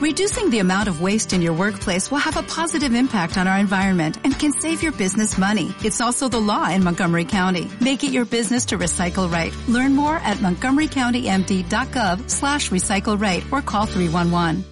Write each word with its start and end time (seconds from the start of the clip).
Reducing 0.00 0.48
the 0.48 0.60
amount 0.60 0.88
of 0.88 1.02
waste 1.02 1.34
in 1.34 1.42
your 1.42 1.52
workplace 1.52 2.10
will 2.10 2.24
have 2.24 2.38
a 2.38 2.42
positive 2.42 2.94
impact 2.94 3.36
on 3.36 3.46
our 3.46 3.58
environment 3.58 4.16
and 4.24 4.32
can 4.32 4.50
save 4.50 4.82
your 4.82 4.92
business 4.92 5.36
money. 5.36 5.74
It's 5.84 6.00
also 6.00 6.26
the 6.26 6.40
law 6.40 6.70
in 6.70 6.82
Montgomery 6.82 7.26
County. 7.26 7.68
Make 7.82 8.02
it 8.02 8.10
your 8.10 8.24
business 8.24 8.64
to 8.72 8.78
recycle 8.78 9.30
right. 9.30 9.54
Learn 9.68 9.94
more 9.94 10.16
at 10.16 10.38
montgomerycountymd.gov 10.38 12.30
slash 12.30 12.70
recycle 12.70 13.20
right 13.20 13.44
or 13.52 13.60
call 13.60 13.84
311. 13.84 14.64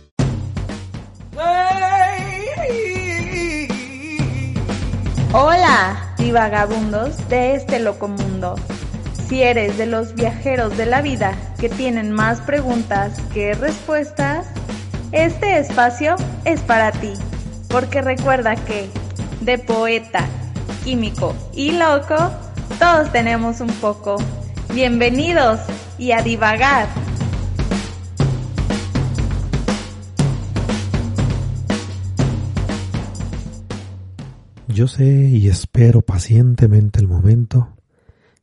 Hola, 5.35 6.15
divagabundos 6.17 7.29
de 7.29 7.55
este 7.57 7.81
loco 7.81 8.09
mundo. 8.09 8.55
Si 9.29 9.43
eres 9.43 9.77
de 9.77 9.85
los 9.85 10.15
viajeros 10.15 10.75
de 10.79 10.87
la 10.87 11.03
vida 11.03 11.37
que 11.61 11.69
tienen 11.69 12.13
más 12.13 12.41
preguntas 12.41 13.21
que 13.35 13.53
respuestas, 13.53 14.47
este 15.13 15.59
espacio 15.59 16.17
es 16.45 16.61
para 16.61 16.93
ti, 16.93 17.13
porque 17.69 18.03
recuerda 18.03 18.57
que 18.57 18.89
de 19.41 19.59
poeta, 19.59 20.27
químico 20.85 21.35
y 21.55 21.73
loco, 21.73 22.17
todos 22.79 23.11
tenemos 23.13 23.61
un 23.61 23.69
poco. 23.81 24.17
Bienvenidos 24.75 25.61
y 25.99 26.13
a 26.13 26.23
divagar. 26.23 26.89
Yo 34.69 34.87
sé 34.87 35.05
y 35.07 35.49
espero 35.49 36.03
pacientemente 36.03 37.01
el 37.01 37.09
momento 37.09 37.71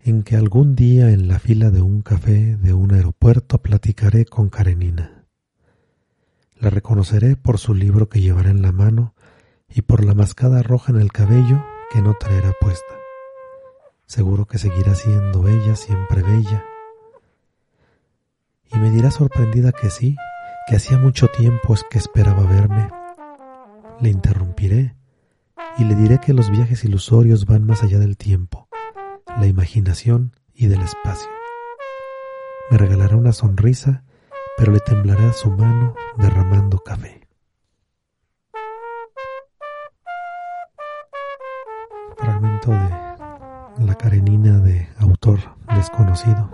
en 0.03 0.23
que 0.23 0.35
algún 0.35 0.75
día 0.75 1.11
en 1.11 1.27
la 1.27 1.39
fila 1.39 1.69
de 1.69 1.81
un 1.81 2.01
café 2.01 2.57
de 2.57 2.73
un 2.73 2.93
aeropuerto 2.93 3.59
platicaré 3.59 4.25
con 4.25 4.49
Karenina. 4.49 5.14
La 6.57 6.69
reconoceré 6.69 7.35
por 7.35 7.57
su 7.57 7.73
libro 7.73 8.07
que 8.09 8.21
llevará 8.21 8.49
en 8.49 8.61
la 8.61 8.71
mano 8.71 9.13
y 9.67 9.81
por 9.81 10.05
la 10.05 10.13
mascada 10.13 10.63
roja 10.63 10.91
en 10.91 11.01
el 11.01 11.11
cabello 11.11 11.65
que 11.91 12.01
no 12.01 12.13
traerá 12.13 12.53
puesta. 12.59 12.95
Seguro 14.05 14.45
que 14.45 14.57
seguirá 14.57 14.95
siendo 14.95 15.47
ella 15.47 15.75
siempre 15.75 16.21
bella. 16.21 16.63
Y 18.71 18.77
me 18.77 18.89
dirá 18.91 19.11
sorprendida 19.11 19.71
que 19.71 19.89
sí, 19.89 20.15
que 20.67 20.75
hacía 20.75 20.97
mucho 20.97 21.27
tiempo 21.27 21.73
es 21.73 21.83
que 21.89 21.97
esperaba 21.97 22.43
verme. 22.43 22.89
Le 23.99 24.09
interrumpiré 24.09 24.95
y 25.77 25.83
le 25.83 25.95
diré 25.95 26.19
que 26.19 26.33
los 26.33 26.49
viajes 26.49 26.85
ilusorios 26.85 27.45
van 27.45 27.65
más 27.65 27.83
allá 27.83 27.99
del 27.99 28.17
tiempo, 28.17 28.69
la 29.37 29.47
imaginación 29.47 30.33
y 30.53 30.67
del 30.67 30.81
espacio. 30.81 31.29
Me 32.71 32.77
regalará 32.77 33.15
una 33.17 33.33
sonrisa, 33.33 34.03
pero 34.57 34.71
le 34.71 34.79
temblará 34.79 35.33
su 35.33 35.49
mano 35.51 35.93
derramando 36.17 36.79
café. 36.79 37.21
Fragmento 42.17 42.71
de 42.71 43.85
La 43.85 43.95
Karenina 43.95 44.59
de 44.59 44.87
autor 44.99 45.39
desconocido. 45.75 46.49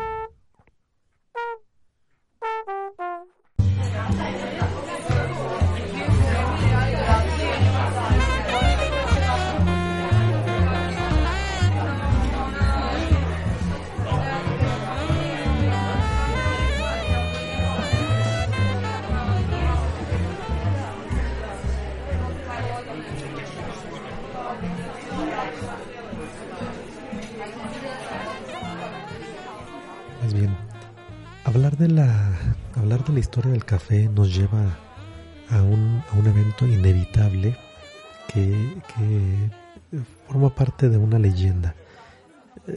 Historia 33.21 33.51
del 33.51 33.63
café 33.63 34.09
nos 34.09 34.35
lleva 34.35 34.77
a 35.49 35.61
un, 35.61 36.03
a 36.11 36.17
un 36.17 36.27
evento 36.27 36.67
inevitable 36.67 37.55
que, 38.27 39.49
forma 40.27 40.53
parte 40.53 40.89
de 40.89 40.97
una 40.97 41.19
leyenda. 41.19 41.75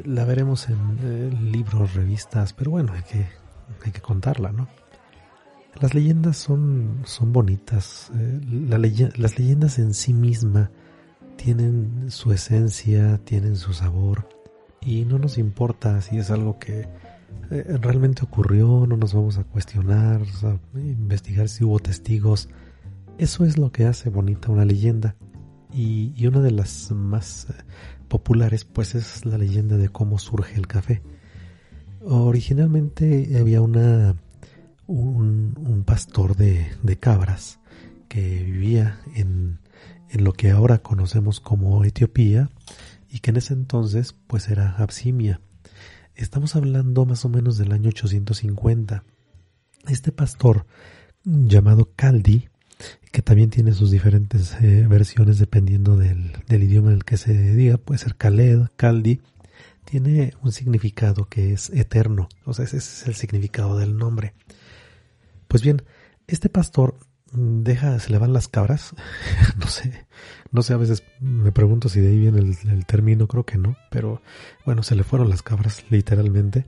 La 0.05 0.25
veremos 0.25 0.69
en 0.69 0.99
eh, 1.03 1.37
libros, 1.41 1.95
revistas, 1.95 2.53
pero 2.53 2.71
bueno, 2.71 2.93
hay 2.93 3.03
que, 3.03 4.01
contarla, 4.01 4.53
¿no? 4.53 4.69
Las 5.81 5.95
leyendas 5.95 6.37
son, 6.37 7.05
bonitas. 7.21 8.11
eh, 8.15 8.41
las 9.17 9.39
leyendas 9.39 9.79
en 9.79 9.95
sí 9.95 10.13
misma 10.13 10.71
tienen 11.37 12.11
su 12.11 12.33
esencia, 12.33 13.19
tienen 13.25 13.57
su 13.57 13.73
sabor 13.73 14.29
y 14.81 15.05
no 15.05 15.19
nos 15.19 15.39
importa 15.39 16.01
si 16.01 16.19
es 16.19 16.31
algo 16.31 16.59
que 16.59 16.81
eh, 16.81 16.89
realmente 17.51 18.23
ocurrió, 18.23 18.87
no 18.87 18.97
nos 18.97 19.15
vamos 19.15 19.39
a 19.39 19.45
cuestionar, 19.45 20.27
sea, 20.27 20.59
investigar 20.75 21.49
si 21.49 21.65
hubo 21.65 21.79
testigos. 21.79 22.49
Eso 23.19 23.45
es 23.45 23.59
lo 23.59 23.71
que 23.71 23.85
hace 23.85 24.11
bonita 24.11 24.51
una 24.51 24.65
leyenda. 24.65 25.17
Y, 25.73 26.27
una 26.27 26.41
de 26.41 26.53
las 26.53 26.93
más 26.93 27.49
eh, 27.51 27.55
populares 28.09 28.65
pues 28.65 28.95
es 28.95 29.27
la 29.27 29.39
leyenda 29.39 29.77
de 29.77 29.89
cómo 29.89 30.19
surge 30.19 30.57
el 30.57 30.67
café. 30.67 31.03
Originalmente 32.01 33.37
había 33.39 33.61
una 33.61 34.15
un, 34.87 35.83
pastor 35.87 36.37
de, 36.37 36.67
de 36.83 36.97
cabras 36.97 37.59
que 38.09 38.45
vivía 38.45 39.01
en, 39.15 39.59
en 40.11 40.25
lo 40.25 40.33
que 40.33 40.51
ahora 40.51 40.79
conocemos 40.79 41.41
como 41.41 41.85
Etiopía 41.85 42.51
y 43.11 43.21
que 43.21 43.31
en 43.31 43.37
ese 43.37 43.55
entonces 43.55 44.15
pues 44.27 44.49
era 44.49 44.77
Absimia. 44.77 45.41
Estamos 46.17 46.55
hablando 46.55 47.05
más 47.05 47.25
o 47.25 47.29
menos 47.29 47.59
del 47.59 47.73
año 47.73 47.89
850. 47.89 49.03
Este 49.89 50.13
pastor 50.13 50.65
llamado 51.25 51.91
Caldi, 51.97 52.49
que 53.11 53.21
también 53.21 53.51
tiene 53.51 53.73
sus 53.73 53.91
diferentes 53.91 54.57
eh, 54.61 54.87
versiones 54.89 55.39
dependiendo 55.39 55.97
del, 55.97 56.33
idioma 56.49 56.91
en 56.91 56.97
el 56.97 57.05
que 57.05 57.17
se 57.17 57.33
diga, 57.33 57.79
puede 57.79 57.99
ser 57.99 58.15
Khaled, 58.15 58.69
Caldi, 58.77 59.21
tiene 59.85 60.35
un 60.43 60.53
significado 60.53 61.29
que 61.29 61.53
es 61.53 61.71
eterno, 61.71 62.29
o 62.45 62.55
sea, 62.55 62.65
ese 62.65 62.79
es 62.79 63.07
el 63.07 63.15
significado 63.17 63.77
del 63.77 63.97
nombre. 63.97 64.35
Pues 65.49 65.63
bien, 65.63 65.83
este 66.27 66.49
pastor 66.49 66.97
mm, 67.33 67.63
deja, 67.63 67.99
se 67.99 68.11
le 68.11 68.19
van 68.19 68.33
las 68.33 68.47
cabras, 68.47 68.95
no 69.57 69.67
sé, 69.67 70.07
no 70.55 70.63
sé, 70.63 70.73
a 70.73 70.77
veces 70.77 71.03
me 71.19 71.51
pregunto 71.51 71.89
si 71.89 72.01
de 72.01 72.11
ahí 72.11 72.19
viene 72.21 72.39
el, 72.39 72.87
término, 72.87 73.27
creo 73.27 73.45
que 73.45 73.59
no, 73.59 73.77
pero 73.91 74.23
bueno, 74.65 74.85
se 74.85 74.95
le 74.95 75.03
fueron 75.03 75.29
las 75.29 75.43
cabras, 75.43 75.83
literalmente. 75.91 76.67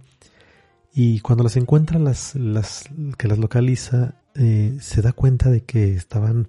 Y 0.93 1.21
cuando 1.21 1.45
las 1.45 1.57
encuentra, 1.57 2.01
las, 2.01 2.35
las, 2.35 2.91
que 3.17 3.29
las 3.29 3.39
localiza, 3.39 4.17
eh, 4.35 4.77
se 4.81 5.03
da 5.03 5.13
cuenta 5.13 5.51
de 5.51 5.63
que 5.63 5.95
estaban 5.95 6.49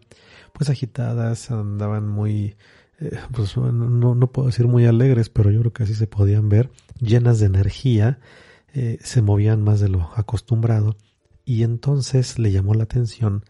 pues 0.51 0.71
agitadas, 0.71 1.51
andaban 1.51 2.07
muy, 2.07 2.55
eh, 2.99 3.19
pues 3.31 3.55
no, 3.55 4.15
no 4.15 4.31
puedo 4.31 4.47
decir 4.47 4.65
muy 4.65 4.87
alegres, 4.87 5.29
pero 5.29 5.51
yo 5.51 5.59
creo 5.59 5.73
que 5.73 5.83
así 5.83 5.93
se 5.93 6.07
podían 6.07 6.49
ver, 6.49 6.71
llenas 6.99 7.37
de 7.39 7.45
energía, 7.45 8.17
eh, 8.73 8.97
se 9.03 9.21
movían 9.21 9.63
más 9.63 9.79
de 9.79 9.89
lo 9.89 10.09
acostumbrado 10.15 10.97
y 11.45 11.61
entonces 11.61 12.39
le 12.39 12.51
llamó 12.51 12.73
la 12.73 12.85
atención 12.85 13.45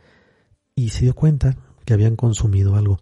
y 0.75 0.89
se 0.89 1.05
dio 1.05 1.15
cuenta 1.15 1.55
que 1.85 1.93
habían 1.93 2.17
consumido 2.17 2.75
algo. 2.75 2.99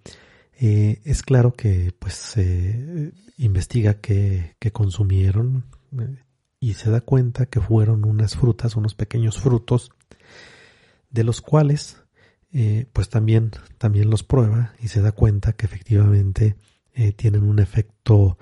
Eh, 0.59 1.01
es 1.03 1.21
claro 1.21 1.53
que 1.53 1.93
pues 1.99 2.13
se 2.13 3.11
investiga 3.37 3.95
qué 3.95 4.55
que 4.59 4.71
consumieron 4.71 5.65
eh, 5.99 6.23
y 6.61 6.73
se 6.75 6.89
da 6.89 7.01
cuenta 7.01 7.47
que 7.47 7.59
fueron 7.59 8.05
unas 8.05 8.37
frutas, 8.37 8.75
unos 8.75 8.95
pequeños 8.95 9.39
frutos, 9.39 9.91
de 11.09 11.23
los 11.23 11.41
cuales 11.41 12.01
eh, 12.53 12.85
pues 12.93 13.09
también, 13.09 13.51
también 13.77 14.09
los 14.09 14.23
prueba 14.23 14.73
y 14.79 14.87
se 14.87 15.01
da 15.01 15.11
cuenta 15.11 15.53
que 15.53 15.65
efectivamente 15.65 16.55
tienen 17.17 17.43
un 17.43 17.59
efecto 17.59 18.37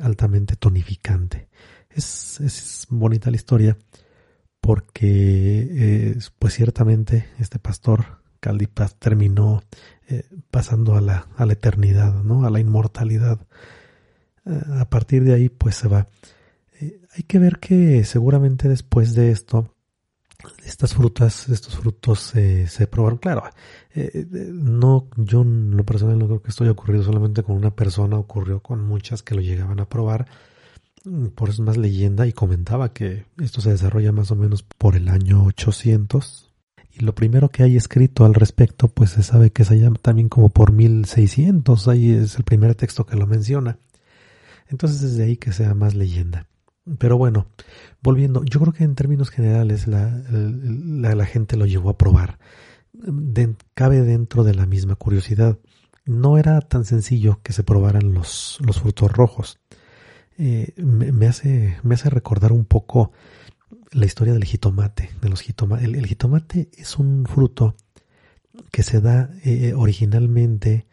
altamente 0.00 0.56
tonificante. 0.56 1.48
Es, 1.90 2.40
es 2.40 2.86
bonita 2.88 3.28
la 3.30 3.36
historia 3.36 3.76
porque 4.62 6.16
pues 6.38 6.54
ciertamente 6.54 7.28
este 7.38 7.58
pastor 7.58 8.23
Caldipas 8.44 8.96
terminó 8.96 9.62
eh, 10.06 10.28
pasando 10.50 10.96
a 10.96 11.00
la, 11.00 11.28
a 11.38 11.46
la 11.46 11.54
eternidad, 11.54 12.22
¿no? 12.22 12.44
a 12.44 12.50
la 12.50 12.60
inmortalidad. 12.60 13.40
Eh, 14.44 14.60
a 14.80 14.84
partir 14.90 15.24
de 15.24 15.32
ahí 15.32 15.48
pues 15.48 15.76
se 15.76 15.88
va. 15.88 16.08
Eh, 16.78 17.00
hay 17.16 17.22
que 17.22 17.38
ver 17.38 17.58
que 17.58 18.04
seguramente 18.04 18.68
después 18.68 19.14
de 19.14 19.30
esto 19.30 19.70
estas 20.66 20.92
frutas, 20.92 21.48
estos 21.48 21.74
frutos 21.76 22.20
se 22.20 22.86
probaron. 22.86 23.16
Claro, 23.16 23.44
no, 24.52 25.08
yo 25.16 25.40
en 25.40 25.74
lo 25.74 25.84
personal 25.84 26.18
no 26.18 26.26
creo 26.26 26.42
que 26.42 26.50
esto 26.50 26.64
haya 26.64 26.72
ocurrido 26.72 27.02
solamente 27.02 27.42
con 27.42 27.56
una 27.56 27.74
persona, 27.74 28.18
ocurrió 28.18 28.60
con 28.60 28.84
muchas 28.84 29.22
que 29.22 29.34
lo 29.34 29.40
llegaban 29.40 29.80
a 29.80 29.88
probar. 29.88 30.26
Por 31.34 31.48
eso 31.48 31.62
es 31.62 31.66
más 31.66 31.78
leyenda 31.78 32.26
y 32.26 32.34
comentaba 32.34 32.92
que 32.92 33.24
esto 33.38 33.62
se 33.62 33.70
desarrolla 33.70 34.12
más 34.12 34.30
o 34.32 34.36
menos 34.36 34.62
por 34.62 34.96
el 34.96 35.08
año 35.08 35.44
800 35.44 36.43
y 36.96 37.04
lo 37.04 37.14
primero 37.14 37.48
que 37.48 37.62
hay 37.64 37.76
escrito 37.76 38.24
al 38.24 38.34
respecto, 38.34 38.88
pues 38.88 39.10
se 39.10 39.22
sabe 39.22 39.50
que 39.50 39.64
se 39.64 39.78
llama 39.78 39.96
también 40.00 40.28
como 40.28 40.48
por 40.48 40.72
1600, 40.72 41.88
ahí 41.88 42.12
es 42.12 42.36
el 42.36 42.44
primer 42.44 42.74
texto 42.74 43.04
que 43.04 43.16
lo 43.16 43.26
menciona. 43.26 43.78
Entonces 44.68 45.02
es 45.02 45.16
de 45.16 45.24
ahí 45.24 45.36
que 45.36 45.52
sea 45.52 45.74
más 45.74 45.94
leyenda. 45.94 46.46
Pero 46.98 47.16
bueno, 47.16 47.46
volviendo, 48.02 48.44
yo 48.44 48.60
creo 48.60 48.72
que 48.72 48.84
en 48.84 48.94
términos 48.94 49.30
generales 49.30 49.86
la, 49.86 50.22
la, 50.30 51.26
gente 51.26 51.56
lo 51.56 51.66
llevó 51.66 51.90
a 51.90 51.98
probar. 51.98 52.38
cabe 53.74 54.02
dentro 54.02 54.44
de 54.44 54.54
la 54.54 54.66
misma 54.66 54.94
curiosidad. 54.94 55.58
No 56.04 56.36
era 56.36 56.60
tan 56.60 56.84
sencillo 56.84 57.40
que 57.42 57.54
se 57.54 57.64
probaran 57.64 58.12
los, 58.12 58.58
los 58.64 58.80
frutos 58.80 59.10
rojos. 59.10 59.58
Eh, 60.36 60.74
me, 60.76 61.26
hace, 61.26 61.78
me 61.82 61.94
hace 61.94 62.10
recordar 62.10 62.52
un 62.52 62.64
poco 62.64 63.12
la 63.94 64.06
historia 64.06 64.32
del 64.32 64.44
jitomate, 64.44 65.10
de 65.22 65.28
los 65.28 65.42
El, 65.80 66.06
jitomate 66.06 66.68
es 66.76 66.98
un 66.98 67.24
fruto 67.26 67.76
que 68.70 68.82
se 68.82 69.00
da 69.00 69.30
eh, 69.44 69.72
originalmente 69.74 70.86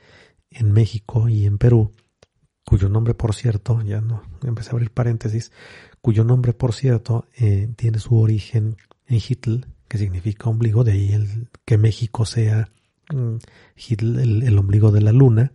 en 0.49 0.71
México 0.71 1.27
y 1.27 1.45
en 1.45 1.57
Perú, 1.57 1.91
cuyo 2.65 2.89
nombre, 2.89 3.13
por 3.13 3.33
cierto, 3.33 3.81
ya 3.81 4.01
no 4.01 4.23
empecé 4.43 4.69
a 4.69 4.73
abrir 4.73 4.91
paréntesis, 4.91 5.51
cuyo 6.01 6.23
nombre, 6.23 6.53
por 6.53 6.73
cierto, 6.73 7.25
eh, 7.37 7.69
tiene 7.75 7.99
su 7.99 8.17
origen 8.17 8.77
en 9.07 9.17
Hitl, 9.17 9.65
que 9.87 9.97
significa 9.97 10.49
ombligo, 10.49 10.83
de 10.83 10.93
ahí 10.93 11.13
el, 11.13 11.49
que 11.65 11.77
México 11.77 12.25
sea 12.25 12.69
mm, 13.13 13.35
el, 13.89 14.57
ombligo 14.57 14.91
de 14.91 15.01
la 15.01 15.11
luna. 15.11 15.51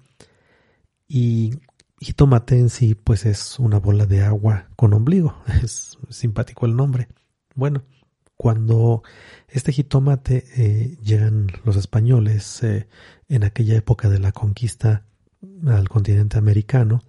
Y 1.08 1.54
jitomate 2.00 2.58
en 2.58 2.70
sí, 2.70 2.94
pues 2.94 3.26
es 3.26 3.58
una 3.58 3.78
bola 3.78 4.06
de 4.06 4.22
agua 4.22 4.69
con 4.76 4.93
ombligo, 4.93 5.37
es 5.62 5.98
simpático 6.10 6.66
el 6.66 6.76
nombre. 6.76 7.08
Bueno, 7.56 7.85
cuando 8.37 9.03
este 9.49 9.73
jitomate 9.73 10.44
eh, 10.56 10.99
llegan 11.03 11.49
los 11.64 11.76
españoles 11.76 12.62
eh, 12.62 12.87
en 13.29 13.44
aquella 13.44 13.76
época 13.76 14.11
de 14.11 14.19
la 14.19 14.31
conquista 14.31 15.06
al 15.67 15.88
continente 15.88 16.37
americano 16.37 17.03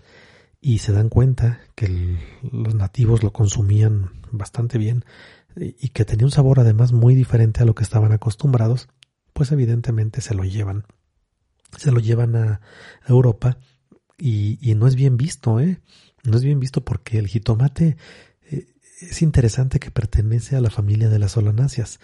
y 0.62 0.80
se 0.80 0.94
dan 0.94 1.10
cuenta 1.10 1.60
que 1.76 2.18
los 2.50 2.76
nativos 2.76 3.24
lo 3.24 3.34
consumían 3.34 4.12
bastante 4.32 4.78
bien 4.78 5.04
y 5.58 5.90
que 5.90 6.06
tenía 6.06 6.26
un 6.26 6.32
sabor 6.32 6.62
además 6.62 6.94
muy 6.94 7.14
diferente 7.14 7.62
a 7.62 7.66
lo 7.66 7.76
que 7.76 7.84
estaban 7.84 8.14
acostumbrados, 8.14 8.88
pues 9.34 9.52
evidentemente 9.52 10.22
se 10.22 10.34
lo 10.34 10.46
llevan. 10.46 10.86
Se 11.78 11.92
lo 11.92 12.00
llevan 12.00 12.36
a 12.38 12.62
Europa 13.06 13.58
y, 14.18 14.60
y 14.62 14.76
no 14.76 14.88
es 14.88 14.96
bien 14.96 15.18
visto, 15.18 15.60
¿eh? 15.60 15.82
No 16.24 16.38
es 16.38 16.44
bien 16.44 16.60
visto 16.60 16.84
porque 16.84 17.20
el 17.20 17.28
jitomate 17.28 17.98
es 19.00 19.22
interesante 19.22 19.80
que 19.80 19.92
pertenece 19.92 20.56
a 20.56 20.62
la 20.62 20.70
familia 20.70 21.10
de 21.10 21.20
las 21.20 21.34
solanáceas. 21.34 22.00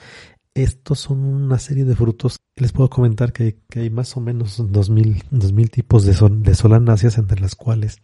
Estos 0.54 1.00
son 1.00 1.20
una 1.24 1.58
serie 1.58 1.86
de 1.86 1.96
frutos. 1.96 2.38
Les 2.56 2.72
puedo 2.72 2.90
comentar 2.90 3.34
que, 3.34 3.58
hay 3.76 3.90
más 3.90 4.16
o 4.16 4.22
menos 4.22 4.62
dos 4.72 4.90
mil, 4.90 5.24
tipos 5.72 6.06
de, 6.06 6.16
de 6.42 6.56
solanáceas, 6.56 7.18
entre 7.18 7.40
las 7.40 7.56
cuales 7.56 7.98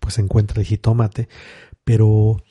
pues 0.00 0.14
se 0.14 0.20
encuentra 0.20 0.60
el 0.60 0.66
jitomate, 0.66 1.28
pero 1.82 2.42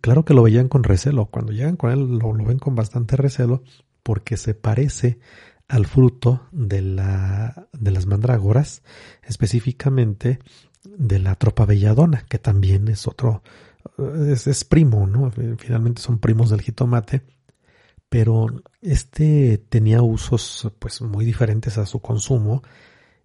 claro 0.00 0.24
que 0.24 0.34
lo 0.34 0.42
veían 0.42 0.68
con 0.68 0.82
recelo. 0.82 1.26
Cuando 1.26 1.52
llegan 1.52 1.76
con 1.76 1.92
él 1.92 2.18
lo, 2.18 2.32
ven 2.32 2.58
con 2.58 2.74
bastante 2.74 3.16
recelo 3.16 3.62
porque 4.02 4.36
se 4.36 4.54
parece 4.54 5.20
al 5.68 5.86
fruto 5.86 6.48
de, 6.50 6.82
la, 6.82 7.68
de 7.72 7.90
las 7.92 8.06
mandrágoras, 8.06 8.82
específicamente 9.22 10.40
de 10.84 11.20
la 11.20 11.36
tropa 11.36 11.64
belladona, 11.64 12.26
que 12.28 12.38
también 12.38 12.88
es 12.88 13.06
otro, 13.06 13.44
es, 14.32 14.64
primo, 14.64 15.06
¿no? 15.06 15.30
Finalmente 15.58 16.02
son 16.02 16.18
primos 16.18 16.50
del 16.50 16.62
jitomate, 16.62 17.22
pero 18.08 18.46
este 18.80 19.58
tenía 19.58 20.02
usos 20.02 20.70
pues 20.78 21.00
muy 21.00 21.24
diferentes 21.24 21.78
a 21.78 21.86
su 21.86 22.00
consumo, 22.00 22.62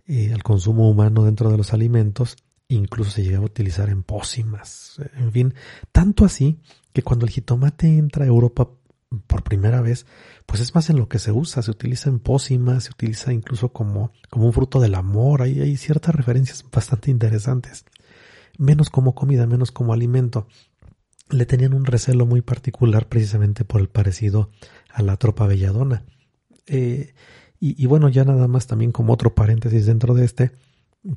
eh, 0.07 0.31
al 0.33 0.43
consumo 0.43 0.89
humano 0.89 1.23
dentro 1.23 1.49
de 1.49 1.57
los 1.57 1.73
alimentos, 1.73 2.37
incluso 2.69 3.11
se 3.11 3.23
llegaba 3.23 3.43
a 3.43 3.47
utilizar 3.47 3.89
en 3.89 4.03
pócimas, 4.03 5.01
en 5.17 5.31
fin, 5.31 5.53
tanto 5.91 6.25
así 6.25 6.59
que 6.93 7.01
cuando 7.01 7.25
el 7.25 7.31
jitomate 7.31 7.87
entra 7.87 8.25
a 8.25 8.27
Europa 8.27 8.69
por 9.27 9.43
primera 9.43 9.81
vez, 9.81 10.05
pues 10.45 10.61
es 10.61 10.75
más 10.75 10.89
en 10.89 10.97
lo 10.97 11.07
que 11.07 11.19
se 11.19 11.31
usa, 11.31 11.61
se 11.61 11.71
utiliza 11.71 12.09
en 12.09 12.19
pócimas, 12.19 12.85
se 12.85 12.91
utiliza 12.91 13.31
incluso 13.31 13.71
como, 13.71 14.11
como 14.29 14.45
un 14.45 14.53
fruto 14.53 14.79
del 14.79 14.95
amor, 14.95 15.41
hay, 15.41 15.61
hay 15.61 15.77
ciertas 15.77 16.15
referencias 16.15 16.65
bastante 16.71 17.11
interesantes 17.11 17.85
menos 18.57 18.89
como 18.89 19.15
comida, 19.15 19.47
menos 19.47 19.71
como 19.71 19.93
alimento. 19.93 20.47
Le 21.29 21.45
tenían 21.45 21.73
un 21.73 21.85
recelo 21.85 22.25
muy 22.25 22.41
particular 22.41 23.07
precisamente 23.07 23.65
por 23.65 23.81
el 23.81 23.89
parecido 23.89 24.49
a 24.91 25.01
la 25.01 25.17
tropa 25.17 25.47
belladona. 25.47 26.03
Eh, 26.65 27.13
y, 27.59 27.87
bueno, 27.87 28.07
ya 28.07 28.23
nada 28.23 28.47
más 28.47 28.67
también 28.67 28.91
como 28.91 29.13
otro 29.13 29.33
paréntesis 29.33 29.87
dentro 29.87 30.13
de 30.13 30.25
este, 30.25 30.51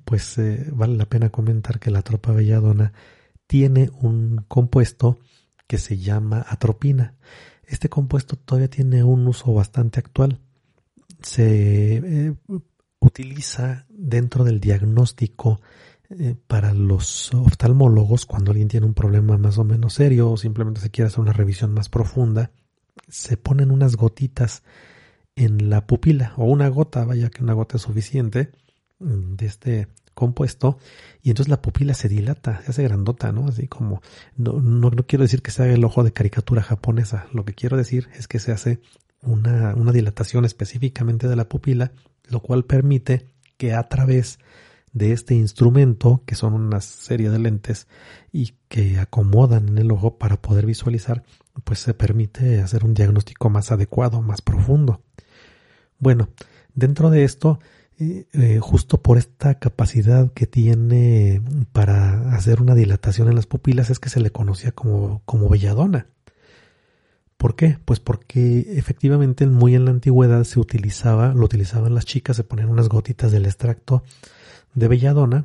pues 0.07 0.39
eh, 0.39 0.69
vale 0.73 0.97
la 0.97 1.05
pena 1.05 1.29
comentar 1.29 1.79
que 1.79 1.91
la 1.91 2.01
tropa 2.01 2.33
belladona 2.33 2.95
tiene 3.47 3.91
un 4.01 4.45
compuesto 4.49 5.19
que 5.67 5.77
se 5.77 5.99
llama 5.99 6.47
atropina. 6.49 7.15
Este 7.67 7.91
compuesto 7.91 8.37
todavía 8.37 8.71
tiene 8.71 9.05
un 9.05 9.29
uso 9.29 9.53
bastante 9.53 10.01
actual. 10.01 10.41
Se 11.21 11.97
eh, 11.97 12.35
utiliza 13.01 13.87
dentro 13.91 14.45
del 14.45 14.61
diagnóstico 14.61 15.61
eh, 16.19 16.35
para 16.49 16.75
los 16.75 17.33
oftalmólogos, 17.35 18.27
cuando 18.27 18.51
alguien 18.51 18.67
tiene 18.67 18.87
un 18.87 18.95
problema 18.95 19.39
más 19.39 19.59
o 19.59 19.65
menos 19.65 19.95
serio 19.95 20.31
o 20.31 20.37
simplemente 20.37 20.81
se 20.81 20.91
quiere 20.91 21.07
hacer 21.07 21.21
una 21.21 21.33
revisión 21.33 21.73
más 21.73 21.89
profunda, 21.89 22.51
se 23.09 23.37
ponen 23.37 23.71
unas 23.71 23.95
gotitas 23.95 24.65
en 25.37 25.71
la 25.71 25.87
pupila 25.87 26.35
o 26.37 26.47
una 26.47 26.69
gota, 26.69 27.05
vaya 27.05 27.31
que 27.31 27.45
una 27.45 27.53
gota 27.53 27.77
es 27.77 27.83
suficiente 27.83 28.51
mm, 28.99 29.37
de 29.37 29.47
este 29.47 29.89
compuesto 30.15 30.79
y 31.23 31.31
entonces 31.31 31.49
la 31.49 31.63
pupila 31.63 31.95
se 31.95 32.09
dilata, 32.09 32.61
se 32.63 32.73
hace 32.73 32.83
grandota, 32.83 33.31
¿no? 33.31 33.47
Así 33.47 33.69
como, 33.69 34.03
no, 34.37 34.55
no, 34.61 34.91
no 34.91 35.07
quiero 35.07 35.23
decir 35.23 35.43
que 35.43 35.53
se 35.53 35.63
haga 35.63 35.75
el 35.75 35.85
ojo 35.85 36.03
de 36.03 36.13
caricatura 36.13 36.61
japonesa, 36.61 37.29
lo 37.33 37.45
que 37.45 37.55
quiero 37.55 37.77
decir 37.77 38.09
es 38.15 38.27
que 38.27 38.41
se 38.41 38.51
hace 38.51 38.81
una, 39.23 39.77
una 39.77 39.93
dilatación 39.93 40.45
específicamente 40.45 41.29
de 41.29 41.37
la 41.37 41.49
pupila, 41.49 41.93
lo 42.29 42.41
cual 42.41 42.65
permite 42.65 43.29
que 43.57 43.75
a 43.75 43.85
través 43.85 44.41
este 44.99 45.35
instrumento, 45.35 46.23
que 46.27 46.35
son 46.35 46.55
una 46.55 46.81
serie 46.81 47.31
de 47.31 47.39
lentes 47.39 47.87
y 48.33 48.55
que 48.69 48.99
acomodan 48.99 49.69
en 49.69 49.79
el 49.79 49.91
ojo 49.91 50.19
para 50.19 50.41
poder 50.41 50.67
visualizar, 50.67 51.23
pues 51.65 51.79
se 51.81 51.95
permite 51.95 52.61
hacer 52.61 52.85
un 52.85 52.95
diagnóstico 52.95 53.51
más 53.51 53.73
adecuado, 53.73 54.21
más 54.23 54.43
profundo. 54.43 55.03
Bueno, 55.99 56.29
dentro 56.75 57.11
de 57.11 57.25
esto, 57.25 57.61
eh, 57.99 58.27
eh, 58.33 58.59
justo 58.61 59.03
por 59.03 59.19
esta 59.19 59.59
capacidad 59.59 60.33
que 60.33 60.47
tiene 60.47 61.43
para 61.73 62.35
hacer 62.35 62.63
una 62.63 62.75
dilatación 62.75 63.29
en 63.29 63.37
las 63.37 63.47
pupilas, 63.47 63.91
es 63.91 63.99
que 63.99 64.09
se 64.09 64.21
le 64.21 64.31
conocía 64.31 64.73
como, 64.73 65.23
como 65.25 65.49
belladona. 65.49 66.07
¿Por 67.37 67.57
qué? 67.57 67.79
Pues 67.87 68.01
porque 68.01 68.67
efectivamente 68.77 69.47
muy 69.47 69.75
en 69.75 69.87
la 69.87 69.93
antigüedad 69.93 70.45
se 70.45 70.61
utilizaba, 70.61 71.33
lo 71.33 71.47
utilizaban 71.47 71.95
las 71.95 72.05
chicas, 72.05 72.37
se 72.37 72.45
ponían 72.45 72.69
unas 72.69 72.91
gotitas 72.91 73.33
del 73.33 73.47
extracto 73.47 74.03
de 74.75 74.89
belladona 74.89 75.45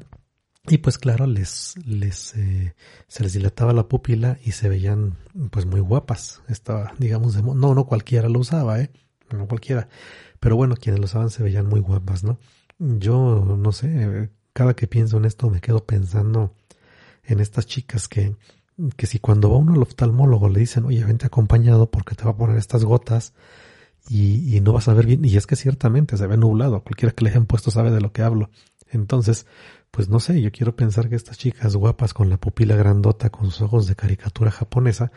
y 0.67 0.79
pues 0.79 0.97
claro 0.97 1.27
les 1.27 1.75
les 1.85 2.35
eh, 2.35 2.73
se 3.07 3.23
les 3.23 3.33
dilataba 3.33 3.73
la 3.73 3.87
pupila 3.87 4.39
y 4.43 4.51
se 4.51 4.67
veían 4.67 5.15
pues 5.51 5.65
muy 5.65 5.79
guapas. 5.79 6.41
Estaba 6.47 6.93
digamos 6.97 7.35
de 7.35 7.43
no 7.43 7.53
no 7.75 7.85
cualquiera 7.85 8.29
lo 8.29 8.39
usaba 8.39 8.79
eh 8.79 8.91
no 9.31 9.47
cualquiera. 9.47 9.87
Pero 10.39 10.55
bueno 10.55 10.75
quienes 10.75 10.99
lo 10.99 11.05
usaban 11.05 11.29
se 11.29 11.43
veían 11.43 11.67
muy 11.67 11.81
guapas 11.81 12.23
no 12.23 12.39
yo 12.79 13.55
no 13.57 13.71
sé 13.71 14.31
cada 14.53 14.75
que 14.75 14.87
pienso 14.87 15.17
en 15.17 15.25
esto 15.25 15.49
me 15.49 15.61
quedo 15.61 15.85
pensando 15.85 16.55
en 17.23 17.39
estas 17.39 17.67
chicas 17.67 18.07
que 18.07 18.35
que 18.97 19.07
si 19.07 19.19
cuando 19.19 19.49
va 19.49 19.57
uno 19.57 19.73
al 19.73 19.81
oftalmólogo 19.81 20.49
le 20.49 20.59
dicen 20.59 20.85
oye 20.85 21.03
vente 21.05 21.27
acompañado 21.27 21.89
porque 21.91 22.15
te 22.15 22.23
va 22.23 22.31
a 22.31 22.37
poner 22.37 22.57
estas 22.57 22.83
gotas 22.83 23.33
y, 24.09 24.55
y 24.55 24.61
no 24.61 24.73
vas 24.73 24.87
a 24.87 24.93
ver 24.93 25.05
bien 25.05 25.23
y 25.23 25.37
es 25.37 25.47
que 25.47 25.55
ciertamente 25.55 26.17
se 26.17 26.27
ve 26.27 26.37
nublado 26.37 26.83
cualquiera 26.83 27.13
que 27.13 27.23
le 27.23 27.29
hayan 27.29 27.45
puesto 27.45 27.71
sabe 27.71 27.91
de 27.91 28.01
lo 28.01 28.11
que 28.11 28.23
hablo 28.23 28.49
entonces, 28.95 29.45
pues 29.91 30.09
no 30.09 30.19
sé, 30.19 30.41
yo 30.41 30.51
quiero 30.51 30.75
pensar 30.75 31.09
que 31.09 31.15
estas 31.15 31.37
chicas 31.37 31.75
guapas 31.75 32.13
con 32.13 32.29
la 32.29 32.37
pupila 32.37 32.75
grandota, 32.75 33.29
con 33.29 33.51
sus 33.51 33.61
ojos 33.61 33.87
de 33.87 33.95
caricatura 33.95 34.51
japonesa, 34.51 35.11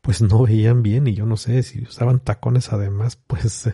pues 0.00 0.20
no 0.20 0.42
veían 0.42 0.82
bien 0.82 1.06
y 1.06 1.14
yo 1.14 1.26
no 1.26 1.36
sé 1.36 1.62
si 1.62 1.82
usaban 1.82 2.20
tacones 2.20 2.72
además, 2.72 3.16
pues 3.26 3.70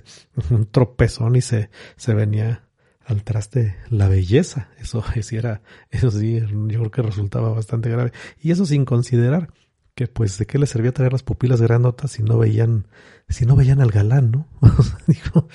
un 0.51 0.67
tropezón 0.67 1.37
y 1.37 1.41
se, 1.41 1.71
se 1.97 2.15
venía 2.15 2.69
al 3.05 3.25
traste 3.25 3.77
la 3.89 4.09
belleza. 4.09 4.69
Eso, 4.79 5.03
sí 5.23 5.37
era, 5.37 5.63
eso 5.91 6.11
sí, 6.11 6.41
yo 6.41 6.79
creo 6.79 6.91
que 6.91 7.03
resultaba 7.03 7.51
bastante 7.51 7.89
grave. 7.89 8.13
Y 8.41 8.51
eso 8.51 8.67
sin 8.67 8.85
considerar 8.85 9.53
que 9.99 10.07
pues 10.07 10.39
de 10.39 10.47
qué 10.47 10.61
les 10.61 10.71
servía 10.71 10.93
traer 10.93 11.11
las 11.11 11.25
pupilas 11.25 11.61
grandotas 11.61 12.13
si 12.13 12.23
no 12.23 12.39
veían, 12.39 12.87
si 13.29 13.47
no 13.47 13.57
veían 13.57 13.81
al 13.81 13.91
galán, 13.91 14.31
¿no? 14.31 14.47
Digo, 15.09 15.49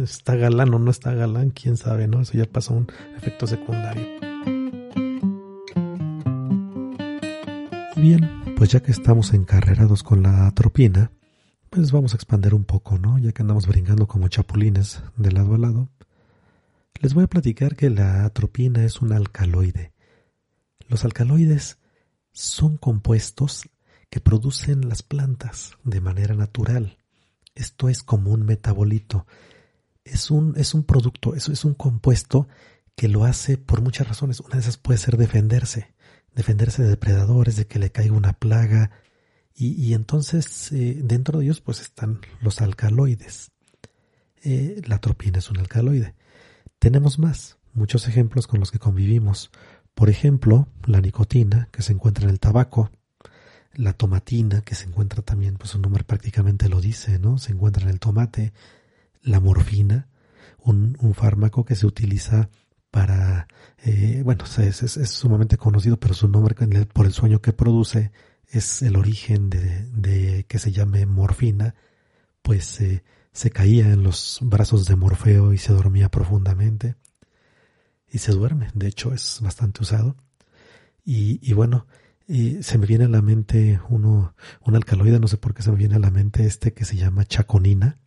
está 0.00 0.36
galán 0.36 0.72
o 0.72 0.78
no 0.78 0.92
está 0.92 1.12
galán, 1.14 1.50
quién 1.50 1.76
sabe, 1.76 2.06
¿no? 2.06 2.20
Eso 2.20 2.38
ya 2.38 2.44
pasó 2.44 2.74
un 2.74 2.86
efecto 3.16 3.48
secundario. 3.48 4.06
Bien, 7.96 8.54
pues 8.56 8.70
ya 8.70 8.78
que 8.78 8.92
estamos 8.92 9.34
encarrerados 9.34 10.04
con 10.04 10.22
la 10.22 10.46
atropina, 10.46 11.10
pues 11.68 11.90
vamos 11.90 12.12
a 12.12 12.18
expandir 12.18 12.54
un 12.54 12.62
poco, 12.62 12.98
¿no? 12.98 13.18
Ya 13.18 13.32
que 13.32 13.42
andamos 13.42 13.66
brincando 13.66 14.06
como 14.06 14.28
chapulines 14.28 15.02
de 15.16 15.32
lado 15.32 15.56
a 15.56 15.58
lado. 15.58 15.88
Les 17.00 17.14
voy 17.14 17.24
a 17.24 17.28
platicar 17.28 17.74
que 17.74 17.90
la 17.90 18.24
atropina 18.24 18.84
es 18.84 19.02
un 19.02 19.12
alcaloide. 19.12 19.92
Los 20.86 21.04
alcaloides 21.04 21.80
son 22.30 22.76
compuestos 22.76 23.68
que 24.10 24.20
producen 24.20 24.88
las 24.88 25.02
plantas 25.02 25.76
de 25.84 26.00
manera 26.00 26.34
natural. 26.34 26.98
Esto 27.54 27.88
es 27.88 28.02
como 28.02 28.32
un 28.32 28.44
metabolito. 28.44 29.26
Es 30.04 30.30
un, 30.30 30.54
es 30.56 30.74
un 30.74 30.84
producto, 30.84 31.34
eso 31.34 31.52
es 31.52 31.64
un 31.64 31.74
compuesto 31.74 32.48
que 32.96 33.08
lo 33.08 33.24
hace 33.24 33.58
por 33.58 33.82
muchas 33.82 34.08
razones. 34.08 34.40
Una 34.40 34.54
de 34.54 34.60
esas 34.60 34.76
puede 34.76 34.98
ser 34.98 35.16
defenderse, 35.16 35.94
defenderse 36.34 36.82
de 36.82 36.88
depredadores, 36.88 37.56
de 37.56 37.66
que 37.66 37.78
le 37.78 37.90
caiga 37.90 38.14
una 38.14 38.32
plaga. 38.32 38.90
Y, 39.54 39.92
entonces 39.92 40.70
eh, 40.70 41.00
dentro 41.02 41.38
de 41.38 41.46
ellos 41.46 41.60
pues 41.60 41.80
están 41.80 42.20
los 42.40 42.60
alcaloides. 42.60 43.50
Eh, 44.44 44.80
la 44.86 44.96
atropina 44.96 45.38
es 45.38 45.50
un 45.50 45.58
alcaloide. 45.58 46.14
Tenemos 46.78 47.18
más, 47.18 47.58
muchos 47.72 48.06
ejemplos 48.06 48.46
con 48.46 48.60
los 48.60 48.70
que 48.70 48.78
convivimos. 48.78 49.50
Por 49.94 50.10
ejemplo, 50.10 50.68
la 50.86 51.00
nicotina, 51.00 51.68
que 51.72 51.82
se 51.82 51.92
encuentra 51.92 52.24
en 52.24 52.30
el 52.30 52.38
tabaco, 52.38 52.92
la 53.78 53.92
tomatina, 53.92 54.62
que 54.62 54.74
se 54.74 54.86
encuentra 54.86 55.22
también, 55.22 55.56
pues 55.56 55.70
su 55.70 55.78
nombre 55.78 56.02
prácticamente 56.02 56.68
lo 56.68 56.80
dice, 56.80 57.20
¿no? 57.20 57.38
Se 57.38 57.52
encuentra 57.52 57.84
en 57.84 57.90
el 57.90 58.00
tomate, 58.00 58.52
la 59.22 59.38
morfina, 59.38 60.08
un, 60.58 60.96
fármaco 61.14 61.64
que 61.64 61.76
se 61.76 61.86
utiliza 61.86 62.50
para, 62.90 63.46
eh, 63.84 64.22
bueno, 64.24 64.44
es, 64.44 64.82
es, 64.82 65.10
sumamente 65.10 65.56
conocido, 65.56 65.96
pero 65.98 66.12
su 66.12 66.26
nombre 66.26 66.56
por 66.86 67.06
el 67.06 67.12
sueño 67.12 67.40
que 67.40 67.52
produce 67.52 68.10
es 68.48 68.82
el 68.82 68.96
origen 68.96 69.48
de, 69.48 69.84
de 69.92 70.44
que 70.48 70.58
se 70.58 70.72
llame 70.72 71.06
morfina, 71.06 71.76
pues 72.42 72.80
eh, 72.80 73.04
se 73.32 73.50
caía 73.50 73.92
en 73.92 74.02
los 74.02 74.40
brazos 74.42 74.86
de 74.86 74.96
Morfeo 74.96 75.52
y 75.52 75.58
se 75.58 75.72
dormía 75.72 76.08
profundamente 76.08 76.96
y 78.10 78.18
se 78.18 78.32
duerme. 78.32 78.70
De 78.74 78.88
hecho, 78.88 79.12
es 79.14 79.38
bastante 79.40 79.82
usado. 79.82 80.16
Y, 81.04 81.38
y 81.48 81.52
bueno, 81.52 81.86
y 82.28 82.62
se 82.62 82.76
me 82.76 82.84
viene 82.84 83.06
a 83.06 83.08
la 83.08 83.22
mente 83.22 83.80
uno, 83.88 84.34
un 84.60 84.76
alcaloide, 84.76 85.18
no 85.18 85.28
sé 85.28 85.38
por 85.38 85.54
qué 85.54 85.62
se 85.62 85.70
me 85.70 85.78
viene 85.78 85.96
a 85.96 85.98
la 85.98 86.10
mente 86.10 86.44
este 86.44 86.74
que 86.74 86.84
se 86.84 86.96
llama 86.96 87.24
chaconina. 87.24 87.98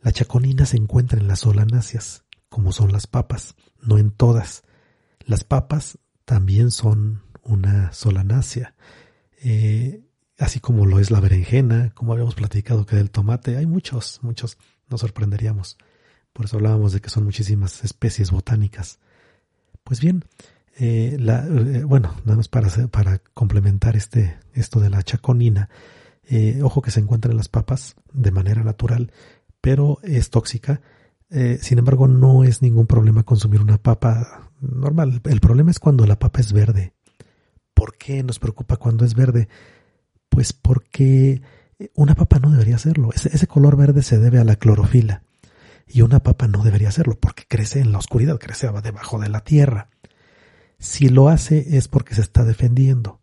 La 0.00 0.10
chaconina 0.10 0.64
se 0.64 0.78
encuentra 0.78 1.20
en 1.20 1.28
las 1.28 1.40
solanáceas, 1.40 2.24
como 2.48 2.72
son 2.72 2.92
las 2.92 3.06
papas, 3.06 3.56
no 3.82 3.98
en 3.98 4.10
todas. 4.10 4.62
Las 5.26 5.44
papas 5.44 5.98
también 6.24 6.70
son 6.70 7.22
una 7.42 7.92
solanácea, 7.92 8.74
eh, 9.42 10.02
así 10.38 10.58
como 10.58 10.86
lo 10.86 10.98
es 10.98 11.10
la 11.10 11.20
berenjena, 11.20 11.90
como 11.94 12.14
habíamos 12.14 12.34
platicado 12.34 12.86
que 12.86 12.96
del 12.96 13.10
tomate, 13.10 13.58
hay 13.58 13.66
muchos, 13.66 14.20
muchos, 14.22 14.56
nos 14.88 15.02
sorprenderíamos. 15.02 15.76
Por 16.32 16.46
eso 16.46 16.56
hablábamos 16.56 16.92
de 16.94 17.00
que 17.02 17.10
son 17.10 17.24
muchísimas 17.24 17.84
especies 17.84 18.30
botánicas. 18.30 18.98
Pues 19.84 20.00
bien, 20.00 20.24
eh, 20.76 21.16
la, 21.18 21.44
eh, 21.46 21.84
bueno, 21.84 22.14
nada 22.24 22.36
más 22.36 22.48
para, 22.48 23.18
complementar 23.34 23.96
este, 23.96 24.38
esto 24.54 24.80
de 24.80 24.90
la 24.90 25.02
chaconina, 25.02 25.68
eh, 26.24 26.60
ojo 26.62 26.80
que 26.82 26.90
se 26.90 27.00
encuentra 27.00 27.30
en 27.30 27.36
las 27.36 27.48
papas 27.48 27.96
de 28.12 28.30
manera 28.30 28.62
natural, 28.62 29.12
pero 29.60 29.98
es 30.02 30.30
tóxica. 30.30 30.80
sin 31.60 31.78
embargo, 31.78 32.08
no 32.08 32.42
es 32.44 32.60
ningún 32.60 32.86
problema 32.86 33.22
consumir 33.22 33.60
una 33.60 33.78
papa 33.78 34.50
normal. 34.60 35.20
El 35.24 35.40
problema 35.40 35.70
es 35.70 35.78
cuando 35.78 36.06
la 36.06 36.18
papa 36.18 36.40
es 36.40 36.52
verde. 36.52 36.92
¿Por 37.74 37.96
qué 37.96 38.22
nos 38.22 38.38
preocupa 38.38 38.76
cuando 38.76 39.04
es 39.04 39.14
verde? 39.14 39.48
Pues 40.28 40.52
porque 40.52 41.40
una 41.94 42.14
papa 42.14 42.38
no 42.40 42.50
debería 42.50 42.76
hacerlo. 42.76 43.10
ese 43.12 43.46
color 43.46 43.76
verde 43.76 44.02
se 44.02 44.18
debe 44.18 44.38
a 44.38 44.44
la 44.44 44.56
clorofila. 44.56 45.22
Y 45.86 46.02
una 46.02 46.20
papa 46.20 46.46
no 46.46 46.62
debería 46.62 46.88
hacerlo 46.88 47.18
porque 47.18 47.44
crece 47.48 47.80
en 47.80 47.92
la 47.92 47.98
oscuridad, 47.98 48.38
crece 48.38 48.68
debajo 48.82 49.18
de 49.20 49.28
la 49.28 49.40
tierra. 49.40 49.88
Si 50.80 51.08
lo 51.08 51.28
hace 51.28 51.76
es 51.76 51.86
porque 51.86 52.14
se 52.14 52.22
está 52.22 52.44
defendiendo. 52.44 53.20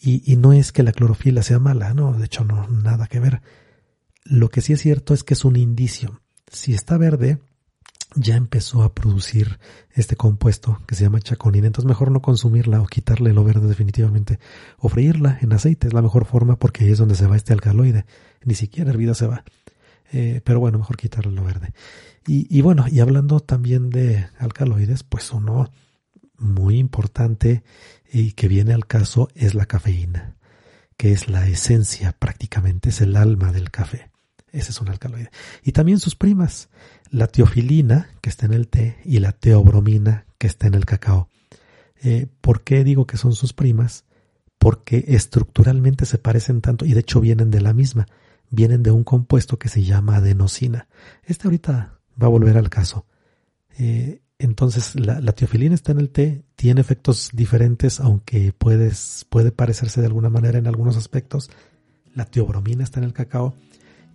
Y, 0.00 0.22
y, 0.30 0.36
no 0.36 0.52
es 0.52 0.72
que 0.72 0.82
la 0.82 0.92
clorofila 0.92 1.42
sea 1.42 1.58
mala, 1.58 1.94
no, 1.94 2.12
de 2.12 2.24
hecho 2.26 2.44
no, 2.44 2.66
nada 2.68 3.06
que 3.06 3.20
ver. 3.20 3.40
Lo 4.24 4.48
que 4.48 4.60
sí 4.60 4.72
es 4.72 4.80
cierto 4.80 5.14
es 5.14 5.22
que 5.22 5.34
es 5.34 5.44
un 5.44 5.56
indicio. 5.56 6.20
Si 6.50 6.74
está 6.74 6.98
verde, 6.98 7.38
ya 8.16 8.36
empezó 8.36 8.82
a 8.82 8.94
producir 8.94 9.58
este 9.92 10.16
compuesto 10.16 10.80
que 10.86 10.94
se 10.94 11.04
llama 11.04 11.20
chaconina. 11.20 11.66
Entonces 11.66 11.88
mejor 11.88 12.10
no 12.10 12.22
consumirla 12.22 12.80
o 12.80 12.86
quitarle 12.86 13.32
lo 13.32 13.44
verde 13.44 13.68
definitivamente. 13.68 14.38
O 14.78 14.88
freírla 14.88 15.38
en 15.40 15.52
aceite 15.52 15.88
es 15.88 15.92
la 15.92 16.02
mejor 16.02 16.24
forma 16.24 16.56
porque 16.56 16.84
ahí 16.84 16.90
es 16.90 16.98
donde 16.98 17.14
se 17.14 17.26
va 17.26 17.36
este 17.36 17.52
alcaloide. 17.52 18.06
Ni 18.44 18.54
siquiera 18.54 18.90
hervida 18.90 19.14
se 19.14 19.26
va. 19.26 19.44
Eh, 20.12 20.40
pero 20.44 20.60
bueno, 20.60 20.78
mejor 20.78 20.96
quitarle 20.96 21.32
lo 21.32 21.44
verde. 21.44 21.72
Y, 22.26 22.46
y, 22.56 22.62
bueno, 22.62 22.86
y 22.90 23.00
hablando 23.00 23.40
también 23.40 23.90
de 23.90 24.26
alcaloides, 24.38 25.02
pues 25.02 25.30
uno 25.32 25.70
muy 26.38 26.78
importante 26.78 27.62
y 28.12 28.32
que 28.32 28.48
viene 28.48 28.74
al 28.74 28.86
caso 28.86 29.28
es 29.34 29.54
la 29.54 29.66
cafeína, 29.66 30.36
que 30.96 31.12
es 31.12 31.28
la 31.28 31.46
esencia 31.48 32.12
prácticamente, 32.12 32.90
es 32.90 33.00
el 33.00 33.16
alma 33.16 33.52
del 33.52 33.70
café. 33.70 34.10
Ese 34.52 34.70
es 34.70 34.80
un 34.80 34.88
alcaloide. 34.88 35.30
Y 35.62 35.72
también 35.72 35.98
sus 35.98 36.14
primas, 36.14 36.68
la 37.10 37.26
teofilina, 37.26 38.10
que 38.20 38.30
está 38.30 38.46
en 38.46 38.52
el 38.52 38.68
té, 38.68 38.98
y 39.04 39.18
la 39.18 39.32
teobromina, 39.32 40.26
que 40.38 40.46
está 40.46 40.68
en 40.68 40.74
el 40.74 40.84
cacao. 40.84 41.28
Eh, 42.02 42.28
¿Por 42.40 42.62
qué 42.62 42.84
digo 42.84 43.06
que 43.06 43.16
son 43.16 43.32
sus 43.34 43.52
primas? 43.52 44.04
Porque 44.58 45.04
estructuralmente 45.08 46.06
se 46.06 46.18
parecen 46.18 46.60
tanto 46.60 46.84
y 46.84 46.92
de 46.92 47.00
hecho 47.00 47.20
vienen 47.20 47.50
de 47.50 47.60
la 47.60 47.72
misma 47.72 48.06
vienen 48.54 48.82
de 48.82 48.90
un 48.90 49.04
compuesto 49.04 49.58
que 49.58 49.68
se 49.68 49.82
llama 49.82 50.16
adenosina. 50.16 50.88
Este 51.24 51.46
ahorita 51.46 52.00
va 52.20 52.26
a 52.26 52.30
volver 52.30 52.56
al 52.56 52.70
caso. 52.70 53.06
Eh, 53.78 54.22
entonces, 54.38 54.94
la, 54.96 55.20
la, 55.20 55.32
teofilina 55.32 55.74
está 55.74 55.92
en 55.92 56.00
el 56.00 56.10
té, 56.10 56.44
tiene 56.56 56.80
efectos 56.80 57.30
diferentes, 57.32 58.00
aunque 58.00 58.52
puedes, 58.52 59.26
puede 59.28 59.52
parecerse 59.52 60.00
de 60.00 60.06
alguna 60.08 60.28
manera 60.28 60.58
en 60.58 60.66
algunos 60.66 60.96
aspectos. 60.96 61.50
La 62.14 62.24
teobromina 62.24 62.82
está 62.82 63.00
en 63.00 63.04
el 63.04 63.12
cacao 63.12 63.54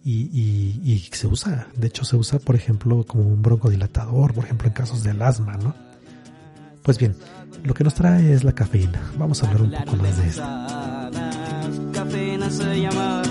y, 0.03 0.81
y, 0.83 1.09
se 1.11 1.27
usa, 1.27 1.67
de 1.75 1.87
hecho 1.87 2.05
se 2.05 2.15
usa, 2.15 2.39
por 2.39 2.55
ejemplo, 2.55 3.05
como 3.05 3.23
un 3.23 3.41
broncodilatador, 3.41 4.33
por 4.33 4.45
ejemplo, 4.45 4.67
en 4.67 4.73
casos 4.73 5.03
del 5.03 5.21
asma, 5.21 5.57
¿no? 5.57 5.75
Pues 6.83 6.97
bien, 6.97 7.15
lo 7.63 7.73
que 7.73 7.83
nos 7.83 7.93
trae 7.93 8.33
es 8.33 8.43
la 8.43 8.53
cafeína. 8.53 9.01
Vamos 9.17 9.43
a 9.43 9.47
hablar 9.47 9.61
un 9.61 9.71
poco 9.71 9.95
más 9.97 10.17
de 10.17 10.27
esto. 10.27 10.43
Cafeína 11.93 12.49
se 12.49 12.81
llama 12.81 13.21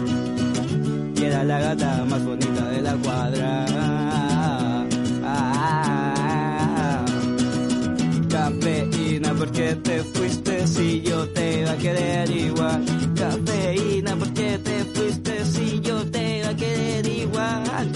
y 1.17 1.25
era 1.25 1.45
la 1.45 1.59
gata 1.59 2.05
más 2.05 2.25
bonita 2.25 2.69
de 2.69 2.83
la 2.83 2.95
cuadra. 2.97 3.78
Porque 9.39 9.77
te 9.77 10.03
fuiste 10.03 10.67
si 10.67 11.01
yo 11.03 11.29
te 11.29 11.61
iba 11.61 11.71
a 11.71 11.77
querer 11.77 12.31
igual. 12.31 12.85
Cafeína, 13.15 14.17
porque 14.17 14.59
te 14.59 14.85
fuiste 14.85 15.45
si 15.45 15.81
yo 15.81 16.05
te 16.11 16.39
iba 16.39 16.49
a 16.49 16.57
querer 16.57 17.07
igual. 17.07 17.89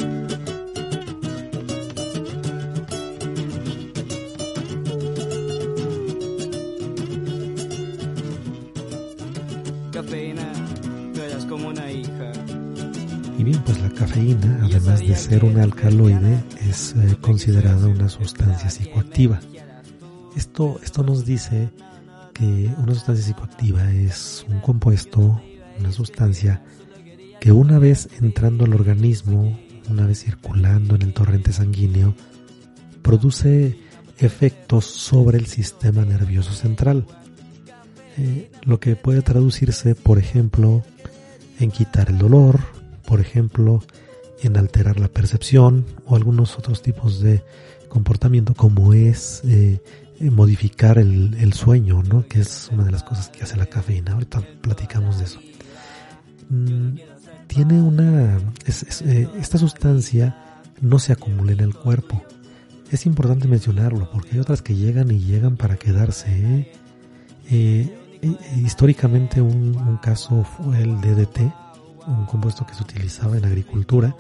Cafeína, 9.93 10.53
tú 11.13 11.21
eras 11.23 11.45
como 11.47 11.69
una 11.69 11.91
hija. 11.91 12.33
Y 13.37 13.45
bien, 13.45 13.61
pues 13.65 13.81
la 13.81 13.91
cafeína, 13.91 14.61
además 14.63 15.01
de 15.01 15.17
ser 15.17 15.45
un 15.45 15.59
alcaloide, 15.59 16.45
es 16.69 16.95
eh, 16.97 17.17
considerada 17.21 17.89
una 17.89 18.09
sustancia 18.09 18.71
psicoactiva. 18.71 19.41
Esto, 20.37 20.81
esto 20.83 21.03
nos 21.03 21.25
dice 21.27 21.71
que 22.33 22.71
una 22.79 22.95
sustancia 22.95 23.25
psicoactiva 23.25 23.91
es 23.93 24.47
un 24.49 24.61
compuesto, 24.61 25.41
una 25.79 25.93
sustancia 25.93 26.62
que 27.41 27.53
una 27.53 27.79
vez 27.79 28.09
entrando 28.21 28.65
al 28.65 28.75
organismo, 28.75 29.59
una 29.91 30.07
vez 30.07 30.25
circulando 30.25 30.95
en 30.95 31.03
el 31.03 31.12
torrente 31.12 31.53
sanguíneo, 31.53 32.15
produce 33.03 33.79
efectos 34.19 34.85
sobre 34.87 35.39
el 35.39 35.47
sistema 35.47 36.05
nervioso 36.05 36.53
central. 36.53 37.05
Eh, 38.17 38.51
lo 38.62 38.79
que 38.79 38.97
puede 38.97 39.23
traducirse, 39.23 39.95
por 39.95 40.19
ejemplo, 40.19 40.83
en 41.59 41.71
quitar 41.71 42.11
el 42.11 42.19
dolor, 42.19 42.61
por 43.07 43.21
ejemplo, 43.21 43.83
en 44.43 44.57
alterar 44.57 44.99
la 44.99 45.09
percepción 45.09 45.85
o 46.07 46.17
algunos 46.17 46.59
otros 46.59 46.83
tipos 46.83 47.21
de 47.21 47.43
comportamiento 47.89 48.55
como 48.55 48.95
es 48.95 49.43
eh, 49.45 49.81
modificar 50.31 50.99
el, 50.99 51.52
sueño, 51.52 52.02
¿no? 52.02 52.26
que 52.26 52.41
es 52.41 52.69
una 52.73 52.85
de 52.85 52.91
las 52.91 53.02
cosas 53.02 53.29
que 53.29 53.43
hace 53.43 53.57
la 53.57 53.67
cafeína. 53.67 54.12
Ahorita 54.12 54.41
platicamos 54.61 55.19
de 55.19 55.25
eso. 55.25 55.41
Mm, 56.49 56.97
tiene 57.47 57.83
una... 57.83 58.38
Eh, 58.67 59.29
esta 59.38 59.59
sustancia 59.59 60.62
no 60.81 60.99
se 60.99 61.12
acumula 61.12 61.52
en 61.52 61.61
el 61.61 61.75
cuerpo. 61.75 62.23
Es 62.91 63.07
importante 63.07 63.49
mencionarlo 63.49 64.11
porque 64.11 64.33
hay 64.33 64.41
otras 64.41 64.62
que 64.62 64.75
llegan 64.75 65.11
y 65.11 65.19
llegan 65.19 65.57
para 65.57 65.76
quedarse. 65.76 66.71
históricamente 68.64 69.41
un, 69.41 69.76
un 69.76 69.97
caso 69.97 70.45
fue 70.45 70.83
el 70.83 71.00
DDT, 71.00 71.41
un 72.07 72.26
compuesto 72.26 72.67
que 72.67 72.75
se 72.75 72.83
utilizaba 72.83 73.37
en 73.37 73.45
agricultura 73.45 74.14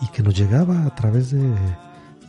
y 0.00 0.06
que 0.08 0.22
nos 0.22 0.36
llegaba 0.36 0.84
a 0.84 0.94
través 0.94 1.32
de, 1.32 1.40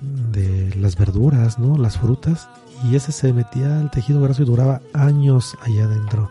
de 0.01 0.73
las 0.75 0.95
verduras, 0.95 1.59
¿no? 1.59 1.77
Las 1.77 1.97
frutas 1.97 2.47
y 2.83 2.95
ese 2.95 3.11
se 3.11 3.33
metía 3.33 3.79
al 3.79 3.91
tejido 3.91 4.21
graso 4.21 4.43
y 4.43 4.45
duraba 4.45 4.81
años 4.93 5.57
allá 5.61 5.85
adentro. 5.85 6.29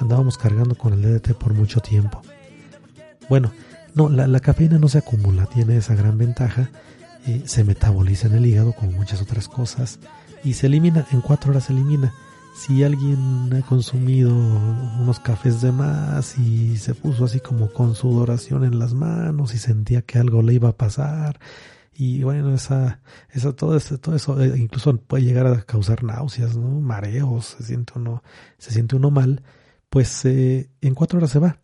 Andábamos 0.00 0.38
cargando 0.38 0.74
con 0.74 0.92
el 0.92 1.02
DDT 1.02 1.34
por 1.34 1.54
mucho 1.54 1.80
tiempo. 1.80 2.22
Bueno, 3.28 3.52
no, 3.94 4.08
la, 4.08 4.40
cafeína 4.40 4.78
no 4.78 4.88
se 4.88 4.98
acumula, 4.98 5.46
tiene 5.46 5.76
esa 5.76 5.94
gran 5.94 6.18
ventaja. 6.18 6.70
Eh, 7.26 7.42
se 7.46 7.64
metaboliza 7.64 8.28
en 8.28 8.34
el 8.34 8.46
hígado 8.46 8.72
como 8.72 8.92
muchas 8.92 9.20
otras 9.20 9.48
cosas 9.48 9.98
y 10.44 10.54
se 10.54 10.66
elimina, 10.66 11.06
en 11.12 11.20
cuatro 11.20 11.50
horas 11.50 11.64
se 11.64 11.72
elimina. 11.72 12.12
Si 12.56 12.82
alguien 12.82 13.50
ha 13.54 13.64
consumido 13.66 14.34
unos 14.34 15.20
cafés 15.20 15.60
de 15.60 15.70
más 15.70 16.38
y 16.38 16.76
se 16.76 16.94
puso 16.94 17.24
así 17.24 17.38
como 17.38 17.72
con 17.72 17.94
sudoración 17.94 18.64
en 18.64 18.78
las 18.80 18.94
manos 18.94 19.54
y 19.54 19.58
sentía 19.58 20.02
que 20.02 20.18
algo 20.18 20.42
le 20.42 20.54
iba 20.54 20.70
a 20.70 20.76
pasar 20.76 21.38
y 22.00 22.22
bueno, 22.22 22.54
esa, 22.54 23.00
esa, 23.32 23.52
todo 23.54 23.76
eso, 23.76 23.98
todo 23.98 24.14
eso 24.14 24.40
eh, 24.40 24.56
incluso 24.56 24.96
puede 24.98 25.24
llegar 25.24 25.48
a 25.48 25.62
causar 25.62 26.04
náuseas, 26.04 26.56
¿no? 26.56 26.80
Mareos, 26.80 27.56
se 27.58 27.64
siente 27.64 27.94
uno, 27.96 28.22
se 28.56 28.70
siente 28.70 28.94
uno 28.94 29.10
mal, 29.10 29.42
pues 29.90 30.24
eh, 30.24 30.70
en 30.80 30.94
cuatro 30.94 31.18
horas 31.18 31.32
se 31.32 31.40
va. 31.40 31.58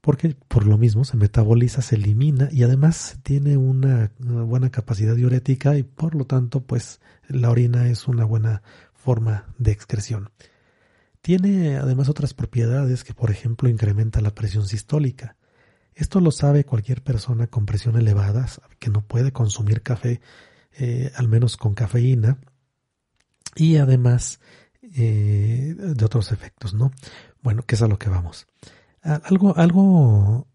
Porque 0.00 0.36
por 0.48 0.66
lo 0.66 0.76
mismo 0.76 1.04
se 1.04 1.16
metaboliza, 1.16 1.82
se 1.82 1.94
elimina 1.94 2.48
y 2.50 2.64
además 2.64 3.20
tiene 3.22 3.56
una, 3.56 4.10
buena 4.18 4.70
capacidad 4.70 5.14
diurética 5.14 5.76
y 5.78 5.84
por 5.84 6.16
lo 6.16 6.24
tanto 6.24 6.62
pues 6.62 7.00
la 7.28 7.48
orina 7.48 7.88
es 7.88 8.08
una 8.08 8.24
buena 8.24 8.62
forma 8.92 9.54
de 9.56 9.70
excreción. 9.70 10.30
Tiene 11.20 11.76
además 11.76 12.08
otras 12.08 12.34
propiedades 12.34 13.04
que 13.04 13.14
por 13.14 13.30
ejemplo 13.30 13.68
incrementa 13.68 14.20
la 14.20 14.34
presión 14.34 14.66
sistólica. 14.66 15.36
Esto 15.96 16.20
lo 16.20 16.30
sabe 16.30 16.64
cualquier 16.64 17.02
persona 17.02 17.46
con 17.46 17.64
presión 17.64 17.96
elevada, 17.96 18.46
que 18.78 18.90
no 18.90 19.00
puede 19.00 19.32
consumir 19.32 19.80
café, 19.80 20.20
eh, 20.78 21.10
al 21.16 21.26
menos 21.26 21.56
con 21.56 21.74
cafeína, 21.74 22.38
y 23.54 23.78
además 23.78 24.38
eh, 24.82 25.74
de 25.74 26.04
otros 26.04 26.32
efectos, 26.32 26.74
¿no? 26.74 26.92
Bueno, 27.42 27.62
que 27.62 27.76
es 27.76 27.82
a 27.82 27.88
lo 27.88 27.98
que 27.98 28.10
vamos. 28.10 28.46
Algo, 29.00 29.56
algo, 29.56 30.46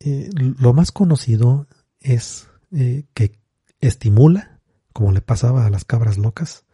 eh, 0.00 0.28
lo 0.34 0.74
más 0.74 0.92
conocido 0.92 1.66
es 2.00 2.48
que 2.70 3.40
estimula, 3.80 4.60
como 4.92 5.12
le 5.12 5.22
pasaba 5.22 5.64
a 5.64 5.70
las 5.70 5.86
cabras 5.86 6.18
locas, 6.18 6.66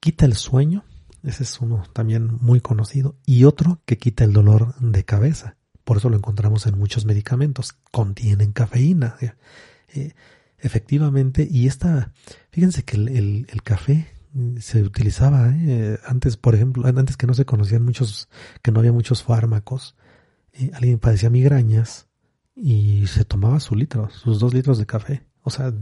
quita 0.00 0.24
el 0.24 0.34
sueño, 0.34 0.84
ese 1.22 1.42
es 1.42 1.60
uno 1.60 1.82
también 1.92 2.38
muy 2.40 2.62
conocido, 2.62 3.16
y 3.26 3.44
otro 3.44 3.82
que 3.84 3.98
quita 3.98 4.24
el 4.24 4.32
dolor 4.32 4.76
de 4.78 5.04
cabeza. 5.04 5.57
Por 5.88 5.96
eso 5.96 6.10
lo 6.10 6.18
encontramos 6.18 6.66
en 6.66 6.78
muchos 6.78 7.06
medicamentos. 7.06 7.72
Contienen 7.90 8.52
cafeína. 8.52 9.16
Eh, 9.94 10.12
efectivamente, 10.58 11.48
y 11.50 11.66
esta, 11.66 12.12
fíjense 12.50 12.84
que 12.84 12.96
el, 12.96 13.46
café 13.64 14.06
se 14.60 14.82
utilizaba 14.82 15.50
eh, 15.56 15.98
antes, 16.04 16.36
por 16.36 16.54
ejemplo, 16.54 16.86
antes 16.86 17.16
que 17.16 17.26
no 17.26 17.32
se 17.32 17.46
conocían 17.46 17.86
muchos, 17.86 18.28
que 18.60 18.70
no 18.70 18.80
había 18.80 18.92
muchos 18.92 19.22
fármacos. 19.22 19.96
Eh, 20.52 20.70
alguien 20.74 20.98
padecía 20.98 21.30
migrañas 21.30 22.06
y 22.54 23.06
se 23.06 23.24
tomaba 23.24 23.58
su 23.58 23.74
litro, 23.74 24.10
sus 24.10 24.40
dos 24.40 24.52
litros 24.52 24.76
de 24.76 24.84
café. 24.84 25.22
O 25.40 25.48
sea, 25.48 25.72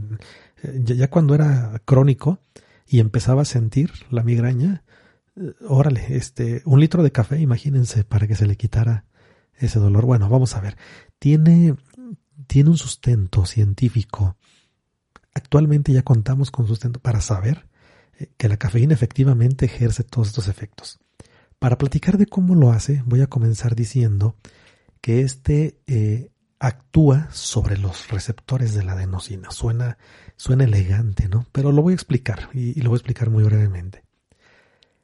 ya, 0.85 1.09
cuando 1.09 1.35
era 1.35 1.81
crónico 1.83 2.39
y 2.87 3.01
empezaba 3.01 3.41
a 3.41 3.45
sentir 3.45 3.91
la 4.09 4.23
migraña, 4.23 4.85
órale, 5.67 6.15
este, 6.15 6.61
un 6.63 6.79
litro 6.79 7.03
de 7.03 7.11
café, 7.11 7.41
imagínense, 7.41 8.05
para 8.05 8.25
que 8.25 8.35
se 8.35 8.45
le 8.45 8.55
quitara 8.55 9.03
ese 9.57 9.79
dolor. 9.79 10.05
Bueno, 10.05 10.29
vamos 10.29 10.55
a 10.55 10.61
ver. 10.61 10.77
Tiene, 11.19 11.75
tiene 12.47 12.69
un 12.69 12.77
sustento 12.77 13.45
científico. 13.45 14.35
Actualmente 15.33 15.93
ya 15.93 16.03
contamos 16.03 16.51
con 16.51 16.67
sustento 16.67 16.99
para 16.99 17.21
saber 17.21 17.67
eh, 18.19 18.31
que 18.37 18.49
la 18.49 18.57
cafeína 18.57 18.93
efectivamente 18.93 19.65
ejerce 19.65 20.03
todos 20.03 20.29
estos 20.29 20.47
efectos. 20.47 20.99
Para 21.59 21.77
platicar 21.77 22.17
de 22.17 22.27
cómo 22.27 22.55
lo 22.55 22.71
hace, 22.71 23.03
voy 23.05 23.21
a 23.21 23.27
comenzar 23.27 23.75
diciendo 23.75 24.35
que 25.01 25.21
este 25.21 25.79
eh, 25.87 26.29
actúa 26.59 27.29
sobre 27.31 27.77
los 27.77 28.09
receptores 28.09 28.73
de 28.73 28.83
la 28.83 28.93
adenosina. 28.93 29.51
Suena, 29.51 29.97
suena 30.35 30.63
elegante, 30.65 31.27
¿no? 31.27 31.45
Pero 31.51 31.71
lo 31.71 31.81
voy 31.81 31.93
a 31.93 31.95
explicar 31.95 32.49
y, 32.53 32.77
y 32.77 32.81
lo 32.81 32.89
voy 32.89 32.97
a 32.97 32.99
explicar 32.99 33.29
muy 33.29 33.43
brevemente. 33.43 34.03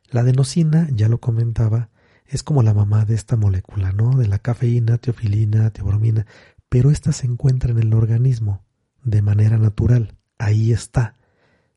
La 0.09 0.21
adenosina, 0.21 0.87
ya 0.91 1.09
lo 1.09 1.19
comentaba, 1.19 1.89
es 2.33 2.41
como 2.41 2.63
la 2.63 2.73
mamá 2.73 3.05
de 3.05 3.13
esta 3.13 3.35
molécula, 3.35 3.91
¿no? 3.91 4.17
De 4.17 4.27
la 4.27 4.39
cafeína, 4.39 4.97
teofilina, 4.97 5.69
teobromina, 5.69 6.25
pero 6.67 6.89
esta 6.89 7.11
se 7.11 7.27
encuentra 7.27 7.69
en 7.69 7.77
el 7.77 7.93
organismo 7.93 8.65
de 9.03 9.21
manera 9.21 9.59
natural. 9.59 10.17
Ahí 10.39 10.71
está. 10.71 11.15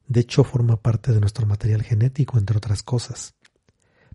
De 0.08 0.20
hecho, 0.20 0.44
forma 0.44 0.80
parte 0.80 1.12
de 1.12 1.20
nuestro 1.20 1.46
material 1.46 1.82
genético, 1.82 2.38
entre 2.38 2.56
otras 2.56 2.82
cosas. 2.82 3.34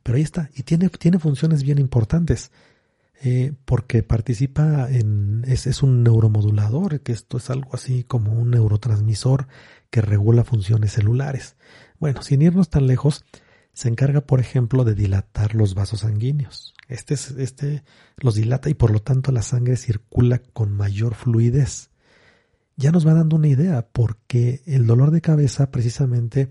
Pero 0.01 0.15
ahí 0.15 0.23
está, 0.23 0.49
y 0.55 0.63
tiene, 0.63 1.19
funciones 1.19 1.61
bien 1.61 1.77
importantes, 1.77 2.51
eh, 3.21 3.53
porque 3.65 4.01
participa 4.01 4.89
en, 4.89 5.43
es, 5.45 5.67
es 5.67 5.83
un 5.83 6.01
neuromodulador, 6.01 7.01
que 7.01 7.11
esto 7.11 7.37
es 7.37 7.51
algo 7.51 7.75
así 7.75 8.03
como 8.03 8.33
un 8.33 8.49
neurotransmisor 8.49 9.47
que 9.91 10.01
regula 10.01 10.43
funciones 10.43 10.93
celulares. 10.93 11.55
Bueno, 11.99 12.23
sin 12.23 12.41
irnos 12.41 12.71
tan 12.71 12.87
lejos, 12.87 13.25
se 13.73 13.87
encarga, 13.87 14.21
por 14.21 14.39
ejemplo, 14.39 14.83
de 14.83 14.95
dilatar 14.95 15.55
los 15.55 15.75
vasos 15.75 16.01
sanguíneos. 16.01 16.73
Este, 16.87 17.13
este 17.13 17.83
los 18.17 18.35
dilata 18.35 18.69
y 18.69 18.73
por 18.73 18.91
lo 18.91 19.01
tanto 19.01 19.31
la 19.31 19.41
sangre 19.41 19.77
circula 19.77 20.39
con 20.53 20.71
mayor 20.75 21.15
fluidez. 21.15 21.89
Ya 22.75 22.91
nos 22.91 23.07
va 23.07 23.13
dando 23.13 23.35
una 23.35 23.47
idea, 23.47 23.87
porque 23.91 24.61
el 24.65 24.87
dolor 24.87 25.11
de 25.11 25.21
cabeza, 25.21 25.71
precisamente, 25.71 26.49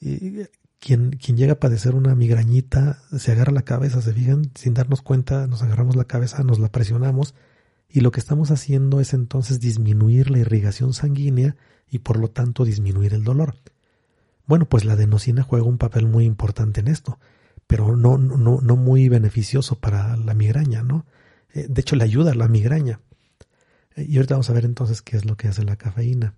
eh, 0.00 0.48
quien, 0.78 1.10
quien 1.10 1.36
llega 1.36 1.54
a 1.54 1.60
padecer 1.60 1.94
una 1.94 2.14
migrañita, 2.14 3.02
se 3.18 3.32
agarra 3.32 3.52
la 3.52 3.62
cabeza, 3.62 4.00
se 4.00 4.12
fijan, 4.12 4.50
sin 4.54 4.74
darnos 4.74 5.02
cuenta, 5.02 5.46
nos 5.46 5.62
agarramos 5.62 5.96
la 5.96 6.04
cabeza, 6.04 6.42
nos 6.44 6.58
la 6.58 6.70
presionamos, 6.70 7.34
y 7.88 8.00
lo 8.00 8.10
que 8.12 8.20
estamos 8.20 8.50
haciendo 8.50 9.00
es 9.00 9.14
entonces 9.14 9.60
disminuir 9.60 10.30
la 10.30 10.38
irrigación 10.38 10.92
sanguínea 10.92 11.56
y 11.88 12.00
por 12.00 12.18
lo 12.18 12.28
tanto 12.28 12.64
disminuir 12.64 13.14
el 13.14 13.24
dolor. 13.24 13.56
Bueno, 14.46 14.68
pues 14.68 14.84
la 14.84 14.94
adenosina 14.94 15.42
juega 15.42 15.66
un 15.66 15.78
papel 15.78 16.06
muy 16.06 16.24
importante 16.24 16.80
en 16.80 16.88
esto, 16.88 17.18
pero 17.66 17.96
no, 17.96 18.16
no, 18.18 18.60
no 18.60 18.76
muy 18.76 19.08
beneficioso 19.08 19.78
para 19.80 20.16
la 20.16 20.34
migraña, 20.34 20.82
¿no? 20.82 21.04
Eh, 21.52 21.66
de 21.68 21.80
hecho, 21.80 21.96
le 21.96 22.04
ayuda 22.04 22.32
a 22.32 22.34
la 22.34 22.48
migraña. 22.48 23.00
Eh, 23.96 24.06
y 24.08 24.16
ahorita 24.16 24.34
vamos 24.34 24.50
a 24.50 24.52
ver 24.52 24.64
entonces 24.64 25.02
qué 25.02 25.16
es 25.16 25.24
lo 25.24 25.36
que 25.36 25.48
hace 25.48 25.64
la 25.64 25.76
cafeína. 25.76 26.34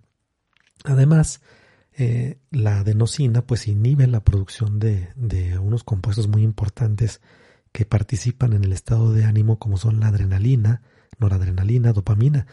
Además, 0.85 1.41
eh, 1.93 2.39
la 2.49 2.79
adenosina 2.79 3.45
pues 3.45 3.67
inhibe 3.67 4.07
la 4.07 4.23
producción 4.23 4.79
de, 4.79 5.09
de 5.15 5.59
unos 5.59 5.83
compuestos 5.83 6.27
muy 6.27 6.43
importantes 6.43 7.21
que 7.71 7.85
participan 7.85 8.53
en 8.53 8.63
el 8.63 8.73
estado 8.73 9.13
de 9.13 9.25
ánimo 9.25 9.59
como 9.59 9.77
son 9.77 9.99
la 9.99 10.07
adrenalina, 10.07 10.81
noradrenalina, 11.19 11.93
dopamina, 11.93 12.47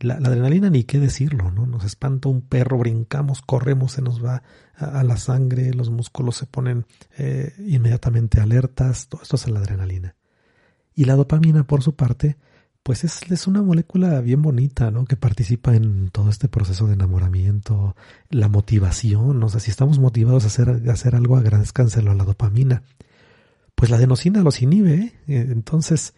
la, 0.00 0.14
adrenalina 0.14 0.70
ni 0.70 0.84
qué 0.84 0.98
decirlo, 0.98 1.50
¿no? 1.50 1.66
Nos 1.66 1.84
espanta 1.84 2.28
un 2.28 2.42
perro, 2.42 2.78
brincamos, 2.78 3.42
corremos, 3.42 3.92
se 3.92 4.02
nos 4.02 4.24
va 4.24 4.42
a, 4.76 5.02
la 5.02 5.16
sangre, 5.16 5.72
los 5.72 5.90
músculos 5.90 6.36
se 6.36 6.46
ponen 6.46 6.86
eh, 7.16 7.54
inmediatamente 7.66 8.40
alertas, 8.40 9.08
todo 9.08 9.22
esto 9.22 9.36
es 9.36 9.48
la 9.48 9.60
adrenalina. 9.60 10.16
Y 10.94 11.04
la 11.04 11.14
dopamina, 11.14 11.64
por 11.64 11.82
su 11.82 11.94
parte, 11.94 12.36
pues 12.82 13.04
es, 13.04 13.22
es, 13.30 13.46
una 13.46 13.62
molécula 13.62 14.20
bien 14.20 14.42
bonita, 14.42 14.90
¿no? 14.90 15.06
Que 15.06 15.16
participa 15.16 15.74
en 15.74 16.10
todo 16.10 16.28
este 16.28 16.48
proceso 16.48 16.86
de 16.86 16.94
enamoramiento, 16.94 17.96
la 18.30 18.48
motivación, 18.48 19.42
o 19.42 19.48
sea, 19.48 19.60
si 19.60 19.70
estamos 19.70 19.98
motivados 19.98 20.44
a 20.44 20.48
hacer, 20.48 20.82
a 20.88 20.92
hacer 20.92 21.16
algo, 21.16 21.36
agradezcanselo 21.36 22.10
a 22.10 22.14
la 22.14 22.24
dopamina. 22.24 22.82
Pues 23.74 23.90
la 23.90 23.96
adenosina 23.96 24.42
los 24.42 24.62
inhibe, 24.62 24.94
¿eh? 24.94 25.12
Entonces, 25.26 26.14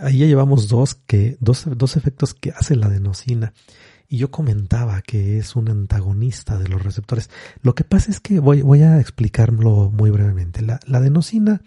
ahí 0.00 0.18
ya 0.18 0.26
llevamos 0.26 0.68
dos, 0.68 0.94
que, 0.94 1.36
dos, 1.40 1.66
dos 1.76 1.96
efectos 1.96 2.34
que 2.34 2.50
hace 2.50 2.76
la 2.76 2.86
adenosina. 2.86 3.52
Y 4.08 4.18
yo 4.18 4.30
comentaba 4.30 5.02
que 5.02 5.38
es 5.38 5.56
un 5.56 5.68
antagonista 5.68 6.58
de 6.58 6.68
los 6.68 6.82
receptores. 6.82 7.28
Lo 7.62 7.74
que 7.74 7.84
pasa 7.84 8.10
es 8.10 8.20
que 8.20 8.38
voy, 8.38 8.62
voy 8.62 8.82
a 8.82 9.00
explicarlo 9.00 9.90
muy 9.90 10.10
brevemente. 10.10 10.62
La, 10.62 10.78
la, 10.86 10.98
adenosina 10.98 11.60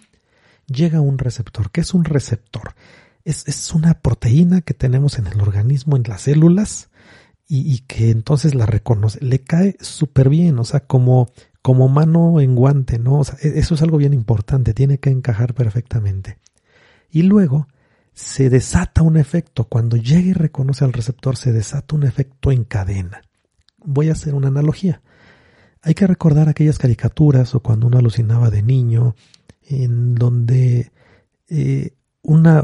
llega 0.68 1.00
a 1.00 1.02
un 1.02 1.18
receptor. 1.18 1.70
¿Qué 1.72 1.82
es 1.82 1.94
un 1.94 2.06
receptor? 2.06 2.76
Es, 3.26 3.48
es 3.48 3.74
una 3.74 3.96
proteína 3.96 4.62
que 4.62 4.74
tenemos 4.74 5.20
en 5.20 5.28
el 5.28 5.42
organismo, 5.42 5.98
en 5.98 6.04
las 6.08 6.22
células, 6.22 6.90
y, 7.46 7.74
y 7.74 7.80
que 7.80 8.12
entonces 8.12 8.56
la 8.56 8.66
reconoce. 8.66 9.20
Le 9.22 9.40
cae 9.42 9.76
súper 9.82 10.30
bien, 10.30 10.60
o 10.60 10.64
sea, 10.64 10.82
como, 10.82 11.32
como 11.62 11.90
mano 11.90 12.40
en 12.40 12.56
guante, 12.56 13.00
¿no? 13.00 13.22
E, 13.42 13.60
eso 13.60 13.76
es 13.76 13.82
algo 13.82 13.98
bien 13.98 14.14
importante, 14.14 14.74
tiene 14.74 15.00
que 15.00 15.10
encajar 15.10 15.54
perfectamente. 15.54 16.38
Y 17.10 17.24
luego, 17.24 17.68
se 18.20 18.50
desata 18.50 19.02
un 19.02 19.16
efecto. 19.16 19.64
Cuando 19.64 19.96
llega 19.96 20.28
y 20.28 20.34
reconoce 20.34 20.84
al 20.84 20.92
receptor, 20.92 21.38
se 21.38 21.54
desata 21.54 21.96
un 21.96 22.04
efecto 22.04 22.52
en 22.52 22.66
cadena. 22.66 23.22
Voy 23.78 24.10
a 24.10 24.12
hacer 24.12 24.36
una 24.36 24.50
analogía. 24.50 25.02
Hay 25.82 25.94
que 25.94 26.06
recordar 26.06 26.50
aquellas 26.50 26.78
caricaturas 26.78 27.56
o 27.56 27.62
cuando 27.62 27.88
uno 27.88 27.98
alucinaba 27.98 28.50
de 28.50 28.62
niño, 28.62 29.16
en 29.62 30.16
donde 30.16 30.92
eh, 31.48 31.94
una, 32.22 32.62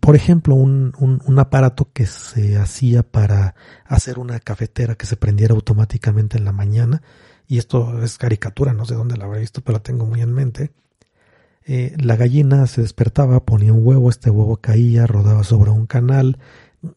por 0.00 0.14
ejemplo, 0.14 0.54
un, 0.54 0.92
un, 0.98 1.38
aparato 1.38 1.90
que 1.90 2.04
se 2.04 2.58
hacía 2.58 3.02
para 3.02 3.54
hacer 3.86 4.18
una 4.18 4.38
cafetera 4.38 4.96
que 4.96 5.06
se 5.06 5.16
prendiera 5.16 5.54
automáticamente 5.54 6.36
en 6.36 6.44
la 6.44 6.52
mañana, 6.52 7.02
y 7.46 7.56
esto 7.56 8.02
es 8.02 8.18
caricatura, 8.18 8.74
no 8.74 8.84
sé 8.84 8.94
dónde 8.94 9.16
la 9.16 9.24
habré 9.24 9.40
visto, 9.40 9.62
pero 9.62 9.78
la 9.78 9.82
tengo 9.82 10.04
muy 10.04 10.20
en 10.20 10.34
mente. 10.34 10.72
Eh, 11.70 11.94
la 11.98 12.16
gallina 12.16 12.66
se 12.66 12.80
despertaba, 12.80 13.44
ponía 13.44 13.74
un 13.74 13.86
huevo, 13.86 14.08
este 14.08 14.30
huevo 14.30 14.56
caía, 14.56 15.06
rodaba 15.06 15.44
sobre 15.44 15.70
un 15.70 15.84
canal, 15.84 16.38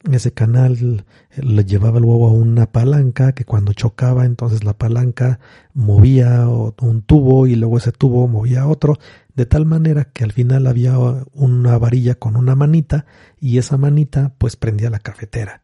ese 0.09 0.31
canal 0.31 1.03
le 1.35 1.65
llevaba 1.65 1.97
el 1.97 2.05
huevo 2.05 2.29
a 2.29 2.31
una 2.31 2.71
palanca 2.71 3.33
que 3.33 3.43
cuando 3.43 3.73
chocaba 3.73 4.25
entonces 4.25 4.63
la 4.63 4.77
palanca 4.77 5.39
movía 5.73 6.47
un 6.47 7.01
tubo 7.01 7.47
y 7.47 7.55
luego 7.55 7.79
ese 7.79 7.91
tubo 7.91 8.27
movía 8.29 8.65
otro 8.65 8.97
de 9.35 9.45
tal 9.45 9.65
manera 9.65 10.05
que 10.05 10.23
al 10.23 10.31
final 10.31 10.67
había 10.67 10.97
una 11.33 11.77
varilla 11.77 12.15
con 12.15 12.37
una 12.37 12.55
manita 12.55 13.05
y 13.41 13.57
esa 13.57 13.75
manita 13.75 14.35
pues 14.37 14.55
prendía 14.55 14.89
la 14.89 14.99
cafetera. 14.99 15.63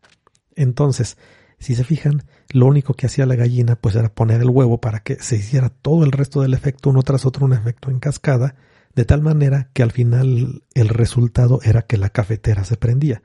Entonces, 0.55 1.17
si 1.59 1.75
se 1.75 1.85
fijan, 1.85 2.23
lo 2.49 2.65
único 2.65 2.93
que 2.93 3.05
hacía 3.05 3.25
la 3.25 3.35
gallina 3.35 3.77
pues 3.77 3.95
era 3.95 4.13
poner 4.13 4.41
el 4.41 4.49
huevo 4.49 4.81
para 4.81 4.99
que 4.99 5.15
se 5.21 5.37
hiciera 5.37 5.69
todo 5.69 6.03
el 6.03 6.11
resto 6.11 6.41
del 6.41 6.53
efecto 6.53 6.89
uno 6.89 7.03
tras 7.03 7.25
otro, 7.25 7.45
un 7.45 7.53
efecto 7.53 7.89
en 7.89 7.99
cascada, 7.99 8.55
de 8.97 9.05
tal 9.05 9.21
manera 9.21 9.69
que 9.71 9.83
al 9.83 9.91
final 9.91 10.63
el 10.73 10.89
resultado 10.89 11.61
era 11.63 11.83
que 11.83 11.97
la 11.97 12.09
cafetera 12.09 12.65
se 12.65 12.75
prendía 12.75 13.21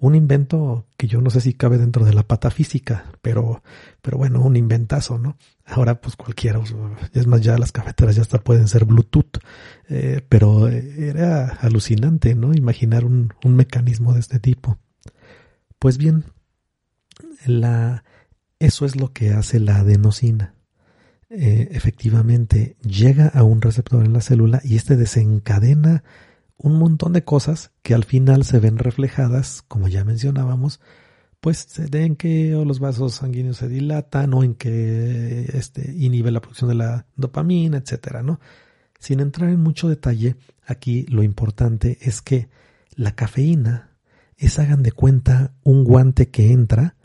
un 0.00 0.14
invento 0.14 0.86
que 0.98 1.06
yo 1.06 1.22
no 1.22 1.30
sé 1.30 1.40
si 1.40 1.54
cabe 1.54 1.78
dentro 1.78 2.04
de 2.04 2.12
la 2.12 2.24
pata 2.24 2.50
física, 2.50 3.06
pero, 3.22 3.62
pero 4.02 4.18
bueno, 4.18 4.42
un 4.42 4.54
inventazo, 4.54 5.18
¿no? 5.18 5.38
Ahora 5.64 5.98
pues 6.00 6.14
cualquiera, 6.14 6.60
es 7.14 7.26
más, 7.26 7.40
ya 7.40 7.56
las 7.56 7.72
cafeteras 7.72 8.16
ya 8.16 8.20
hasta 8.20 8.38
pueden 8.38 8.68
ser 8.68 8.84
Bluetooth, 8.84 9.38
eh, 9.88 10.20
pero 10.28 10.68
era 10.68 11.46
alucinante, 11.46 12.34
¿no? 12.34 12.52
Imaginar 12.52 13.06
un, 13.06 13.32
un 13.44 13.56
mecanismo 13.56 14.12
de 14.12 14.20
este 14.20 14.40
tipo. 14.40 14.78
Pues 15.78 15.96
bien, 15.96 16.24
la, 17.46 18.04
eso 18.58 18.84
es 18.84 18.96
lo 18.96 19.14
que 19.14 19.30
hace 19.30 19.58
la 19.58 19.78
adenosina. 19.78 20.54
Eh, 21.36 21.68
efectivamente, 21.72 22.76
llega 22.82 23.26
a 23.26 23.42
un 23.42 23.60
receptor 23.60 24.04
en 24.04 24.12
la 24.12 24.20
célula 24.20 24.60
y 24.62 24.76
este 24.76 24.96
desencadena 24.96 26.04
un 26.56 26.78
montón 26.78 27.12
de 27.12 27.24
cosas 27.24 27.72
que 27.82 27.94
al 27.94 28.04
final 28.04 28.44
se 28.44 28.60
ven 28.60 28.78
reflejadas, 28.78 29.62
como 29.66 29.88
ya 29.88 30.04
mencionábamos, 30.04 30.80
pues 31.40 31.78
en 31.78 32.14
que 32.16 32.52
los 32.64 32.78
vasos 32.78 33.14
sanguíneos 33.14 33.56
se 33.56 33.68
dilatan 33.68 34.32
o 34.32 34.44
en 34.44 34.54
que 34.54 35.50
este, 35.52 35.92
inhibe 35.92 36.30
la 36.30 36.40
producción 36.40 36.68
de 36.68 36.76
la 36.76 37.06
dopamina, 37.16 37.78
etcétera, 37.78 38.22
¿no? 38.22 38.38
Sin 39.00 39.18
entrar 39.18 39.50
en 39.50 39.60
mucho 39.60 39.88
detalle, 39.88 40.36
aquí 40.64 41.04
lo 41.08 41.22
importante 41.22 41.98
es 42.00 42.22
que 42.22 42.48
la 42.94 43.14
cafeína 43.16 43.90
es, 44.36 44.58
hagan 44.58 44.82
de 44.82 44.92
cuenta, 44.92 45.52
un 45.64 45.84
guante 45.84 46.30
que 46.30 46.52
entra 46.52 46.96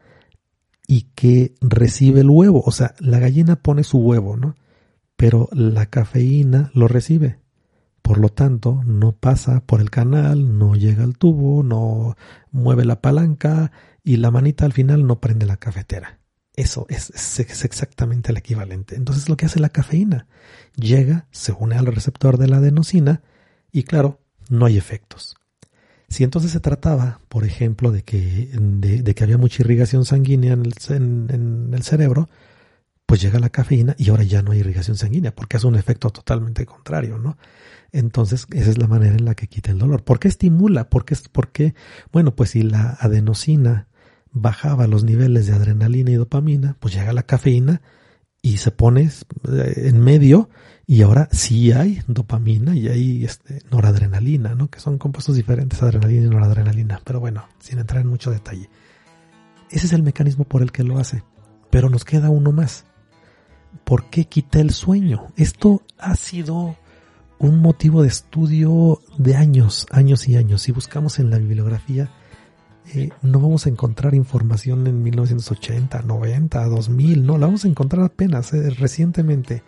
y 0.92 1.04
que 1.14 1.54
recibe 1.62 2.22
el 2.22 2.32
huevo. 2.32 2.64
O 2.66 2.72
sea, 2.72 2.96
la 2.98 3.20
gallina 3.20 3.58
pone 3.58 3.84
su 3.84 4.00
huevo, 4.00 4.38
¿no? 4.38 4.56
Pero 5.16 5.48
la 5.52 5.86
cafeína 5.86 6.72
lo 6.74 6.88
recibe. 6.88 7.38
Por 8.02 8.18
lo 8.18 8.30
tanto, 8.30 8.82
no 8.88 9.12
pasa 9.12 9.60
por 9.68 9.82
el 9.82 9.92
canal, 9.92 10.58
no 10.58 10.74
llega 10.74 11.04
al 11.04 11.16
tubo, 11.16 11.62
no 11.62 12.16
mueve 12.50 12.86
la 12.86 13.02
palanca 13.02 13.72
y 14.04 14.18
la 14.18 14.32
manita 14.32 14.66
al 14.66 14.74
final 14.74 15.06
no 15.06 15.20
prende 15.20 15.46
la 15.46 15.58
cafetera. 15.58 16.22
Eso 16.56 16.88
es, 16.90 17.40
exactamente 17.40 18.32
el 18.32 18.38
equivalente. 18.38 18.96
Entonces 18.96 19.30
lo 19.30 19.38
que 19.38 19.46
hace 19.46 19.60
la 19.60 19.70
cafeína, 19.70 20.26
llega, 20.76 21.28
se 21.30 21.52
une 21.52 21.76
al 21.76 21.86
receptor 21.86 22.40
de 22.40 22.48
la 22.48 22.58
adenosina 22.58 23.22
y 23.72 23.84
claro, 23.84 24.22
no 24.50 24.66
hay 24.66 24.80
efectos. 24.80 25.38
Si 26.10 26.24
entonces 26.24 26.52
se 26.52 26.60
trataba, 26.60 27.20
por 27.30 27.46
ejemplo, 27.46 27.92
de 27.92 28.04
que, 28.04 28.50
de, 28.54 29.16
que 29.16 29.24
había 29.24 29.38
mucha 29.38 29.62
irrigación 29.64 30.06
sanguínea 30.06 30.54
en 30.54 30.66
el, 30.66 30.74
en 30.90 31.74
el 31.74 31.84
cerebro, 31.84 32.30
pues 33.06 33.22
llega 33.22 33.40
la 33.40 33.50
cafeína 33.50 33.96
y 33.98 34.10
ahora 34.10 34.24
ya 34.24 34.42
no 34.42 34.52
hay 34.52 34.60
irrigación 34.60 34.98
sanguínea, 34.98 35.34
porque 35.34 35.58
hace 35.58 35.68
un 35.68 35.76
efecto 35.76 36.10
totalmente 36.12 36.66
contrario, 36.66 37.18
¿no? 37.18 37.38
Entonces, 37.92 38.46
esa 38.52 38.70
es 38.70 38.78
la 38.78 38.88
manera 38.88 39.16
en 39.16 39.26
la 39.26 39.34
que 39.36 39.48
quita 39.48 39.72
el 39.72 39.80
dolor. 39.80 40.04
¿Por 40.04 40.20
qué 40.20 40.28
estimula? 40.28 40.90
¿Por 40.90 41.06
qué? 41.06 41.74
Bueno, 42.12 42.36
pues 42.36 42.52
si 42.52 42.62
la 42.62 42.98
adenosina 43.00 43.88
bajaba 44.32 44.86
los 44.86 45.04
niveles 45.04 45.48
de 45.48 45.54
adrenalina 45.54 46.12
y 46.12 46.16
dopamina, 46.16 46.78
pues 46.80 46.94
llega 46.94 47.14
la 47.14 47.24
cafeína 47.24 47.82
y 48.42 48.58
se 48.58 48.72
pone 48.72 49.10
eh, 49.52 49.74
en 49.88 50.00
medio 50.02 50.50
y 50.90 51.04
ahora 51.04 51.30
sí 51.32 51.72
hay 51.72 52.02
dopamina 52.08 52.76
y 52.76 52.88
hay 52.88 53.24
este, 53.24 53.62
noradrenalina, 53.70 54.56
¿no? 54.56 54.72
Que 54.72 54.80
son 54.80 54.98
compuestos 54.98 55.36
diferentes, 55.36 55.84
adrenalina 55.84 56.26
y 56.26 56.30
noradrenalina. 56.32 57.00
Pero 57.04 57.20
bueno, 57.20 57.46
sin 57.60 57.78
entrar 57.78 58.02
en 58.02 58.08
mucho 58.08 58.32
detalle. 58.32 58.72
Ese 59.70 59.86
es 59.86 59.94
el 59.94 60.02
mecanismo 60.02 60.46
por 60.46 60.64
el 60.64 60.72
que 60.72 60.84
lo 60.84 60.98
hace. 60.98 61.24
Pero 61.70 61.92
nos 61.92 62.06
queda 62.06 62.32
uno 62.32 62.52
más. 62.52 62.86
¿Por 63.84 64.10
qué 64.10 64.26
quita 64.26 64.62
el 64.62 64.72
sueño? 64.72 65.28
Esto 65.36 65.84
ha 66.00 66.16
sido 66.16 66.76
un 67.38 67.62
motivo 67.62 68.02
de 68.02 68.08
estudio 68.08 69.00
de 69.16 69.36
años, 69.36 69.86
años 69.92 70.28
y 70.28 70.38
años. 70.38 70.64
Si 70.64 70.72
buscamos 70.72 71.20
en 71.20 71.30
la 71.30 71.38
bibliografía, 71.38 72.10
eh, 72.96 73.12
no 73.22 73.40
vamos 73.40 73.68
a 73.68 73.70
encontrar 73.70 74.16
información 74.16 74.88
en 74.88 75.04
1980, 75.04 76.02
90, 76.02 76.66
2000, 76.66 77.26
no, 77.28 77.38
la 77.38 77.46
vamos 77.46 77.64
a 77.66 77.68
encontrar 77.68 78.06
apenas 78.06 78.52
eh, 78.54 78.72
recientemente. 78.72 79.62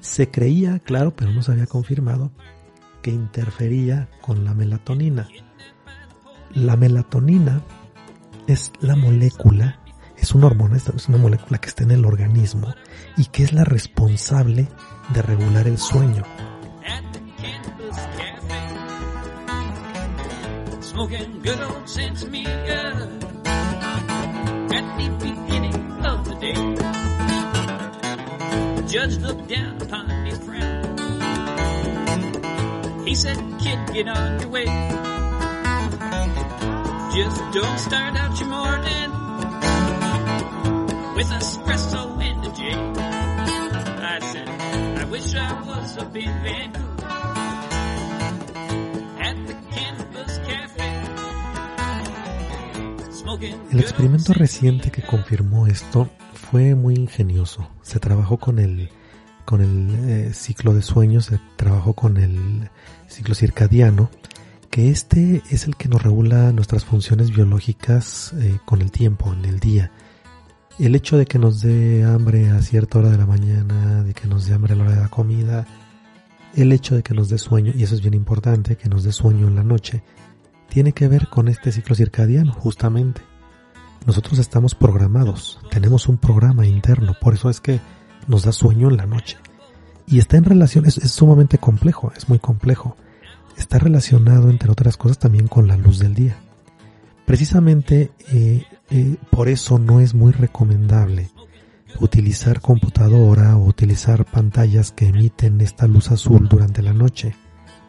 Se 0.00 0.30
creía, 0.30 0.78
claro, 0.78 1.14
pero 1.14 1.32
no 1.32 1.42
se 1.42 1.52
había 1.52 1.66
confirmado, 1.66 2.30
que 3.02 3.10
interfería 3.10 4.08
con 4.20 4.44
la 4.44 4.54
melatonina. 4.54 5.28
La 6.54 6.76
melatonina 6.76 7.62
es 8.46 8.72
la 8.80 8.96
molécula, 8.96 9.80
es 10.16 10.34
una 10.34 10.46
hormona, 10.46 10.76
es 10.76 11.08
una 11.08 11.18
molécula 11.18 11.58
que 11.58 11.68
está 11.68 11.84
en 11.84 11.90
el 11.90 12.04
organismo 12.04 12.74
y 13.16 13.26
que 13.26 13.44
es 13.44 13.52
la 13.52 13.64
responsable 13.64 14.68
de 15.12 15.22
regular 15.22 15.66
el 15.68 15.78
sueño. 15.78 16.24
Said, 33.16 33.38
kid, 33.58 33.78
get 33.94 34.08
on 34.08 34.40
your 34.40 34.50
way. 34.50 34.66
Just 37.16 37.38
don't 37.56 37.78
start 37.78 38.14
out 38.14 38.38
your 38.38 38.48
morning 38.50 39.10
with 41.16 41.30
espresso 41.38 42.02
and 42.20 42.44
a 42.44 42.50
J. 42.58 42.60
I 44.12 44.18
said, 44.20 44.48
I 45.00 45.04
wish 45.06 45.34
I 45.34 45.62
was 45.62 45.98
up 45.98 46.14
in 46.14 46.30
Vancouver. 46.44 46.86
El 53.70 53.80
experimento 53.80 54.32
reciente 54.32 54.90
que 54.90 55.02
confirmó 55.02 55.66
esto 55.66 56.08
fue 56.32 56.74
muy 56.74 56.94
ingenioso. 56.94 57.68
Se 57.82 57.98
trabajó 57.98 58.38
con 58.38 58.58
el, 58.58 58.88
con 59.46 59.62
el 59.62 60.10
eh, 60.10 60.34
ciclo 60.34 60.74
de 60.74 60.82
sueños, 60.82 61.26
se 61.26 61.40
trabajó 61.56 61.94
con 61.94 62.18
el 62.18 62.68
ciclo 63.08 63.34
circadiano, 63.34 64.10
que 64.70 64.90
este 64.90 65.42
es 65.50 65.66
el 65.66 65.76
que 65.76 65.88
nos 65.88 66.02
regula 66.02 66.52
nuestras 66.52 66.84
funciones 66.84 67.30
biológicas 67.30 68.34
eh, 68.34 68.58
con 68.66 68.82
el 68.82 68.90
tiempo, 68.90 69.32
en 69.32 69.46
el 69.46 69.58
día. 69.58 69.90
El 70.78 70.94
hecho 70.94 71.16
de 71.16 71.24
que 71.24 71.38
nos 71.38 71.62
dé 71.62 72.04
hambre 72.04 72.50
a 72.50 72.60
cierta 72.60 72.98
hora 72.98 73.08
de 73.08 73.16
la 73.16 73.24
mañana, 73.24 74.02
de 74.02 74.12
que 74.12 74.26
nos 74.26 74.44
dé 74.44 74.52
hambre 74.52 74.74
a 74.74 74.76
la 74.76 74.82
hora 74.84 74.94
de 74.96 75.00
la 75.00 75.08
comida, 75.08 75.66
el 76.54 76.72
hecho 76.72 76.96
de 76.96 77.02
que 77.02 77.14
nos 77.14 77.30
dé 77.30 77.38
sueño, 77.38 77.72
y 77.74 77.84
eso 77.84 77.94
es 77.94 78.02
bien 78.02 78.14
importante, 78.14 78.76
que 78.76 78.90
nos 78.90 79.04
dé 79.04 79.12
sueño 79.12 79.46
en 79.46 79.54
la 79.54 79.64
noche, 79.64 80.02
tiene 80.68 80.92
que 80.92 81.08
ver 81.08 81.28
con 81.28 81.48
este 81.48 81.72
ciclo 81.72 81.94
circadiano, 81.94 82.52
justamente. 82.52 83.22
Nosotros 84.04 84.38
estamos 84.38 84.74
programados, 84.74 85.60
tenemos 85.70 86.08
un 86.08 86.18
programa 86.18 86.66
interno, 86.66 87.14
por 87.20 87.34
eso 87.34 87.48
es 87.48 87.60
que 87.60 87.80
nos 88.26 88.44
da 88.44 88.52
sueño 88.52 88.88
en 88.88 88.96
la 88.96 89.06
noche. 89.06 89.36
Y 90.06 90.18
está 90.18 90.36
en 90.36 90.44
relación, 90.44 90.86
es, 90.86 90.94
sumamente 90.94 91.58
complejo, 91.58 92.12
es 92.16 92.28
muy 92.28 92.38
complejo. 92.38 92.96
Está 93.56 93.78
relacionado, 93.78 94.50
entre 94.50 94.70
otras 94.70 94.96
cosas, 94.96 95.18
también 95.18 95.48
con 95.48 95.66
la 95.66 95.76
luz 95.76 95.98
del 95.98 96.14
día. 96.14 96.36
Precisamente 97.24 98.12
eh, 98.32 98.64
eh, 98.90 99.16
por 99.30 99.48
eso 99.48 99.78
no 99.78 100.00
es 100.00 100.14
muy 100.14 100.32
recomendable 100.32 101.30
utilizar 101.98 102.60
computadora 102.60 103.56
o 103.56 103.64
utilizar 103.64 104.24
pantallas 104.24 104.92
que 104.92 105.08
emiten 105.08 105.60
esta 105.60 105.86
luz 105.86 106.10
azul 106.10 106.48
durante 106.48 106.82
la 106.82 106.92
noche. 106.92 107.34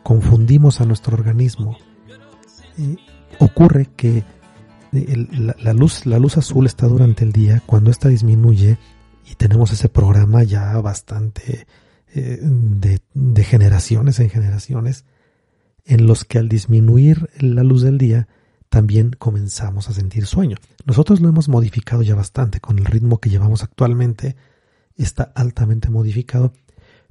Confundimos 0.01 0.81
a 0.81 0.85
nuestro 0.85 1.15
organismo 1.15 1.77
ocurre 3.39 3.87
que 3.95 4.23
eh, 4.93 5.27
la, 5.59 5.73
luz, 5.73 6.05
la 6.05 6.19
luz 6.19 6.37
azul 6.37 6.65
está 6.65 6.87
durante 6.87 7.23
el 7.23 7.31
día, 7.31 7.61
cuando 7.65 7.91
esta 7.91 8.09
disminuye 8.09 8.77
y 9.29 9.35
tenemos 9.35 9.71
ese 9.71 9.89
programa 9.89 10.43
ya 10.43 10.79
bastante 10.79 11.67
eh, 12.15 12.39
de, 12.41 13.43
generaciones 13.43 14.19
en 14.19 14.29
generaciones, 14.29 15.05
en 15.85 16.07
los 16.07 16.23
que 16.23 16.37
al 16.37 16.47
disminuir 16.47 17.29
la 17.39 17.63
luz 17.63 17.81
del 17.81 17.97
día 17.97 18.27
también 18.69 19.11
comenzamos 19.17 19.89
a 19.89 19.93
sentir 19.93 20.25
sueño. 20.25 20.57
Nosotros 20.85 21.19
lo 21.19 21.29
hemos 21.29 21.49
modificado 21.49 22.01
ya 22.01 22.15
bastante 22.15 22.59
con 22.59 22.79
el 22.79 22.85
ritmo 22.85 23.19
que 23.19 23.29
llevamos 23.29 23.63
actualmente, 23.63 24.35
está 24.95 25.31
altamente 25.35 25.89
modificado, 25.89 26.53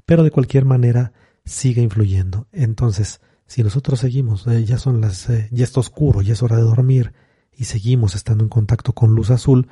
pero 0.06 0.22
de 0.22 0.30
cualquier 0.30 0.64
manera 0.64 1.12
sigue 1.44 1.82
influyendo. 1.82 2.46
Entonces, 2.52 3.20
si 3.46 3.62
nosotros 3.62 4.00
seguimos, 4.00 4.46
eh, 4.46 4.64
ya 4.64 4.78
son 4.78 5.00
las, 5.00 5.28
eh, 5.28 5.48
ya 5.50 5.64
está 5.64 5.80
oscuro, 5.80 6.22
ya 6.22 6.32
es 6.32 6.42
hora 6.42 6.56
de 6.56 6.62
dormir 6.62 7.12
y 7.52 7.64
seguimos 7.64 8.14
estando 8.14 8.44
en 8.44 8.50
contacto 8.50 8.92
con 8.92 9.14
luz 9.14 9.30
azul, 9.30 9.68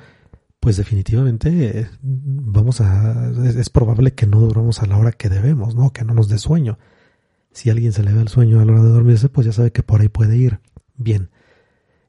pues 0.65 0.77
definitivamente 0.77 1.81
eh, 1.81 1.87
vamos 2.01 2.81
a, 2.81 3.29
es, 3.45 3.69
probable 3.69 4.15
que 4.15 4.25
no 4.25 4.39
durmamos 4.39 4.81
a 4.81 4.87
la 4.87 4.97
hora 4.97 5.11
que 5.11 5.29
debemos, 5.29 5.75
¿no? 5.75 5.93
Que 5.93 6.03
no 6.03 6.15
nos 6.15 6.27
dé 6.27 6.39
sueño. 6.39 6.79
Si 7.51 7.69
alguien 7.69 7.93
se 7.93 8.01
le 8.01 8.11
da 8.11 8.19
el 8.19 8.29
sueño 8.29 8.59
a 8.59 8.65
la 8.65 8.71
hora 8.71 8.81
de 8.81 8.89
dormirse, 8.89 9.29
pues 9.29 9.45
ya 9.45 9.53
sabe 9.53 9.71
que 9.71 9.83
por 9.83 10.01
ahí 10.01 10.09
puede 10.09 10.37
ir. 10.37 10.61
Bien. 10.95 11.29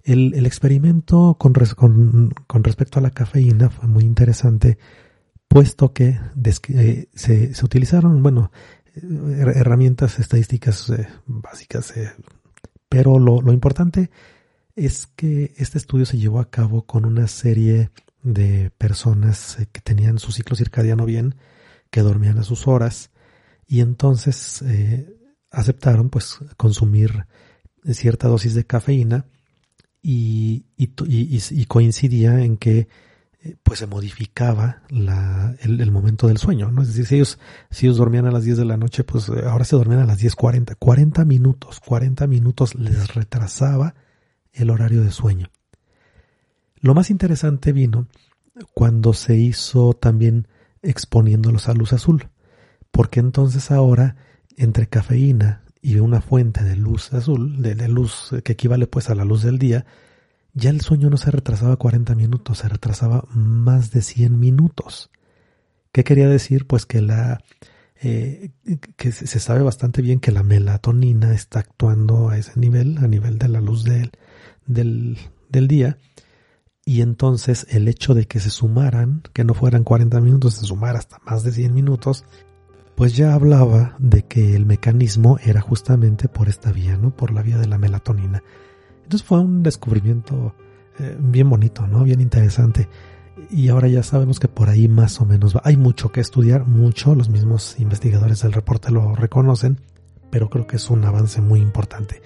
El, 0.05 0.33
el 0.33 0.47
experimento 0.47 1.37
con, 1.39 1.53
con, 1.53 2.33
con, 2.47 2.65
respecto 2.65 2.99
a 2.99 3.03
la 3.03 3.11
cafeína 3.11 3.69
fue 3.69 3.89
muy 3.89 4.05
interesante, 4.05 4.79
puesto 5.49 5.93
que 5.93 6.19
eh, 6.69 7.09
se, 7.13 7.53
se, 7.53 7.63
utilizaron, 7.63 8.23
bueno, 8.23 8.53
herramientas 8.95 10.19
estadísticas 10.19 10.89
eh, 10.89 11.07
básicas, 11.27 11.93
pero 12.89 13.19
lo, 13.19 13.43
lo 13.43 13.53
importante 13.53 14.09
es 14.77 15.07
que 15.09 15.53
este 15.59 15.77
estudio 15.77 16.07
se 16.07 16.17
llevó 16.17 16.41
a 16.41 16.49
cabo 16.49 16.87
con 16.87 17.05
una 17.05 17.27
serie 17.27 17.91
de 18.27 18.71
personas 18.77 19.59
eh, 19.61 19.69
que 19.71 19.81
tenían 19.81 20.19
su 20.19 20.33
ciclo 20.33 20.57
circadiano 20.57 21.07
bien, 21.07 21.37
que 21.91 22.03
dormían 22.03 22.39
a 22.39 22.43
sus 22.43 22.67
horas 22.67 23.11
y 23.67 23.81
entonces 23.81 24.63
eh, 24.63 25.09
aceptaron 25.51 26.11
pues 26.11 26.39
consumir 26.57 27.27
cierta 27.85 28.27
dosis 28.27 28.55
de 28.55 28.67
cafeína 28.67 29.27
y, 30.03 30.67
y, 30.77 31.65
coincidía 31.67 32.41
en 32.45 32.57
que 32.57 32.89
eh, 33.43 33.57
pues 33.63 33.79
se 33.79 33.87
modificaba 33.87 34.83
la, 34.89 35.55
el, 35.61 35.91
momento 35.93 36.27
del 36.27 36.39
sueño, 36.39 36.71
¿no? 36.71 36.83
Es 36.83 36.89
decir, 36.89 37.07
si 37.07 37.15
ellos, 37.17 37.39
si 37.71 37.87
ellos 37.87 37.99
dormían 37.99 38.27
a 38.27 38.33
las 38.33 38.45
10 38.45 38.59
de 38.59 38.65
la 38.65 38.77
noche, 38.77 39.05
pues 39.05 39.29
ahora 39.29 39.65
se 39.65 39.77
dormían 39.77 40.01
a 40.01 40.07
las 40.07 40.21
10.40, 40.21 40.77
40 40.77 41.25
minutos, 41.25 41.81
40 41.81 42.27
minutos 42.27 42.75
les 42.75 43.15
retrasaba 43.15 43.95
el 44.53 44.71
horario 44.71 45.03
de 45.03 45.13
sueño. 45.13 45.51
Lo 46.87 46.95
más 46.95 47.11
interesante 47.11 47.73
vino 47.73 48.07
cuando 48.73 49.13
se 49.13 49.37
hizo 49.37 49.95
también 49.95 50.47
exponiéndolos 50.83 51.69
a 51.69 51.75
luz 51.75 51.93
azul, 51.93 52.29
porque 52.93 53.19
entonces 53.19 53.73
ahora 53.73 54.15
entre 54.57 54.87
cafeína 54.87 55.65
y 55.83 55.97
una 55.97 56.21
fuente 56.21 56.63
de 56.63 56.77
luz 56.77 57.13
azul, 57.13 57.61
de, 57.61 57.89
luz 57.89 58.33
que 58.45 58.53
equivale 58.53 58.87
pues 58.87 59.11
a 59.11 59.17
la 59.17 59.25
luz 59.25 59.43
del 59.43 59.59
día, 59.59 59.85
ya 60.55 60.71
el 60.71 60.81
sueño 60.81 61.11
no 61.11 61.17
se 61.17 61.33
retrasaba 61.33 61.75
40 61.75 62.15
minutos, 62.15 62.59
se 62.59 62.69
retrasaba 62.69 63.25
más 63.35 63.91
de 63.91 64.03
100 64.03 64.39
minutos. 64.39 65.11
¿Qué 65.91 66.05
quería 66.05 66.29
decir? 66.29 66.69
Pues 66.69 66.87
que 66.87 67.03
la 67.03 67.43
eh, 68.01 68.53
que 68.97 69.11
se 69.11 69.41
sabe 69.41 69.63
bastante 69.63 70.03
bien 70.03 70.21
que 70.21 70.31
la 70.31 70.45
melatonina 70.45 71.35
está 71.35 71.59
actuando 71.59 72.29
a 72.29 72.39
ese 72.39 72.61
nivel, 72.61 72.99
a 72.99 73.09
nivel 73.09 73.41
de 73.41 73.49
la 73.49 73.61
luz 73.61 73.83
del, 73.83 74.13
del, 74.67 75.19
del 75.49 75.67
día, 75.67 75.99
y 76.89 77.03
entonces 77.03 77.67
el 77.69 77.89
hecho 77.89 78.15
de 78.15 78.27
que 78.27 78.39
se 78.39 78.49
sumaran, 78.49 79.21
que 79.33 79.43
no 79.43 79.55
fueran 79.55 79.83
40 79.83 80.21
minutos, 80.21 80.55
se 80.55 80.67
sumara 80.67 81.01
hasta 81.01 81.19
más 81.27 81.43
de 81.43 81.51
100 81.51 81.75
minutos, 81.75 82.25
pues 82.95 83.17
ya 83.17 83.35
hablaba 83.35 83.97
de 83.99 84.23
que 84.23 84.55
el 84.55 84.67
mecanismo 84.67 85.37
era 85.45 85.61
justamente 85.61 86.29
por 86.29 86.49
esta 86.49 86.71
vía, 86.71 86.97
¿no? 86.97 87.11
Por 87.11 87.33
la 87.33 87.43
vía 87.43 87.59
de 87.59 87.67
la 87.67 87.77
melatonina. 87.77 88.45
Entonces 89.03 89.27
fue 89.27 89.41
un 89.41 89.65
descubrimiento 89.65 90.55
eh, 91.01 91.17
bien 91.19 91.51
bonito, 91.51 91.89
¿no? 91.89 92.05
Bien 92.05 92.21
interesante. 92.21 92.89
Y 93.51 93.69
ahora 93.69 93.89
ya 93.89 94.05
sabemos 94.05 94.39
que 94.39 94.49
por 94.49 94.69
ahí 94.69 94.87
más 94.87 95.21
o 95.21 95.27
menos 95.27 95.57
va. 95.57 95.63
Hay 95.65 95.77
mucho 95.77 96.13
que 96.13 96.21
estudiar, 96.21 96.69
mucho. 96.69 97.17
Los 97.17 97.29
mismos 97.29 97.81
investigadores 97.81 98.43
del 98.43 98.53
reporte 98.53 98.93
lo 98.93 99.17
reconocen, 99.17 99.81
pero 100.31 100.49
creo 100.51 100.69
que 100.69 100.77
es 100.77 100.89
un 100.89 101.05
avance 101.05 101.41
muy 101.41 101.61
importante. 101.61 102.23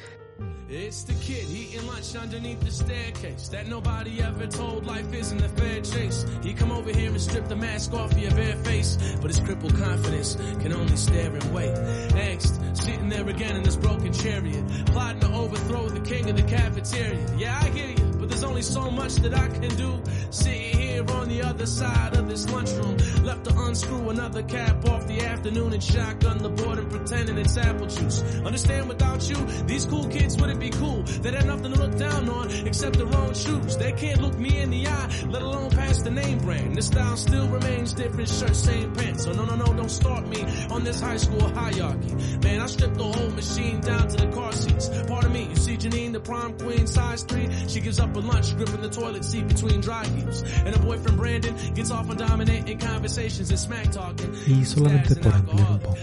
Underneath 2.17 2.61
the 2.61 2.71
staircase 2.71 3.49
that 3.49 3.67
nobody 3.67 4.23
ever 4.23 4.47
told 4.47 4.87
life 4.87 5.13
isn't 5.13 5.43
a 5.43 5.49
fair 5.49 5.81
chase. 5.81 6.25
He 6.43 6.55
come 6.55 6.71
over 6.71 6.91
here 6.91 7.11
and 7.11 7.21
strip 7.21 7.49
the 7.49 7.57
mask 7.57 7.93
off 7.93 8.17
your 8.17 8.31
bare 8.31 8.57
face, 8.57 8.97
but 9.21 9.31
his 9.31 9.41
crippled 9.41 9.77
confidence 9.77 10.37
can 10.61 10.73
only 10.73 10.97
stare 10.97 11.35
and 11.35 11.53
wait. 11.55 11.75
Angst, 11.75 12.77
sitting 12.77 13.09
there 13.09 13.29
again 13.29 13.57
in 13.57 13.63
this 13.63 13.77
broken 13.77 14.13
chariot, 14.13 14.65
plotting 14.87 15.21
to 15.21 15.33
overthrow 15.33 15.89
the 15.89 16.01
king 16.01 16.31
of 16.31 16.37
the 16.37 16.43
cafeteria. 16.43 17.27
Yeah, 17.37 17.59
I 17.61 17.69
hear 17.71 17.89
you, 17.89 18.13
but 18.19 18.29
there's 18.29 18.45
only 18.45 18.63
so 18.63 18.91
much 18.91 19.17
that 19.17 19.35
I 19.35 19.49
can 19.49 19.75
do. 19.77 20.01
Sitting 20.31 20.79
here 20.79 21.05
on 21.11 21.29
the 21.29 21.43
other 21.43 21.67
side 21.67 22.17
of 22.17 22.29
this 22.29 22.49
lunchroom, 22.51 22.97
left 23.25 23.45
to 23.47 23.59
unscrew 23.63 24.11
another 24.11 24.45
cap 24.45 24.89
off 24.89 25.05
the 25.09 25.21
afternoon 25.23 25.73
and 25.73 25.83
shotgun 25.83 26.39
the 26.39 26.49
board 26.49 26.79
and 26.79 26.89
pretending 26.89 27.37
it's 27.37 27.57
apple 27.57 27.87
juice. 27.87 28.23
Understand 28.45 28.89
without 28.89 29.29
you, 29.29 29.35
these 29.67 29.87
cool 29.87 30.07
kids 30.07 30.41
wouldn't 30.41 30.61
be 30.61 30.71
cool. 30.71 31.03
They 31.03 31.33
had 31.33 31.47
nothing 31.47 31.73
to 31.73 31.81
look 31.81 31.97
down 31.97 32.29
on 32.29 32.49
except 32.65 32.97
their 32.97 33.13
own 33.13 33.35
shoes. 33.35 33.77
They 33.77 33.91
can't 33.93 34.21
look 34.21 34.39
me 34.39 34.61
in 34.61 34.71
the 34.71 34.87
eye, 34.87 35.11
let 35.29 35.43
alone 35.43 35.71
pass 35.71 36.01
the 36.03 36.13
name 36.13 36.39
brand. 36.39 36.77
The 36.77 36.83
style 36.83 37.17
still 37.17 37.49
remains 37.49 37.93
different 37.93 38.29
shirt, 38.29 38.55
same 38.55 38.95
pants. 38.95 39.25
So 39.25 39.33
no, 39.33 39.45
no, 39.45 39.57
no, 39.57 39.65
don't 39.65 39.91
start 39.91 40.29
me 40.29 40.45
on 40.71 40.85
this 40.85 41.01
high 41.01 41.17
school 41.17 41.49
hierarchy. 41.49 42.15
Man, 42.45 42.61
I 42.61 42.67
stripped 42.67 42.99
the 42.99 43.05
whole 43.05 43.31
machine 43.31 43.81
down 43.81 44.07
to 44.09 44.17
the 44.17 44.33
car 44.33 44.53
seats. 44.53 44.91
Pardon 45.09 45.33
me, 45.33 45.49
you 45.49 45.57
see 45.57 45.77
Janine, 45.77 46.13
the 46.13 46.21
prom 46.21 46.57
queen, 46.57 46.87
size 46.87 47.25
three. 47.25 47.49
She 47.67 47.81
gives 47.81 47.99
up 47.99 48.15
a 48.15 48.21
lunch, 48.21 48.57
gripping 48.57 48.81
the 48.81 48.91
toilet 48.91 49.25
seat 49.25 49.49
between 49.49 49.81
dry 49.81 50.05
heaves. 50.21 50.45
And 50.65 50.75
her 50.75 50.83
boyfriend 50.85 51.19
Brandon 51.19 51.55
gets 51.75 51.91
off 51.91 52.09
on 52.09 52.17
dominating 52.17 52.79
conversations 52.79 53.51
and 53.51 53.59
smack 53.59 53.91
talking. 53.91 54.31
Y 54.47 54.65
solamente 54.65 55.17
por 55.17 55.35
ampliar 55.35 55.71
un 55.71 55.79
poco 55.81 55.99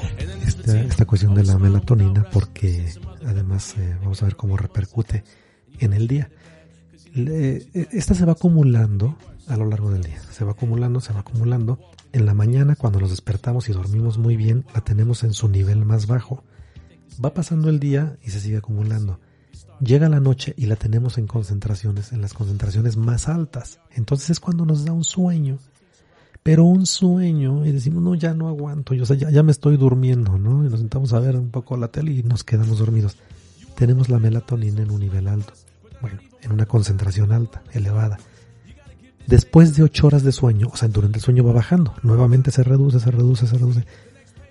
esta, 0.46 0.80
esta 0.82 1.06
cuestión 1.06 1.36
de 1.36 1.44
la 1.44 1.58
melatonina, 1.58 2.26
porque 2.32 2.86
además 3.26 3.76
eh, 3.78 3.98
vamos 4.02 4.22
a 4.22 4.26
ver 4.26 4.36
cómo 4.36 4.58
repercute 4.58 5.24
en 5.80 5.94
el 5.94 6.08
día. 6.08 6.30
E, 7.16 7.68
esta 7.92 8.14
se 8.14 8.26
va 8.26 8.34
acumulando 8.34 9.18
a 9.48 9.58
lo 9.58 9.66
largo 9.66 9.92
del 9.92 10.04
día, 10.04 10.22
se 10.32 10.44
va 10.44 10.52
acumulando, 10.52 11.00
se 11.00 11.14
va 11.14 11.22
acumulando. 11.22 11.80
En 12.14 12.26
la 12.26 12.34
mañana, 12.34 12.76
cuando 12.76 13.00
nos 13.00 13.10
despertamos 13.10 13.70
y 13.70 13.74
dormimos 13.74 14.18
muy 14.18 14.38
bien, 14.38 14.66
la 14.74 14.82
tenemos 14.82 15.24
en 15.24 15.34
su 15.34 15.50
nivel 15.50 15.86
más 15.86 16.08
bajo. 16.08 16.44
Va 17.24 17.34
pasando 17.34 17.70
el 17.70 17.80
día 17.80 18.18
y 18.24 18.32
se 18.32 18.40
sigue 18.40 18.58
acumulando. 18.58 19.20
Llega 19.80 20.10
la 20.10 20.20
noche 20.20 20.54
y 20.58 20.66
la 20.66 20.76
tenemos 20.76 21.18
en 21.18 21.28
concentraciones, 21.28 22.12
en 22.12 22.22
las 22.22 22.34
concentraciones 22.34 22.98
más 22.98 23.28
altas. 23.28 23.80
Entonces 23.92 24.32
es 24.32 24.40
cuando 24.40 24.66
nos 24.66 24.86
da 24.86 24.94
un 24.94 25.04
sueño. 25.04 25.60
Pero 26.44 26.64
un 26.64 26.86
sueño 26.86 27.66
y 27.66 27.72
decimos, 27.72 28.02
no, 28.02 28.16
ya 28.16 28.34
no 28.34 28.48
aguanto, 28.48 28.94
yo, 28.94 29.04
ya, 29.04 29.30
ya 29.30 29.44
me 29.44 29.52
estoy 29.52 29.76
durmiendo, 29.76 30.38
¿no? 30.38 30.66
Y 30.66 30.70
nos 30.70 30.80
sentamos 30.80 31.12
a 31.14 31.20
ver 31.20 31.36
un 31.36 31.50
poco 31.50 31.76
la 31.76 31.90
tele 31.90 32.12
y 32.14 32.24
nos 32.24 32.44
quedamos 32.44 32.80
dormidos. 32.80 33.18
Tenemos 33.76 34.08
la 34.08 34.18
melatonina 34.18 34.82
en 34.82 34.92
un 34.92 35.02
nivel 35.02 35.28
alto 35.28 35.54
bueno, 36.02 36.20
en 36.42 36.52
una 36.52 36.66
concentración 36.66 37.32
alta, 37.32 37.64
elevada. 37.74 38.18
Después 39.26 39.76
de 39.76 39.84
ocho 39.84 40.08
horas 40.08 40.24
de 40.24 40.32
sueño, 40.32 40.70
o 40.72 40.78
sea, 40.78 40.88
durante 40.88 41.20
el 41.20 41.24
sueño 41.24 41.44
va 41.44 41.52
bajando, 41.52 41.94
nuevamente 42.02 42.52
se 42.52 42.64
reduce, 42.64 43.00
se 43.00 43.12
reduce, 43.12 43.48
se 43.48 43.58
reduce, 43.58 43.86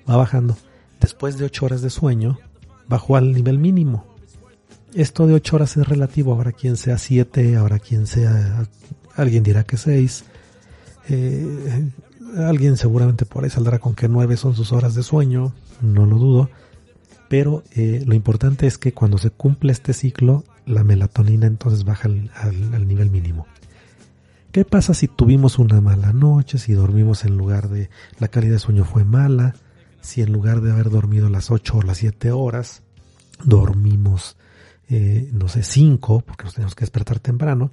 va 0.09 0.17
bajando. 0.17 0.57
Después 1.01 1.39
de 1.39 1.47
ocho 1.47 1.67
horas 1.67 1.83
de 1.83 1.91
sueño, 1.91 2.39
bajó 2.89 3.17
al 3.17 3.33
nivel 3.33 3.59
mínimo. 3.59 4.16
Esto 4.97 5.27
de 5.27 5.35
ocho 5.35 5.57
horas 5.57 5.77
es 5.77 5.87
relativo, 5.87 6.33
ahora 6.33 6.53
quien 6.53 6.79
sea 6.79 6.97
siete, 6.97 7.55
ahora 7.57 7.79
quien 7.79 8.07
sea, 8.07 8.67
alguien 9.15 9.43
dirá 9.43 9.63
que 9.65 9.77
seis, 9.77 10.25
eh, 11.11 11.91
alguien 12.39 12.79
seguramente 12.79 13.27
por 13.27 13.45
ahí 13.45 13.51
saldrá 13.51 13.79
con 13.79 13.95
que 13.95 14.09
nueve 14.09 14.39
son 14.39 14.55
sus 14.55 14.73
horas 14.73 14.95
de 14.95 15.03
sueño, 15.03 15.53
no 15.83 16.07
lo 16.07 16.17
dudo, 16.17 16.51
pero 17.29 17.63
eh, 17.73 18.05
lo 18.07 18.15
importante 18.15 18.67
es 18.67 18.79
que 18.79 18.95
cuando 18.95 19.19
se 19.19 19.29
cumple 19.29 19.71
este 19.71 19.93
ciclo, 19.93 20.45
la 20.65 20.83
melatonina 20.83 21.47
entonces 21.47 21.85
baja 21.85 22.09
al, 22.09 22.89
nivel 22.89 23.11
mínimo. 23.11 23.47
¿Qué 24.51 24.65
pasa 24.65 24.95
si 24.95 25.09
tuvimos 25.09 25.59
una 25.59 25.83
mala 25.83 26.15
noche, 26.15 26.57
si 26.57 26.73
dormimos 26.73 27.27
en 27.27 27.37
lugar 27.37 27.69
de 27.69 27.91
la 28.19 28.29
calidad 28.29 28.55
de 28.55 28.61
sueño 28.61 28.87
fue 28.87 29.05
mala, 29.05 29.57
si 30.01 30.23
en 30.23 30.33
lugar 30.33 30.63
de 30.63 30.73
haber 30.73 30.89
dormido 30.89 31.29
las 31.29 31.51
8 31.51 31.77
o 31.77 31.83
las 31.83 31.99
7 31.99 32.33
horas, 32.33 32.83
dormimos, 33.45 34.39
eh, 34.89 35.31
no 35.33 35.49
sé, 35.49 35.63
5, 35.63 36.23
porque 36.27 36.45
nos 36.45 36.55
tenemos 36.55 36.75
que 36.75 36.83
despertar 36.83 37.19
temprano, 37.19 37.73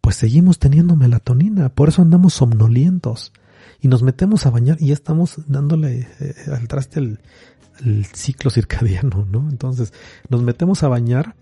pues 0.00 0.16
seguimos 0.16 0.58
teniendo 0.58 0.96
melatonina, 0.96 1.70
por 1.70 1.88
eso 1.88 2.02
andamos 2.02 2.34
somnolientos 2.34 3.32
y 3.80 3.88
nos 3.88 4.02
metemos 4.02 4.46
a 4.46 4.50
bañar 4.50 4.76
y 4.80 4.88
ya 4.88 4.94
estamos 4.94 5.36
dándole 5.46 6.08
eh, 6.20 6.34
al 6.52 6.68
traste 6.68 7.00
el, 7.00 7.20
el, 7.84 8.04
ciclo 8.06 8.50
circadiano, 8.50 9.26
¿no? 9.30 9.48
Entonces 9.50 9.92
nos 10.28 10.42
metemos 10.42 10.82
a 10.82 10.88
bañar 10.88 11.34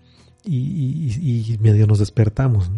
y, 0.45 1.57
medio 1.61 1.87
nos 1.87 1.99
despertamos. 1.99 2.69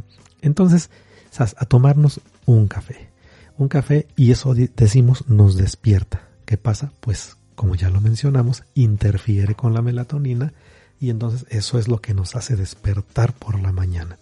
Entonces, 0.41 0.89
a 1.37 1.65
tomarnos 1.65 2.21
un 2.45 2.67
café. 2.67 3.09
Un 3.57 3.67
café 3.67 4.07
y 4.15 4.31
eso 4.31 4.53
decimos 4.53 5.27
nos 5.27 5.57
despierta. 5.57 6.27
¿Qué 6.45 6.57
pasa? 6.57 6.91
Pues 6.99 7.37
como 7.55 7.75
ya 7.75 7.89
lo 7.89 8.01
mencionamos, 8.01 8.63
interfiere 8.73 9.55
con 9.55 9.73
la 9.73 9.81
melatonina, 9.81 10.53
y 10.99 11.09
entonces 11.09 11.45
eso 11.49 11.79
es 11.79 11.87
lo 11.87 12.01
que 12.01 12.13
nos 12.13 12.35
hace 12.35 12.55
despertar 12.55 13.33
por 13.33 13.59
la 13.59 13.71
mañana. 13.71 14.17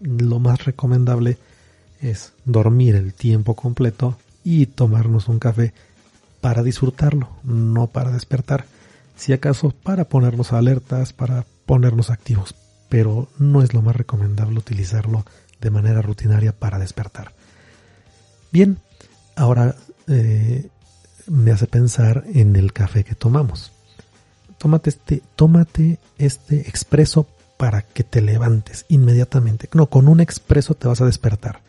Lo 0.00 0.38
más 0.38 0.64
recomendable 0.64 1.38
es 2.00 2.32
dormir 2.44 2.94
el 2.94 3.14
tiempo 3.14 3.54
completo 3.54 4.18
y 4.44 4.66
tomarnos 4.66 5.28
un 5.28 5.38
café 5.38 5.72
para 6.40 6.62
disfrutarlo, 6.62 7.28
no 7.42 7.88
para 7.88 8.10
despertar. 8.10 8.66
Si 9.16 9.32
acaso 9.32 9.70
para 9.70 10.04
ponernos 10.04 10.52
alertas, 10.52 11.12
para 11.12 11.44
ponernos 11.66 12.10
activos, 12.10 12.54
pero 12.88 13.28
no 13.38 13.62
es 13.62 13.74
lo 13.74 13.82
más 13.82 13.96
recomendable 13.96 14.58
utilizarlo 14.58 15.24
de 15.60 15.70
manera 15.70 16.02
rutinaria 16.02 16.52
para 16.52 16.78
despertar. 16.78 17.32
Bien, 18.52 18.78
ahora 19.34 19.74
eh, 20.06 20.68
me 21.26 21.50
hace 21.50 21.66
pensar 21.66 22.24
en 22.32 22.56
el 22.56 22.72
café 22.72 23.04
que 23.04 23.14
tomamos. 23.14 23.72
Tómate 24.58 24.90
este, 24.90 25.22
tómate 25.36 25.98
este 26.18 26.68
expreso 26.68 27.26
para 27.56 27.82
que 27.82 28.04
te 28.04 28.20
levantes 28.20 28.86
inmediatamente. 28.88 29.68
No, 29.74 29.88
con 29.88 30.08
un 30.08 30.20
expreso 30.20 30.74
te 30.74 30.88
vas 30.88 31.00
a 31.00 31.06
despertar. 31.06 31.62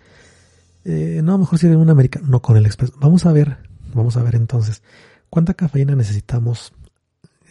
Eh, 0.85 1.21
no, 1.23 1.37
mejor 1.37 1.59
si 1.59 1.67
de 1.67 1.75
un 1.75 1.89
americano. 1.89 2.27
No, 2.27 2.41
con 2.41 2.57
el 2.57 2.65
expreso. 2.65 2.93
Vamos 2.99 3.25
a 3.25 3.31
ver, 3.31 3.57
vamos 3.93 4.17
a 4.17 4.23
ver 4.23 4.35
entonces. 4.35 4.81
¿Cuánta 5.29 5.53
cafeína 5.53 5.95
necesitamos? 5.95 6.73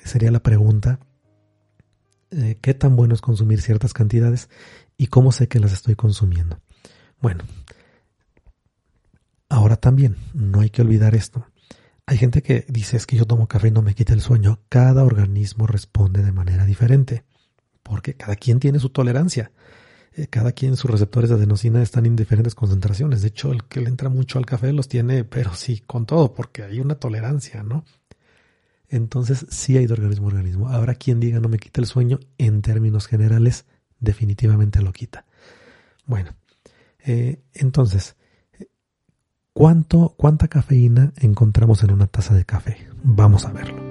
Sería 0.04 0.30
la 0.30 0.40
pregunta. 0.40 0.98
Eh, 2.30 2.58
¿Qué 2.60 2.74
tan 2.74 2.96
bueno 2.96 3.14
es 3.14 3.20
consumir 3.20 3.60
ciertas 3.60 3.92
cantidades? 3.92 4.48
¿Y 4.96 5.06
cómo 5.08 5.32
sé 5.32 5.48
que 5.48 5.60
las 5.60 5.72
estoy 5.72 5.94
consumiendo? 5.94 6.60
Bueno, 7.20 7.44
ahora 9.48 9.76
también, 9.76 10.16
no 10.34 10.60
hay 10.60 10.70
que 10.70 10.82
olvidar 10.82 11.14
esto. 11.14 11.46
Hay 12.08 12.16
gente 12.16 12.40
que 12.40 12.64
dice 12.68 12.96
es 12.96 13.06
que 13.06 13.18
yo 13.18 13.26
tomo 13.26 13.46
café 13.46 13.68
y 13.68 13.70
no 13.70 13.82
me 13.82 13.94
quita 13.94 14.14
el 14.14 14.22
sueño. 14.22 14.60
Cada 14.70 15.04
organismo 15.04 15.66
responde 15.66 16.22
de 16.22 16.32
manera 16.32 16.64
diferente, 16.64 17.24
porque 17.82 18.14
cada 18.14 18.34
quien 18.34 18.60
tiene 18.60 18.78
su 18.78 18.88
tolerancia. 18.88 19.52
Eh, 20.14 20.26
cada 20.26 20.52
quien 20.52 20.78
sus 20.78 20.90
receptores 20.90 21.28
de 21.28 21.36
adenosina 21.36 21.82
están 21.82 22.06
en 22.06 22.16
diferentes 22.16 22.54
concentraciones. 22.54 23.20
De 23.20 23.28
hecho, 23.28 23.52
el 23.52 23.64
que 23.64 23.82
le 23.82 23.90
entra 23.90 24.08
mucho 24.08 24.38
al 24.38 24.46
café 24.46 24.72
los 24.72 24.88
tiene, 24.88 25.24
pero 25.24 25.54
sí, 25.54 25.82
con 25.86 26.06
todo, 26.06 26.32
porque 26.32 26.62
hay 26.62 26.80
una 26.80 26.94
tolerancia, 26.94 27.62
¿no? 27.62 27.84
Entonces, 28.88 29.44
sí 29.50 29.76
hay 29.76 29.86
de 29.86 29.92
organismo 29.92 30.28
a 30.28 30.32
organismo. 30.32 30.70
Ahora, 30.70 30.94
quien 30.94 31.20
diga 31.20 31.40
no 31.40 31.50
me 31.50 31.58
quita 31.58 31.82
el 31.82 31.86
sueño, 31.86 32.20
en 32.38 32.62
términos 32.62 33.06
generales, 33.06 33.66
definitivamente 34.00 34.80
lo 34.80 34.94
quita. 34.94 35.26
Bueno, 36.06 36.34
eh, 37.00 37.42
entonces, 37.52 38.16
¿Cuánto, 39.58 40.14
¿Cuánta 40.16 40.46
cafeína 40.46 41.12
encontramos 41.16 41.82
en 41.82 41.90
una 41.90 42.06
taza 42.06 42.32
de 42.32 42.44
café? 42.44 42.86
Vamos 43.02 43.44
a 43.44 43.50
verlo. 43.50 43.82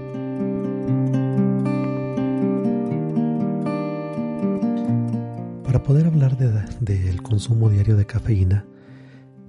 Para 5.65 5.83
poder 5.83 6.05
hablar 6.05 6.37
del 6.37 7.21
consumo 7.21 7.69
diario 7.69 7.97
de 7.97 8.05
cafeína, 8.05 8.65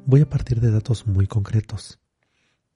voy 0.07 0.23
a 0.23 0.29
partir 0.29 0.61
de 0.61 0.73
datos 0.73 1.07
muy 1.07 1.29
concretos. 1.29 2.01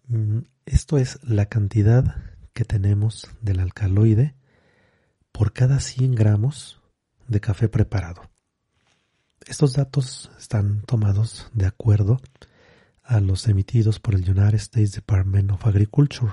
Mm, 0.07 0.42
esto 0.64 0.96
es 0.96 1.18
la 1.24 1.46
cantidad 1.46 2.14
que 2.52 2.64
tenemos 2.64 3.28
del 3.40 3.59
alcaloide 3.59 4.37
por 5.33 5.52
cada 5.52 5.81
100 5.81 6.14
gramos 6.14 6.81
de 7.26 7.40
café 7.40 7.68
preparado. 7.68 8.22
Estos 9.48 9.72
datos 9.72 10.31
están 10.38 10.83
tomados 10.83 11.50
de 11.55 11.66
acuerdo 11.66 12.20
a 13.02 13.20
los 13.20 13.48
emitidos 13.48 13.98
por 13.98 14.14
el 14.14 14.28
United 14.28 14.54
States 14.54 14.92
Department 14.92 15.50
of 15.50 15.66
Agriculture, 15.66 16.32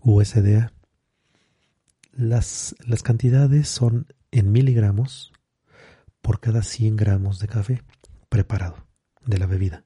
USDA. 0.00 0.72
Las, 2.12 2.74
las 2.86 3.02
cantidades 3.02 3.68
son 3.68 4.06
en 4.30 4.52
miligramos 4.52 5.32
por 6.22 6.40
cada 6.40 6.62
100 6.62 6.96
gramos 6.96 7.38
de 7.38 7.48
café 7.48 7.82
preparado 8.28 8.86
de 9.24 9.38
la 9.38 9.46
bebida. 9.46 9.84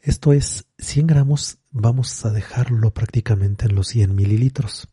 Esto 0.00 0.32
es, 0.32 0.66
100 0.78 1.06
gramos 1.06 1.58
vamos 1.70 2.24
a 2.24 2.30
dejarlo 2.30 2.92
prácticamente 2.92 3.66
en 3.66 3.74
los 3.74 3.88
100 3.88 4.14
mililitros. 4.14 4.88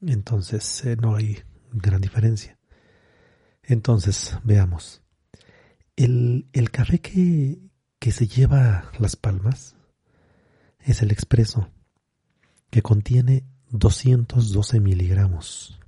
Entonces 0.00 0.84
eh, 0.84 0.96
no 0.96 1.16
hay 1.16 1.42
gran 1.72 2.00
diferencia. 2.00 2.58
Entonces, 3.62 4.36
veamos. 4.42 5.02
El, 5.96 6.48
el 6.52 6.70
café 6.70 7.00
que, 7.00 7.58
que 8.02 8.10
se 8.10 8.26
lleva 8.26 8.90
las 8.98 9.14
palmas 9.14 9.76
es 10.80 11.02
el 11.02 11.12
expreso, 11.12 11.70
que 12.68 12.82
contiene 12.82 13.44
212 13.70 14.80
miligramos. 14.80 15.78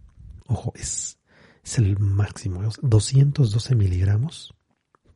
Ojo, 0.46 0.72
es, 0.77 1.18
es 1.64 1.79
el 1.79 1.98
máximo, 1.98 2.62
212 2.83 3.74
miligramos 3.74 4.55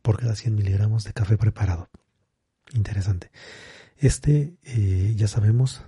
por 0.03 0.19
cada 0.19 0.35
100 0.35 0.57
miligramos 0.57 1.05
de 1.05 1.13
café 1.13 1.39
preparado. 1.39 1.89
Interesante. 2.75 3.31
Este, 3.97 4.59
eh, 4.65 5.15
ya 5.17 5.29
sabemos, 5.29 5.85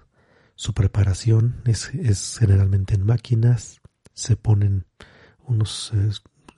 su 0.55 0.75
preparación 0.75 1.61
es, 1.65 1.93
es, 1.93 2.37
generalmente 2.39 2.95
en 2.95 3.05
máquinas, 3.05 3.81
se 4.15 4.37
ponen 4.37 4.87
unos 5.45 5.91
eh, 5.93 6.11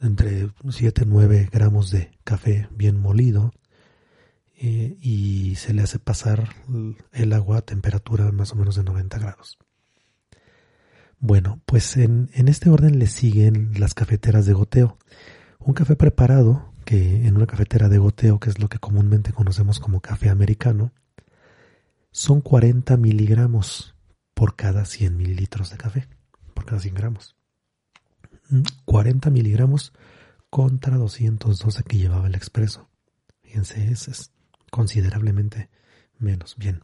entre 0.03 0.51
7 0.69 1.05
y 1.05 1.09
9 1.09 1.49
gramos 1.51 1.91
de 1.91 2.11
café 2.23 2.69
bien 2.71 3.01
molido, 3.01 3.51
eh, 4.65 4.97
y 5.01 5.57
se 5.57 5.75
le 5.75 5.83
hace 5.83 5.99
pasar 5.99 6.55
el 7.11 7.33
agua 7.33 7.59
a 7.59 7.63
temperatura 7.63 8.31
más 8.31 8.53
o 8.53 8.55
menos 8.55 8.77
de 8.77 8.85
90 8.85 9.19
grados. 9.19 9.59
Bueno, 11.19 11.61
pues 11.67 11.97
en, 11.97 12.31
en 12.33 12.47
este 12.47 12.71
orden 12.71 13.01
le 13.01 13.09
siguen 13.09 13.73
las 13.77 13.93
cafeteras 13.93 14.47
de 14.47 14.53
goteo. 14.53 14.99
Un 15.59 15.75
café 15.75 15.97
preparado, 15.97 16.73
que 16.85 17.27
en 17.27 17.35
una 17.35 17.49
cafetera 17.49 17.89
de 17.89 17.99
goteo, 17.99 18.39
que 18.39 18.51
es 18.51 18.61
lo 18.61 18.69
que 18.69 18.79
comúnmente 18.79 19.33
conocemos 19.33 19.81
como 19.81 20.01
café 20.01 20.29
americano, 20.29 20.93
son 22.13 22.41
40 22.41 22.97
miligramos 22.99 23.97
por 24.33 24.55
cada 24.55 24.85
100 24.85 25.17
mililitros 25.17 25.71
de 25.71 25.77
café, 25.77 26.09
por 26.55 26.67
cada 26.67 26.81
100 26.81 26.95
gramos. 26.95 27.35
40 28.85 29.29
mm, 29.29 29.33
miligramos 29.33 29.93
contra 30.51 30.99
212 30.99 31.83
que 31.83 31.99
llevaba 31.99 32.29
el 32.29 32.37
expreso. 32.37 32.89
Fíjense, 33.43 33.91
es, 33.91 34.31
considerablemente 34.73 35.69
menos. 36.19 36.57
Bien. 36.57 36.83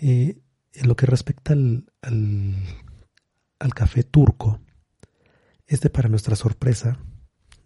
Eh, 0.00 0.38
en 0.74 0.88
lo 0.88 0.94
que 0.94 1.06
respecta 1.06 1.54
al, 1.54 1.90
al, 2.02 3.74
café 3.74 4.04
turco, 4.04 4.60
este 5.66 5.88
para 5.88 6.10
nuestra 6.10 6.36
sorpresa, 6.36 6.98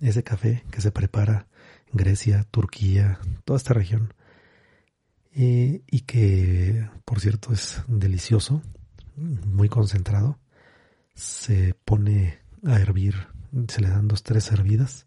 ese 0.00 0.22
café 0.22 0.64
que 0.70 0.80
se 0.80 0.92
prepara 0.92 1.48
Grecia, 1.92 2.44
Turquía, 2.44 3.18
toda 3.44 3.56
esta 3.56 3.74
región, 3.74 4.14
eh, 5.32 5.82
y 5.90 6.00
que 6.02 6.88
por 7.04 7.20
cierto 7.20 7.52
es 7.52 7.82
delicioso, 7.88 8.62
muy 9.16 9.68
concentrado, 9.68 10.38
se 11.14 11.74
pone 11.84 12.38
a 12.64 12.78
hervir, 12.78 13.26
se 13.68 13.80
le 13.80 13.88
dan 13.88 14.06
dos, 14.06 14.22
tres 14.22 14.50
hervidas 14.52 15.06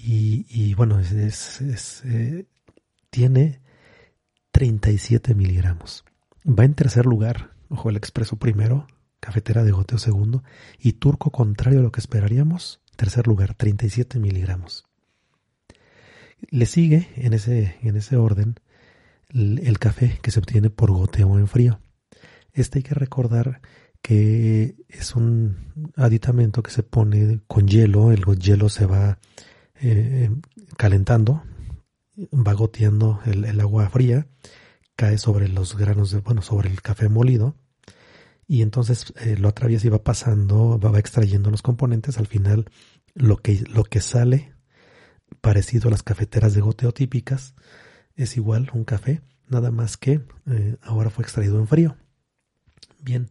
y, 0.00 0.74
bueno, 0.74 1.00
es, 1.00 1.60
eh, 2.04 2.46
tiene 3.10 3.60
37 4.52 5.34
miligramos. 5.34 6.04
Va 6.46 6.64
en 6.64 6.74
tercer 6.74 7.06
lugar, 7.06 7.52
ojo, 7.68 7.90
el 7.90 7.96
expreso 7.96 8.36
primero, 8.36 8.86
cafetera 9.20 9.64
de 9.64 9.72
goteo 9.72 9.98
segundo, 9.98 10.44
y 10.78 10.94
turco 10.94 11.30
contrario 11.30 11.80
a 11.80 11.82
lo 11.82 11.92
que 11.92 12.00
esperaríamos, 12.00 12.80
tercer 12.96 13.26
lugar, 13.26 13.54
37 13.54 14.18
miligramos. 14.18 14.86
Le 16.50 16.66
sigue 16.66 17.08
en 17.16 17.34
ese, 17.34 17.76
en 17.82 17.96
ese 17.96 18.16
orden 18.16 18.54
el 19.30 19.78
café 19.78 20.18
que 20.22 20.30
se 20.30 20.38
obtiene 20.38 20.70
por 20.70 20.90
goteo 20.92 21.38
en 21.38 21.48
frío. 21.48 21.80
Este 22.52 22.78
hay 22.78 22.82
que 22.82 22.94
recordar 22.94 23.60
que 24.00 24.76
es 24.88 25.14
un 25.16 25.92
aditamento 25.96 26.62
que 26.62 26.70
se 26.70 26.82
pone 26.82 27.40
con 27.46 27.66
hielo, 27.66 28.12
el 28.12 28.24
hielo 28.38 28.68
se 28.68 28.86
va 28.86 29.18
eh, 29.80 30.30
calentando, 30.76 31.42
va 32.32 32.52
goteando 32.52 33.20
el, 33.26 33.60
agua 33.60 33.88
fría, 33.90 34.26
cae 34.96 35.18
sobre 35.18 35.48
los 35.48 35.76
granos 35.76 36.10
de, 36.10 36.20
bueno, 36.20 36.42
sobre 36.42 36.70
el 36.70 36.82
café 36.82 37.08
molido, 37.08 37.56
y 38.46 38.62
entonces 38.62 39.12
eh, 39.20 39.36
lo 39.38 39.48
atraviesa 39.48 39.86
y 39.86 39.90
va 39.90 40.02
pasando, 40.02 40.78
va, 40.78 40.98
extrayendo 40.98 41.50
los 41.50 41.62
componentes. 41.62 42.18
Al 42.18 42.26
final, 42.26 42.64
lo 43.14 43.36
que, 43.36 43.62
lo 43.70 43.84
que 43.84 44.00
sale, 44.00 44.54
parecido 45.40 45.88
a 45.88 45.90
las 45.90 46.02
cafeteras 46.02 46.54
de 46.54 46.62
goteo 46.62 46.92
típicas, 46.92 47.54
es 48.16 48.36
igual 48.36 48.70
un 48.72 48.84
café, 48.84 49.22
nada 49.48 49.70
más 49.70 49.96
que 49.96 50.24
eh, 50.46 50.76
ahora 50.82 51.10
fue 51.10 51.24
extraído 51.24 51.58
en 51.58 51.68
frío. 51.68 51.96
Bien, 53.00 53.28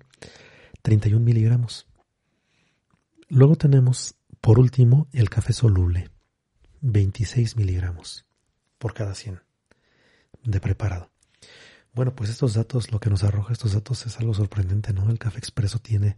31 0.83 1.23
miligramos. 1.23 1.87
Luego 3.27 3.55
tenemos, 3.55 4.15
por 4.39 4.59
último, 4.59 5.07
el 5.11 5.29
café 5.29 5.51
soluble. 5.51 6.09
26 6.81 7.55
miligramos 7.55 8.25
por 8.77 8.93
cada 8.93 9.15
100 9.15 9.41
de 10.43 10.59
preparado. 10.59 11.11
Bueno, 11.93 12.15
pues 12.15 12.29
estos 12.29 12.53
datos, 12.53 12.91
lo 12.91 12.99
que 12.99 13.09
nos 13.09 13.23
arroja 13.23 13.53
estos 13.53 13.73
datos 13.73 14.05
es 14.05 14.19
algo 14.19 14.33
sorprendente, 14.33 14.93
¿no? 14.93 15.09
El 15.09 15.17
café 15.17 15.39
expreso 15.39 15.79
tiene 15.79 16.17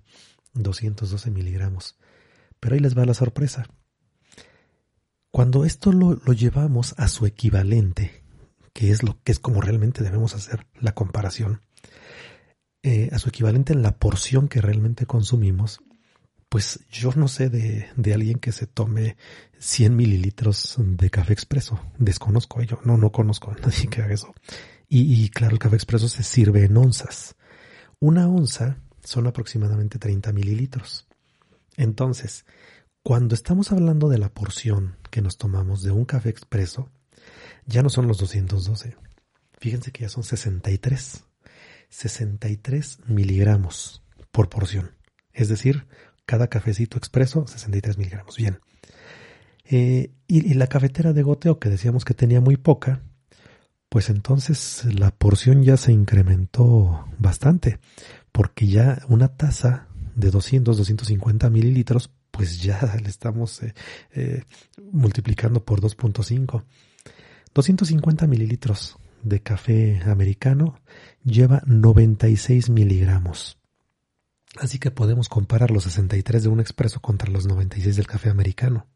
212 0.53 1.31
miligramos. 1.31 1.97
Pero 2.59 2.75
ahí 2.75 2.81
les 2.81 2.97
va 2.97 3.05
la 3.05 3.13
sorpresa. 3.13 3.65
Cuando 5.31 5.63
esto 5.63 5.91
lo, 5.91 6.15
lo, 6.15 6.33
llevamos 6.33 6.95
a 6.97 7.07
su 7.07 7.25
equivalente, 7.25 8.23
que 8.73 8.91
es 8.91 9.03
lo 9.03 9.21
que 9.23 9.31
es 9.31 9.39
como 9.39 9.61
realmente 9.61 10.03
debemos 10.03 10.35
hacer 10.35 10.67
la 10.79 10.93
comparación, 10.93 11.61
eh, 12.81 13.09
a 13.11 13.19
su 13.19 13.29
equivalente 13.29 13.73
en 13.73 13.81
la 13.81 13.97
porción 13.97 14.47
que 14.47 14.61
realmente 14.61 15.05
consumimos, 15.05 15.81
pues 16.49 16.79
yo 16.91 17.11
no 17.15 17.27
sé 17.27 17.49
de, 17.49 18.13
alguien 18.13 18.39
que 18.39 18.51
se 18.51 18.65
tome 18.65 19.17
100 19.59 19.95
mililitros 19.95 20.75
de 20.79 21.09
café 21.11 21.33
expreso. 21.33 21.79
Desconozco 21.99 22.59
ello. 22.61 22.79
No, 22.83 22.97
no 22.97 23.11
conozco 23.11 23.51
a 23.51 23.55
nadie 23.55 23.87
que 23.87 24.01
haga 24.01 24.13
eso. 24.13 24.33
Y, 24.87 25.23
y, 25.23 25.29
claro, 25.29 25.53
el 25.53 25.59
café 25.59 25.75
expreso 25.75 26.09
se 26.09 26.23
sirve 26.23 26.65
en 26.65 26.75
onzas. 26.75 27.35
Una 27.99 28.27
onza 28.27 28.77
son 29.03 29.27
aproximadamente 29.27 29.99
30 29.99 30.33
mililitros. 30.33 31.07
Entonces, 31.77 32.45
cuando 33.03 33.35
estamos 33.35 33.71
hablando 33.71 34.09
de 34.09 34.17
la 34.17 34.29
porción 34.29 34.97
que 35.11 35.21
nos 35.21 35.37
tomamos 35.37 35.83
de 35.83 35.91
un 35.91 36.05
café 36.05 36.29
expreso, 36.29 36.89
ya 37.65 37.83
no 37.83 37.89
son 37.89 38.07
los 38.07 38.17
212. 38.17 38.97
Fíjense 39.59 39.91
que 39.91 40.01
ya 40.01 40.09
son 40.09 40.23
63. 40.23 41.25
63 41.89 42.99
miligramos 43.07 44.03
por 44.31 44.49
porción. 44.49 44.95
Es 45.33 45.49
decir, 45.49 45.87
cada 46.29 46.47
cafecito 46.47 46.99
expreso, 46.99 47.47
63 47.47 47.97
miligramos. 47.97 48.37
Bien. 48.37 48.59
Eh, 49.65 50.11
y, 50.27 50.53
la 50.53 50.67
cafetera 50.67 51.11
de 51.11 51.23
goteo 51.23 51.57
que 51.57 51.69
decíamos 51.69 52.05
que 52.05 52.13
tenía 52.13 52.39
muy 52.39 52.55
poca, 52.55 53.01
pues 53.89 54.11
entonces 54.11 54.85
la 54.93 55.09
porción 55.09 55.63
ya 55.63 55.75
se 55.75 55.91
incrementó 55.91 57.07
bastante, 57.17 57.79
porque 58.31 58.67
ya 58.67 59.01
una 59.07 59.29
taza 59.29 59.87
de 60.15 60.29
200, 60.29 60.77
250 60.77 61.49
mililitros, 61.49 62.11
pues 62.29 62.61
ya 62.61 62.79
le 63.03 63.09
estamos 63.09 63.63
eh, 63.63 63.73
eh, 64.11 64.43
multiplicando 64.91 65.65
por 65.65 65.81
2.5. 65.81 66.63
250 67.55 68.27
mililitros 68.27 68.97
de 69.23 69.41
café 69.41 69.99
americano 70.05 70.79
lleva 71.23 71.63
96 71.65 72.69
miligramos. 72.69 73.58
Así 74.57 74.79
que 74.79 74.91
podemos 74.91 75.29
comparar 75.29 75.71
los 75.71 75.83
63 75.83 76.43
de 76.43 76.49
un 76.49 76.59
expreso 76.59 76.99
contra 76.99 77.29
los 77.29 77.45
96 77.45 77.95
del 77.95 78.07
café 78.07 78.29
americano. 78.29 78.87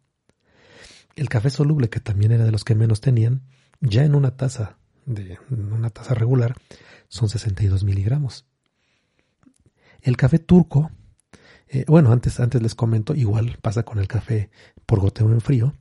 El 1.16 1.30
café 1.30 1.50
soluble, 1.50 1.90
que 1.90 2.00
también 2.00 2.32
era 2.32 2.44
de 2.44 2.52
los 2.52 2.64
que 2.64 2.76
menos 2.76 3.02
tenían, 3.02 3.44
ya 3.80 4.04
en 4.04 4.16
una 4.16 4.36
taza 4.36 4.78
de 5.06 5.38
una 5.50 5.90
taza 5.90 6.14
regular 6.14 6.56
son 7.08 7.30
62 7.30 7.84
miligramos. 7.84 8.46
El 10.02 10.18
café 10.18 10.40
turco, 10.40 10.92
eh, 11.68 11.86
bueno, 11.88 12.12
antes, 12.12 12.40
antes 12.40 12.62
les 12.62 12.76
comento, 12.76 13.14
igual 13.14 13.58
pasa 13.62 13.84
con 13.84 14.00
el 14.00 14.08
café 14.08 14.50
por 14.86 15.00
goteo 15.00 15.32
en 15.32 15.42
frío, 15.42 15.74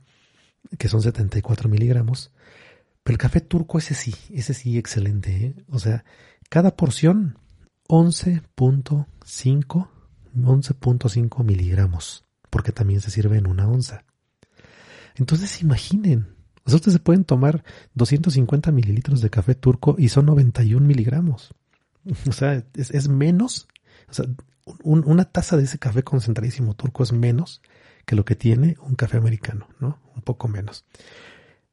que 0.77 0.87
son 0.87 1.01
74 1.01 1.69
miligramos. 1.69 2.31
Pero 3.03 3.15
el 3.15 3.17
café 3.17 3.41
turco, 3.41 3.77
ese 3.77 3.95
sí, 3.95 4.15
ese 4.31 4.53
sí, 4.53 4.77
excelente. 4.77 5.45
¿eh? 5.45 5.55
O 5.67 5.79
sea, 5.79 6.05
cada 6.49 6.75
porción 6.75 7.37
11.5 7.93 9.87
11.5 10.35 11.43
miligramos, 11.43 12.25
porque 12.49 12.71
también 12.71 13.01
se 13.01 13.11
sirve 13.11 13.37
en 13.37 13.45
una 13.45 13.67
onza. 13.67 14.03
Entonces 15.13 15.61
imaginen, 15.61 16.35
ustedes 16.65 16.93
se 16.93 16.99
pueden 16.99 17.23
tomar 17.23 17.63
250 17.93 18.71
mililitros 18.71 19.21
de 19.21 19.29
café 19.29 19.53
turco 19.53 19.95
y 19.99 20.09
son 20.09 20.25
91 20.25 20.87
miligramos. 20.87 21.53
O 22.27 22.31
sea, 22.31 22.65
es, 22.73 23.07
menos, 23.09 23.67
o 24.09 24.13
sea, 24.13 24.25
un, 24.83 25.03
una 25.05 25.25
taza 25.25 25.55
de 25.55 25.65
ese 25.65 25.77
café 25.77 26.01
concentradísimo 26.01 26.73
turco 26.73 27.03
es 27.03 27.13
menos 27.13 27.61
que 28.07 28.15
lo 28.15 28.25
que 28.25 28.35
tiene 28.35 28.75
un 28.81 28.95
café 28.95 29.17
americano, 29.17 29.69
¿no? 29.79 29.99
Un 30.15 30.23
poco 30.23 30.47
menos. 30.47 30.83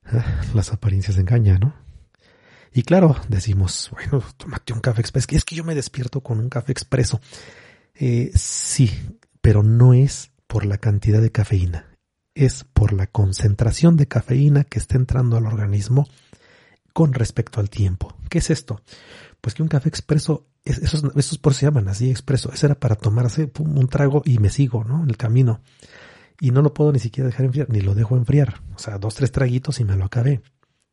Ah, 0.04 0.42
las 0.52 0.70
apariencias 0.70 1.16
engañan, 1.16 1.60
¿no? 1.60 1.89
Y 2.72 2.82
claro, 2.82 3.16
decimos, 3.28 3.90
bueno, 4.10 4.24
tómate 4.36 4.72
un 4.72 4.80
café 4.80 5.00
expreso. 5.00 5.28
Es 5.30 5.44
que 5.44 5.56
yo 5.56 5.64
me 5.64 5.74
despierto 5.74 6.20
con 6.20 6.38
un 6.38 6.48
café 6.48 6.72
expreso. 6.72 7.20
Eh, 7.94 8.30
sí, 8.34 8.90
pero 9.40 9.62
no 9.62 9.94
es 9.94 10.30
por 10.46 10.64
la 10.64 10.78
cantidad 10.78 11.20
de 11.20 11.32
cafeína. 11.32 11.86
Es 12.34 12.64
por 12.64 12.92
la 12.92 13.06
concentración 13.06 13.96
de 13.96 14.08
cafeína 14.08 14.64
que 14.64 14.78
está 14.78 14.96
entrando 14.96 15.36
al 15.36 15.46
organismo 15.46 16.08
con 16.92 17.12
respecto 17.12 17.60
al 17.60 17.70
tiempo. 17.70 18.16
¿Qué 18.28 18.38
es 18.38 18.50
esto? 18.50 18.82
Pues 19.40 19.54
que 19.54 19.62
un 19.62 19.68
café 19.68 19.88
expreso, 19.88 20.46
esos, 20.64 21.04
esos 21.16 21.38
por 21.38 21.54
se 21.54 21.66
llaman 21.66 21.88
así 21.88 22.10
expreso. 22.10 22.52
Eso 22.52 22.66
era 22.66 22.74
para 22.76 22.94
tomarse 22.94 23.50
un 23.58 23.88
trago 23.88 24.22
y 24.24 24.38
me 24.38 24.50
sigo, 24.50 24.84
¿no? 24.84 25.02
En 25.02 25.10
el 25.10 25.16
camino 25.16 25.60
y 26.40 26.50
no 26.50 26.62
lo 26.62 26.72
puedo 26.72 26.90
ni 26.90 26.98
siquiera 26.98 27.28
dejar 27.28 27.46
enfriar, 27.46 27.68
ni 27.68 27.80
lo 27.80 27.94
dejo 27.94 28.16
enfriar. 28.16 28.62
O 28.74 28.78
sea, 28.78 28.98
dos, 28.98 29.14
tres 29.14 29.30
traguitos 29.30 29.78
y 29.78 29.84
me 29.84 29.96
lo 29.96 30.06
acabé. 30.06 30.40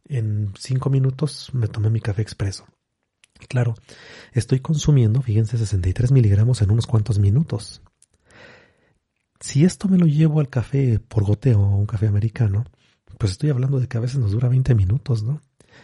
En 0.09 0.53
cinco 0.57 0.89
minutos 0.89 1.49
me 1.53 1.67
tomé 1.67 1.89
mi 1.89 1.99
café 1.99 2.21
expreso. 2.21 2.65
Claro, 3.49 3.75
estoy 4.33 4.59
consumiendo, 4.59 5.21
fíjense, 5.21 5.57
63 5.57 6.11
miligramos 6.11 6.61
en 6.61 6.71
unos 6.71 6.87
cuantos 6.87 7.19
minutos. 7.19 7.81
Si 9.39 9.63
esto 9.63 9.87
me 9.87 9.97
lo 9.97 10.07
llevo 10.07 10.39
al 10.39 10.49
café 10.49 10.99
por 10.99 11.23
goteo 11.23 11.61
o 11.61 11.77
un 11.77 11.85
café 11.85 12.07
americano, 12.07 12.65
pues 13.19 13.33
estoy 13.33 13.51
hablando 13.51 13.79
de 13.79 13.87
que 13.87 13.97
a 13.97 14.01
veces 14.01 14.17
nos 14.17 14.31
dura 14.31 14.49
20 14.49 14.73
minutos, 14.73 15.23
¿no? 15.23 15.41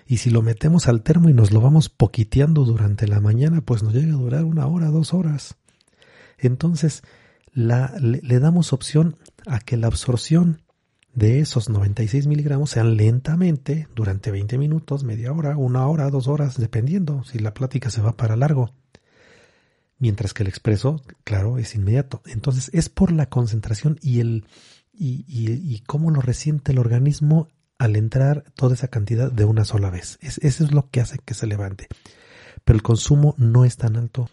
Y 0.07 0.17
si 0.17 0.31
lo 0.31 0.41
metemos 0.41 0.87
al 0.87 1.03
termo 1.03 1.29
y 1.29 1.33
nos 1.33 1.51
lo 1.51 1.61
vamos 1.61 1.89
poquiteando 1.89 2.65
durante 2.65 3.07
la 3.07 3.21
mañana, 3.21 3.61
pues 3.61 3.83
nos 3.83 3.93
llega 3.93 4.13
a 4.13 4.17
durar 4.17 4.43
una 4.43 4.65
hora, 4.65 4.87
dos 4.87 5.13
horas. 5.13 5.57
Entonces, 6.39 7.03
le 7.53 8.39
damos 8.39 8.73
opción 8.73 9.17
a 9.45 9.59
que 9.59 9.77
la 9.77 9.87
absorción 9.87 10.62
de 11.13 11.39
esos 11.39 11.69
96 11.69 12.27
miligramos 12.27 12.71
sean 12.71 12.97
lentamente 12.97 13.87
durante 13.95 14.31
20 14.31 14.57
minutos, 14.57 15.03
media 15.03 15.31
hora, 15.31 15.57
una 15.57 15.87
hora, 15.87 16.09
dos 16.09 16.27
horas, 16.27 16.57
dependiendo 16.57 17.23
si 17.23 17.39
la 17.39 17.53
plática 17.53 17.89
se 17.89 18.01
va 18.01 18.17
para 18.17 18.35
largo. 18.35 18.73
Mientras 19.99 20.33
que 20.33 20.43
el 20.43 20.49
expreso, 20.49 21.01
claro, 21.23 21.59
es 21.59 21.75
inmediato. 21.75 22.21
Entonces 22.25 22.69
es 22.73 22.89
por 22.89 23.11
la 23.11 23.27
concentración 23.27 23.99
y 24.01 24.19
el 24.19 24.45
y, 24.91 25.25
y, 25.27 25.79
cómo 25.87 26.11
lo 26.11 26.21
resiente 26.21 26.71
el 26.71 26.77
organismo 26.77 27.47
al 27.79 27.95
entrar 27.95 28.43
toda 28.55 28.75
esa 28.75 28.89
cantidad 28.89 29.31
de 29.31 29.43
una 29.43 29.65
sola 29.65 29.89
vez. 29.89 30.19
Es, 30.21 30.37
eso 30.39 30.63
es 30.63 30.71
lo 30.71 30.89
que 30.89 31.01
hace 31.01 31.17
que 31.17 31.33
se 31.33 31.47
levante. 31.47 31.87
Pero 32.63 32.77
el 32.77 32.83
consumo 32.83 33.33
no 33.37 33.65
es 33.65 33.77
tan 33.77 33.95
alto. 33.95 34.29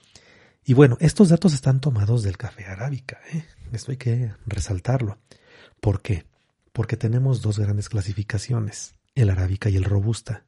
Y 0.64 0.74
bueno, 0.74 0.98
estos 1.00 1.30
datos 1.30 1.54
están 1.54 1.80
tomados 1.80 2.22
del 2.22 2.36
café 2.36 2.66
arábica. 2.66 3.18
¿eh? 3.32 3.44
Esto 3.72 3.92
hay 3.92 3.96
que 3.96 4.32
resaltarlo. 4.46 5.18
¿Por 5.80 6.02
qué? 6.02 6.26
Porque 6.72 6.96
tenemos 6.96 7.42
dos 7.42 7.58
grandes 7.58 7.88
clasificaciones, 7.88 8.94
el 9.14 9.30
arábica 9.30 9.68
y 9.70 9.76
el 9.76 9.84
robusta. 9.84 10.44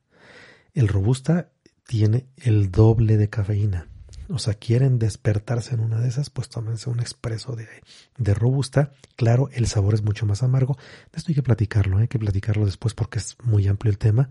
El 0.73 0.89
robusta 0.89 1.53
tiene 1.87 2.27
el 2.37 2.71
doble 2.71 3.17
de 3.17 3.29
cafeína. 3.29 3.89
O 4.29 4.39
sea, 4.39 4.55
quieren 4.55 4.99
despertarse 4.99 5.75
en 5.75 5.81
una 5.81 6.01
de 6.01 6.09
esas, 6.09 6.31
pues 6.31 6.49
tómense 6.49 6.89
un 6.89 7.01
expreso 7.01 7.55
de, 7.55 7.69
de 8.17 8.35
robusta. 8.35 8.93
Claro, 9.17 9.51
el 9.53 9.67
sabor 9.67 9.95
es 9.95 10.03
mucho 10.03 10.25
más 10.25 10.43
amargo. 10.43 10.79
Esto 11.13 11.31
hay 11.31 11.35
que 11.35 11.43
platicarlo, 11.43 11.99
hay 11.99 12.09
que 12.09 12.19
platicarlo 12.19 12.65
después 12.65 12.95
porque 12.95 13.19
es 13.19 13.37
muy 13.43 13.69
amplio 13.69 13.91
el 13.91 13.99
tema. 13.99 14.31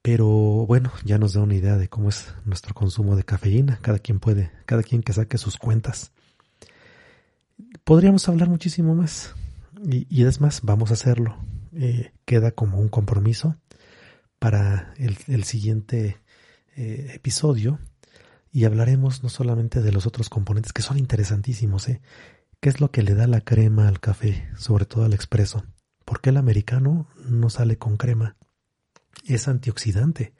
Pero 0.00 0.26
bueno, 0.26 0.92
ya 1.04 1.18
nos 1.18 1.32
da 1.32 1.42
una 1.42 1.56
idea 1.56 1.76
de 1.76 1.88
cómo 1.88 2.08
es 2.08 2.32
nuestro 2.44 2.72
consumo 2.74 3.16
de 3.16 3.24
cafeína. 3.24 3.78
Cada 3.82 3.98
quien 3.98 4.20
puede, 4.20 4.52
cada 4.64 4.82
quien 4.82 5.02
que 5.02 5.12
saque 5.12 5.36
sus 5.36 5.56
cuentas. 5.56 6.12
Podríamos 7.84 8.28
hablar 8.28 8.48
muchísimo 8.48 8.94
más. 8.94 9.34
Y, 9.88 10.06
y 10.10 10.24
es 10.24 10.40
más, 10.40 10.62
vamos 10.62 10.90
a 10.90 10.94
hacerlo. 10.94 11.36
Eh, 11.72 12.12
queda 12.24 12.50
como 12.50 12.78
un 12.78 12.88
compromiso 12.88 13.56
para 14.38 14.92
el, 14.96 15.16
el 15.28 15.44
siguiente 15.44 16.18
eh, 16.76 17.12
episodio. 17.14 17.78
Y 18.50 18.64
hablaremos 18.64 19.22
no 19.22 19.28
solamente 19.28 19.82
de 19.82 19.92
los 19.92 20.06
otros 20.06 20.28
componentes 20.28 20.72
que 20.72 20.82
son 20.82 20.98
interesantísimos, 20.98 21.88
¿eh? 21.88 22.00
¿Qué 22.60 22.70
es 22.70 22.80
lo 22.80 22.90
que 22.90 23.02
le 23.02 23.14
da 23.14 23.26
la 23.26 23.42
crema 23.42 23.86
al 23.86 24.00
café, 24.00 24.48
sobre 24.56 24.86
todo 24.86 25.04
al 25.04 25.12
expreso? 25.12 25.64
¿Por 26.04 26.20
qué 26.20 26.30
el 26.30 26.38
americano 26.38 27.06
no 27.28 27.50
sale 27.50 27.76
con 27.76 27.98
crema? 27.98 28.36
Es 29.26 29.46
antioxidante. 29.46 30.32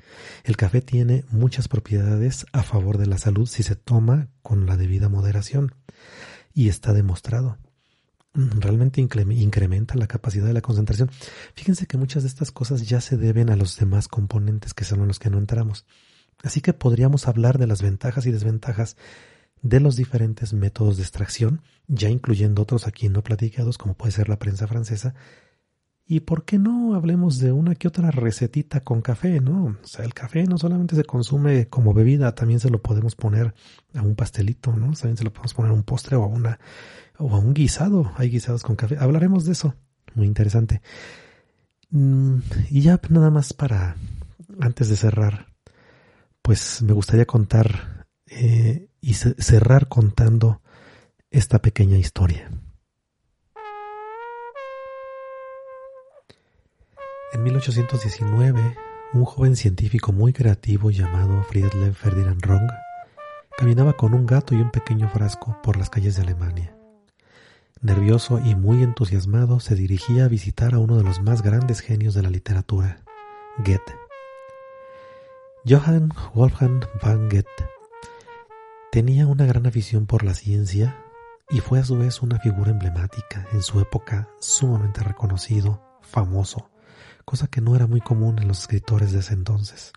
El 0.44 0.56
café 0.56 0.80
tiene 0.80 1.24
muchas 1.30 1.68
propiedades 1.68 2.46
a 2.52 2.62
favor 2.62 2.96
de 2.96 3.06
la 3.06 3.18
salud 3.18 3.46
si 3.46 3.62
se 3.62 3.76
toma 3.76 4.28
con 4.42 4.64
la 4.66 4.76
debida 4.76 5.08
moderación 5.08 5.74
y 6.54 6.68
está 6.68 6.94
demostrado. 6.94 7.58
Mm, 8.36 8.60
realmente 8.60 9.00
incrementa 9.00 9.94
la 9.96 10.06
capacidad 10.06 10.46
de 10.46 10.52
la 10.52 10.60
concentración. 10.60 11.10
Fíjense 11.54 11.86
que 11.86 11.96
muchas 11.96 12.22
de 12.22 12.28
estas 12.28 12.52
cosas 12.52 12.86
ya 12.86 13.00
se 13.00 13.16
deben 13.16 13.48
a 13.48 13.56
los 13.56 13.78
demás 13.78 14.08
componentes 14.08 14.74
que 14.74 14.84
son 14.84 15.06
los 15.08 15.18
que 15.18 15.30
no 15.30 15.38
entramos. 15.38 15.86
Así 16.42 16.60
que 16.60 16.74
podríamos 16.74 17.28
hablar 17.28 17.58
de 17.58 17.66
las 17.66 17.80
ventajas 17.80 18.26
y 18.26 18.30
desventajas 18.32 18.98
de 19.62 19.80
los 19.80 19.96
diferentes 19.96 20.52
métodos 20.52 20.98
de 20.98 21.02
extracción, 21.02 21.62
ya 21.88 22.10
incluyendo 22.10 22.62
otros 22.62 22.86
aquí 22.86 23.08
no 23.08 23.22
platicados, 23.22 23.78
como 23.78 23.94
puede 23.94 24.12
ser 24.12 24.28
la 24.28 24.38
prensa 24.38 24.66
francesa, 24.66 25.14
Y 26.08 26.20
por 26.20 26.44
qué 26.44 26.56
no 26.58 26.94
hablemos 26.94 27.40
de 27.40 27.50
una 27.50 27.74
que 27.74 27.88
otra 27.88 28.12
recetita 28.12 28.80
con 28.84 29.02
café, 29.02 29.40
¿no? 29.40 29.76
O 29.82 29.86
sea, 29.86 30.04
el 30.04 30.14
café 30.14 30.44
no 30.44 30.56
solamente 30.56 30.94
se 30.94 31.02
consume 31.04 31.66
como 31.68 31.94
bebida, 31.94 32.32
también 32.34 32.60
se 32.60 32.70
lo 32.70 32.80
podemos 32.80 33.16
poner 33.16 33.54
a 33.94 34.02
un 34.02 34.14
pastelito, 34.14 34.72
¿no? 34.72 34.92
También 34.92 35.16
se 35.16 35.24
lo 35.24 35.32
podemos 35.32 35.54
poner 35.54 35.72
a 35.72 35.74
un 35.74 35.82
postre 35.82 36.16
o 36.16 36.22
a 36.22 36.28
una 36.28 36.60
o 37.18 37.34
a 37.34 37.38
un 37.38 37.54
guisado. 37.54 38.12
Hay 38.16 38.30
guisados 38.30 38.62
con 38.62 38.76
café. 38.76 38.96
Hablaremos 38.98 39.44
de 39.44 39.52
eso. 39.52 39.74
Muy 40.14 40.26
interesante. 40.26 40.82
Mm, 41.90 42.38
y 42.70 42.80
ya 42.80 43.00
nada 43.10 43.30
más 43.30 43.52
para 43.52 43.96
antes 44.60 44.88
de 44.88 44.96
cerrar, 44.96 45.46
pues 46.42 46.82
me 46.82 46.92
gustaría 46.92 47.26
contar 47.26 48.06
eh, 48.26 48.88
y 49.00 49.14
cerrar 49.14 49.88
contando 49.88 50.62
esta 51.30 51.60
pequeña 51.60 51.98
historia. 51.98 52.50
En 57.32 57.42
1819, 57.42 58.76
un 59.12 59.24
joven 59.24 59.56
científico 59.56 60.12
muy 60.12 60.32
creativo 60.32 60.90
llamado 60.90 61.42
Friedrich 61.44 61.92
Ferdinand 61.92 62.42
Rong 62.42 62.70
caminaba 63.56 63.94
con 63.94 64.14
un 64.14 64.26
gato 64.26 64.54
y 64.54 64.60
un 64.60 64.70
pequeño 64.70 65.08
frasco 65.08 65.56
por 65.62 65.76
las 65.76 65.90
calles 65.90 66.16
de 66.16 66.22
Alemania. 66.22 66.75
Nervioso 67.80 68.40
y 68.44 68.54
muy 68.54 68.82
entusiasmado, 68.82 69.60
se 69.60 69.74
dirigía 69.74 70.24
a 70.24 70.28
visitar 70.28 70.74
a 70.74 70.78
uno 70.78 70.96
de 70.96 71.04
los 71.04 71.20
más 71.20 71.42
grandes 71.42 71.80
genios 71.80 72.14
de 72.14 72.22
la 72.22 72.30
literatura, 72.30 73.02
Goethe. 73.58 73.94
Johann 75.68 76.10
Wolfgang 76.34 76.84
van 77.02 77.28
Goethe 77.28 77.76
tenía 78.96 79.26
una 79.26 79.44
gran 79.44 79.66
afición 79.66 80.06
por 80.06 80.24
la 80.24 80.32
ciencia 80.32 80.96
y 81.50 81.60
fue 81.60 81.78
a 81.78 81.84
su 81.84 81.98
vez 81.98 82.22
una 82.22 82.38
figura 82.38 82.70
emblemática 82.70 83.46
en 83.52 83.62
su 83.62 83.78
época 83.78 84.30
sumamente 84.40 85.02
reconocido, 85.02 85.82
famoso, 86.00 86.70
cosa 87.26 87.46
que 87.46 87.60
no 87.60 87.76
era 87.76 87.86
muy 87.86 88.00
común 88.00 88.38
en 88.38 88.48
los 88.48 88.60
escritores 88.60 89.12
de 89.12 89.18
ese 89.18 89.34
entonces. 89.34 89.92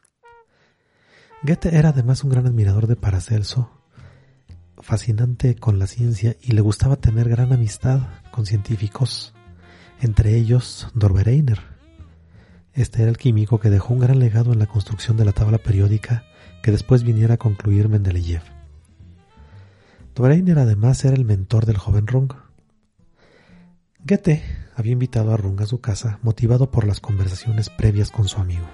Goethe 1.43 1.77
era 1.77 1.89
además 1.89 2.25
un 2.25 2.32
gran 2.32 2.45
admirador 2.45 2.88
de 2.88 2.97
Paracelso, 2.97 3.71
fascinante 4.82 5.55
con 5.55 5.80
la 5.80 5.88
ciencia 5.88 6.36
y 6.41 6.53
le 6.53 6.61
gustaba 6.61 6.95
tener 6.95 7.30
gran 7.30 7.53
amistad 7.53 8.01
con 8.32 8.45
científicos, 8.45 9.34
entre 10.01 10.36
ellos 10.36 10.88
Dorbereiner. 10.93 11.59
Este 12.73 13.01
era 13.01 13.11
el 13.11 13.17
químico 13.17 13.59
que 13.59 13.69
dejó 13.69 13.93
un 13.93 13.99
gran 13.99 14.19
legado 14.19 14.53
en 14.53 14.59
la 14.59 14.67
construcción 14.67 15.17
de 15.17 15.25
la 15.25 15.34
tabla 15.34 15.57
periódica 15.57 16.23
que 16.63 16.71
después 16.71 17.03
viniera 17.03 17.36
a 17.36 17.38
concluir 17.38 17.89
Mendeleev. 17.89 18.43
Dorbereiner 20.15 20.59
además 20.59 21.03
era 21.05 21.15
el 21.15 21.25
mentor 21.25 21.65
del 21.65 21.77
joven 21.77 22.07
Rung. 22.07 22.34
Goethe 24.05 24.43
había 24.75 24.93
invitado 24.93 25.34
a 25.34 25.38
Rung 25.38 25.61
a 25.61 25.65
su 25.65 25.82
casa, 25.82 26.19
motivado 26.21 26.71
por 26.71 26.88
las 26.88 26.99
conversaciones 26.99 27.69
previas 27.69 28.11
con 28.11 28.27
su 28.27 28.39
amigo. 28.39 28.65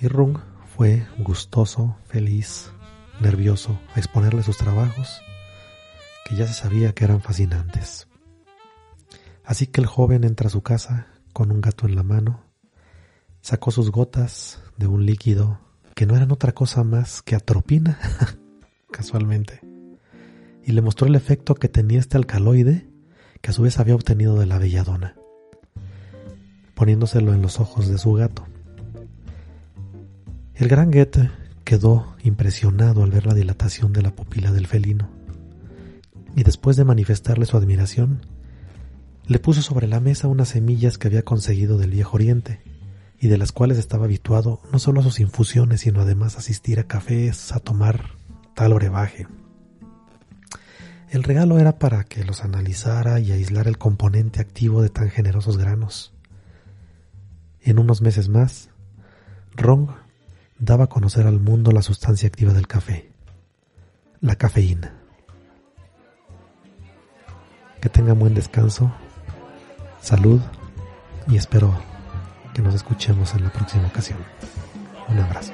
Y 0.00 0.08
Rung 0.08 0.38
fue 0.76 1.06
gustoso, 1.18 1.96
feliz, 2.06 2.70
nervioso 3.20 3.78
a 3.94 3.98
exponerle 3.98 4.42
sus 4.42 4.56
trabajos, 4.56 5.22
que 6.24 6.36
ya 6.36 6.46
se 6.46 6.54
sabía 6.54 6.92
que 6.92 7.04
eran 7.04 7.20
fascinantes. 7.20 8.08
Así 9.44 9.66
que 9.66 9.80
el 9.80 9.86
joven 9.86 10.24
entra 10.24 10.48
a 10.48 10.50
su 10.50 10.62
casa 10.62 11.06
con 11.32 11.50
un 11.50 11.60
gato 11.60 11.86
en 11.86 11.96
la 11.96 12.02
mano, 12.02 12.44
sacó 13.40 13.70
sus 13.70 13.90
gotas 13.90 14.62
de 14.76 14.86
un 14.86 15.06
líquido 15.06 15.60
que 15.94 16.06
no 16.06 16.14
eran 16.14 16.30
otra 16.30 16.52
cosa 16.52 16.84
más 16.84 17.22
que 17.22 17.34
atropina, 17.34 17.98
casualmente, 18.92 19.60
y 20.64 20.72
le 20.72 20.82
mostró 20.82 21.06
el 21.06 21.14
efecto 21.14 21.54
que 21.54 21.68
tenía 21.68 21.98
este 21.98 22.16
alcaloide 22.16 22.88
que 23.40 23.50
a 23.50 23.52
su 23.52 23.62
vez 23.62 23.78
había 23.78 23.94
obtenido 23.94 24.38
de 24.38 24.46
la 24.46 24.58
belladona, 24.58 25.14
poniéndoselo 26.74 27.32
en 27.32 27.42
los 27.42 27.58
ojos 27.58 27.88
de 27.88 27.98
su 27.98 28.12
gato. 28.12 28.46
El 30.54 30.68
gran 30.68 30.90
Goethe 30.90 31.30
quedó 31.64 32.16
impresionado 32.28 33.02
al 33.02 33.10
ver 33.10 33.26
la 33.26 33.34
dilatación 33.34 33.92
de 33.92 34.02
la 34.02 34.14
pupila 34.14 34.52
del 34.52 34.66
felino, 34.66 35.10
y 36.36 36.44
después 36.44 36.76
de 36.76 36.84
manifestarle 36.84 37.46
su 37.46 37.56
admiración, 37.56 38.20
le 39.26 39.38
puso 39.38 39.62
sobre 39.62 39.88
la 39.88 40.00
mesa 40.00 40.28
unas 40.28 40.48
semillas 40.48 40.98
que 40.98 41.08
había 41.08 41.22
conseguido 41.22 41.78
del 41.78 41.90
viejo 41.90 42.16
oriente, 42.16 42.62
y 43.20 43.28
de 43.28 43.38
las 43.38 43.52
cuales 43.52 43.78
estaba 43.78 44.04
habituado 44.04 44.60
no 44.72 44.78
solo 44.78 45.00
a 45.00 45.02
sus 45.02 45.20
infusiones, 45.20 45.80
sino 45.80 46.00
además 46.00 46.36
a 46.36 46.38
asistir 46.38 46.78
a 46.78 46.84
cafés, 46.84 47.52
a 47.52 47.58
tomar 47.58 48.16
tal 48.54 48.74
brebaje. 48.74 49.26
El 51.10 51.22
regalo 51.24 51.58
era 51.58 51.78
para 51.78 52.04
que 52.04 52.24
los 52.24 52.44
analizara 52.44 53.18
y 53.18 53.32
aislara 53.32 53.70
el 53.70 53.78
componente 53.78 54.40
activo 54.40 54.82
de 54.82 54.90
tan 54.90 55.10
generosos 55.10 55.56
granos. 55.56 56.12
En 57.60 57.78
unos 57.78 58.02
meses 58.02 58.28
más, 58.28 58.68
Rong 59.56 59.90
daba 60.58 60.84
a 60.84 60.88
conocer 60.88 61.26
al 61.26 61.40
mundo 61.40 61.72
la 61.72 61.82
sustancia 61.82 62.28
activa 62.28 62.52
del 62.52 62.66
café, 62.66 63.10
la 64.20 64.36
cafeína. 64.36 64.94
Que 67.80 67.88
tengan 67.88 68.18
buen 68.18 68.34
descanso, 68.34 68.92
salud 70.00 70.40
y 71.28 71.36
espero 71.36 71.72
que 72.54 72.62
nos 72.62 72.74
escuchemos 72.74 73.34
en 73.34 73.44
la 73.44 73.52
próxima 73.52 73.86
ocasión. 73.86 74.18
Un 75.08 75.18
abrazo. 75.20 75.52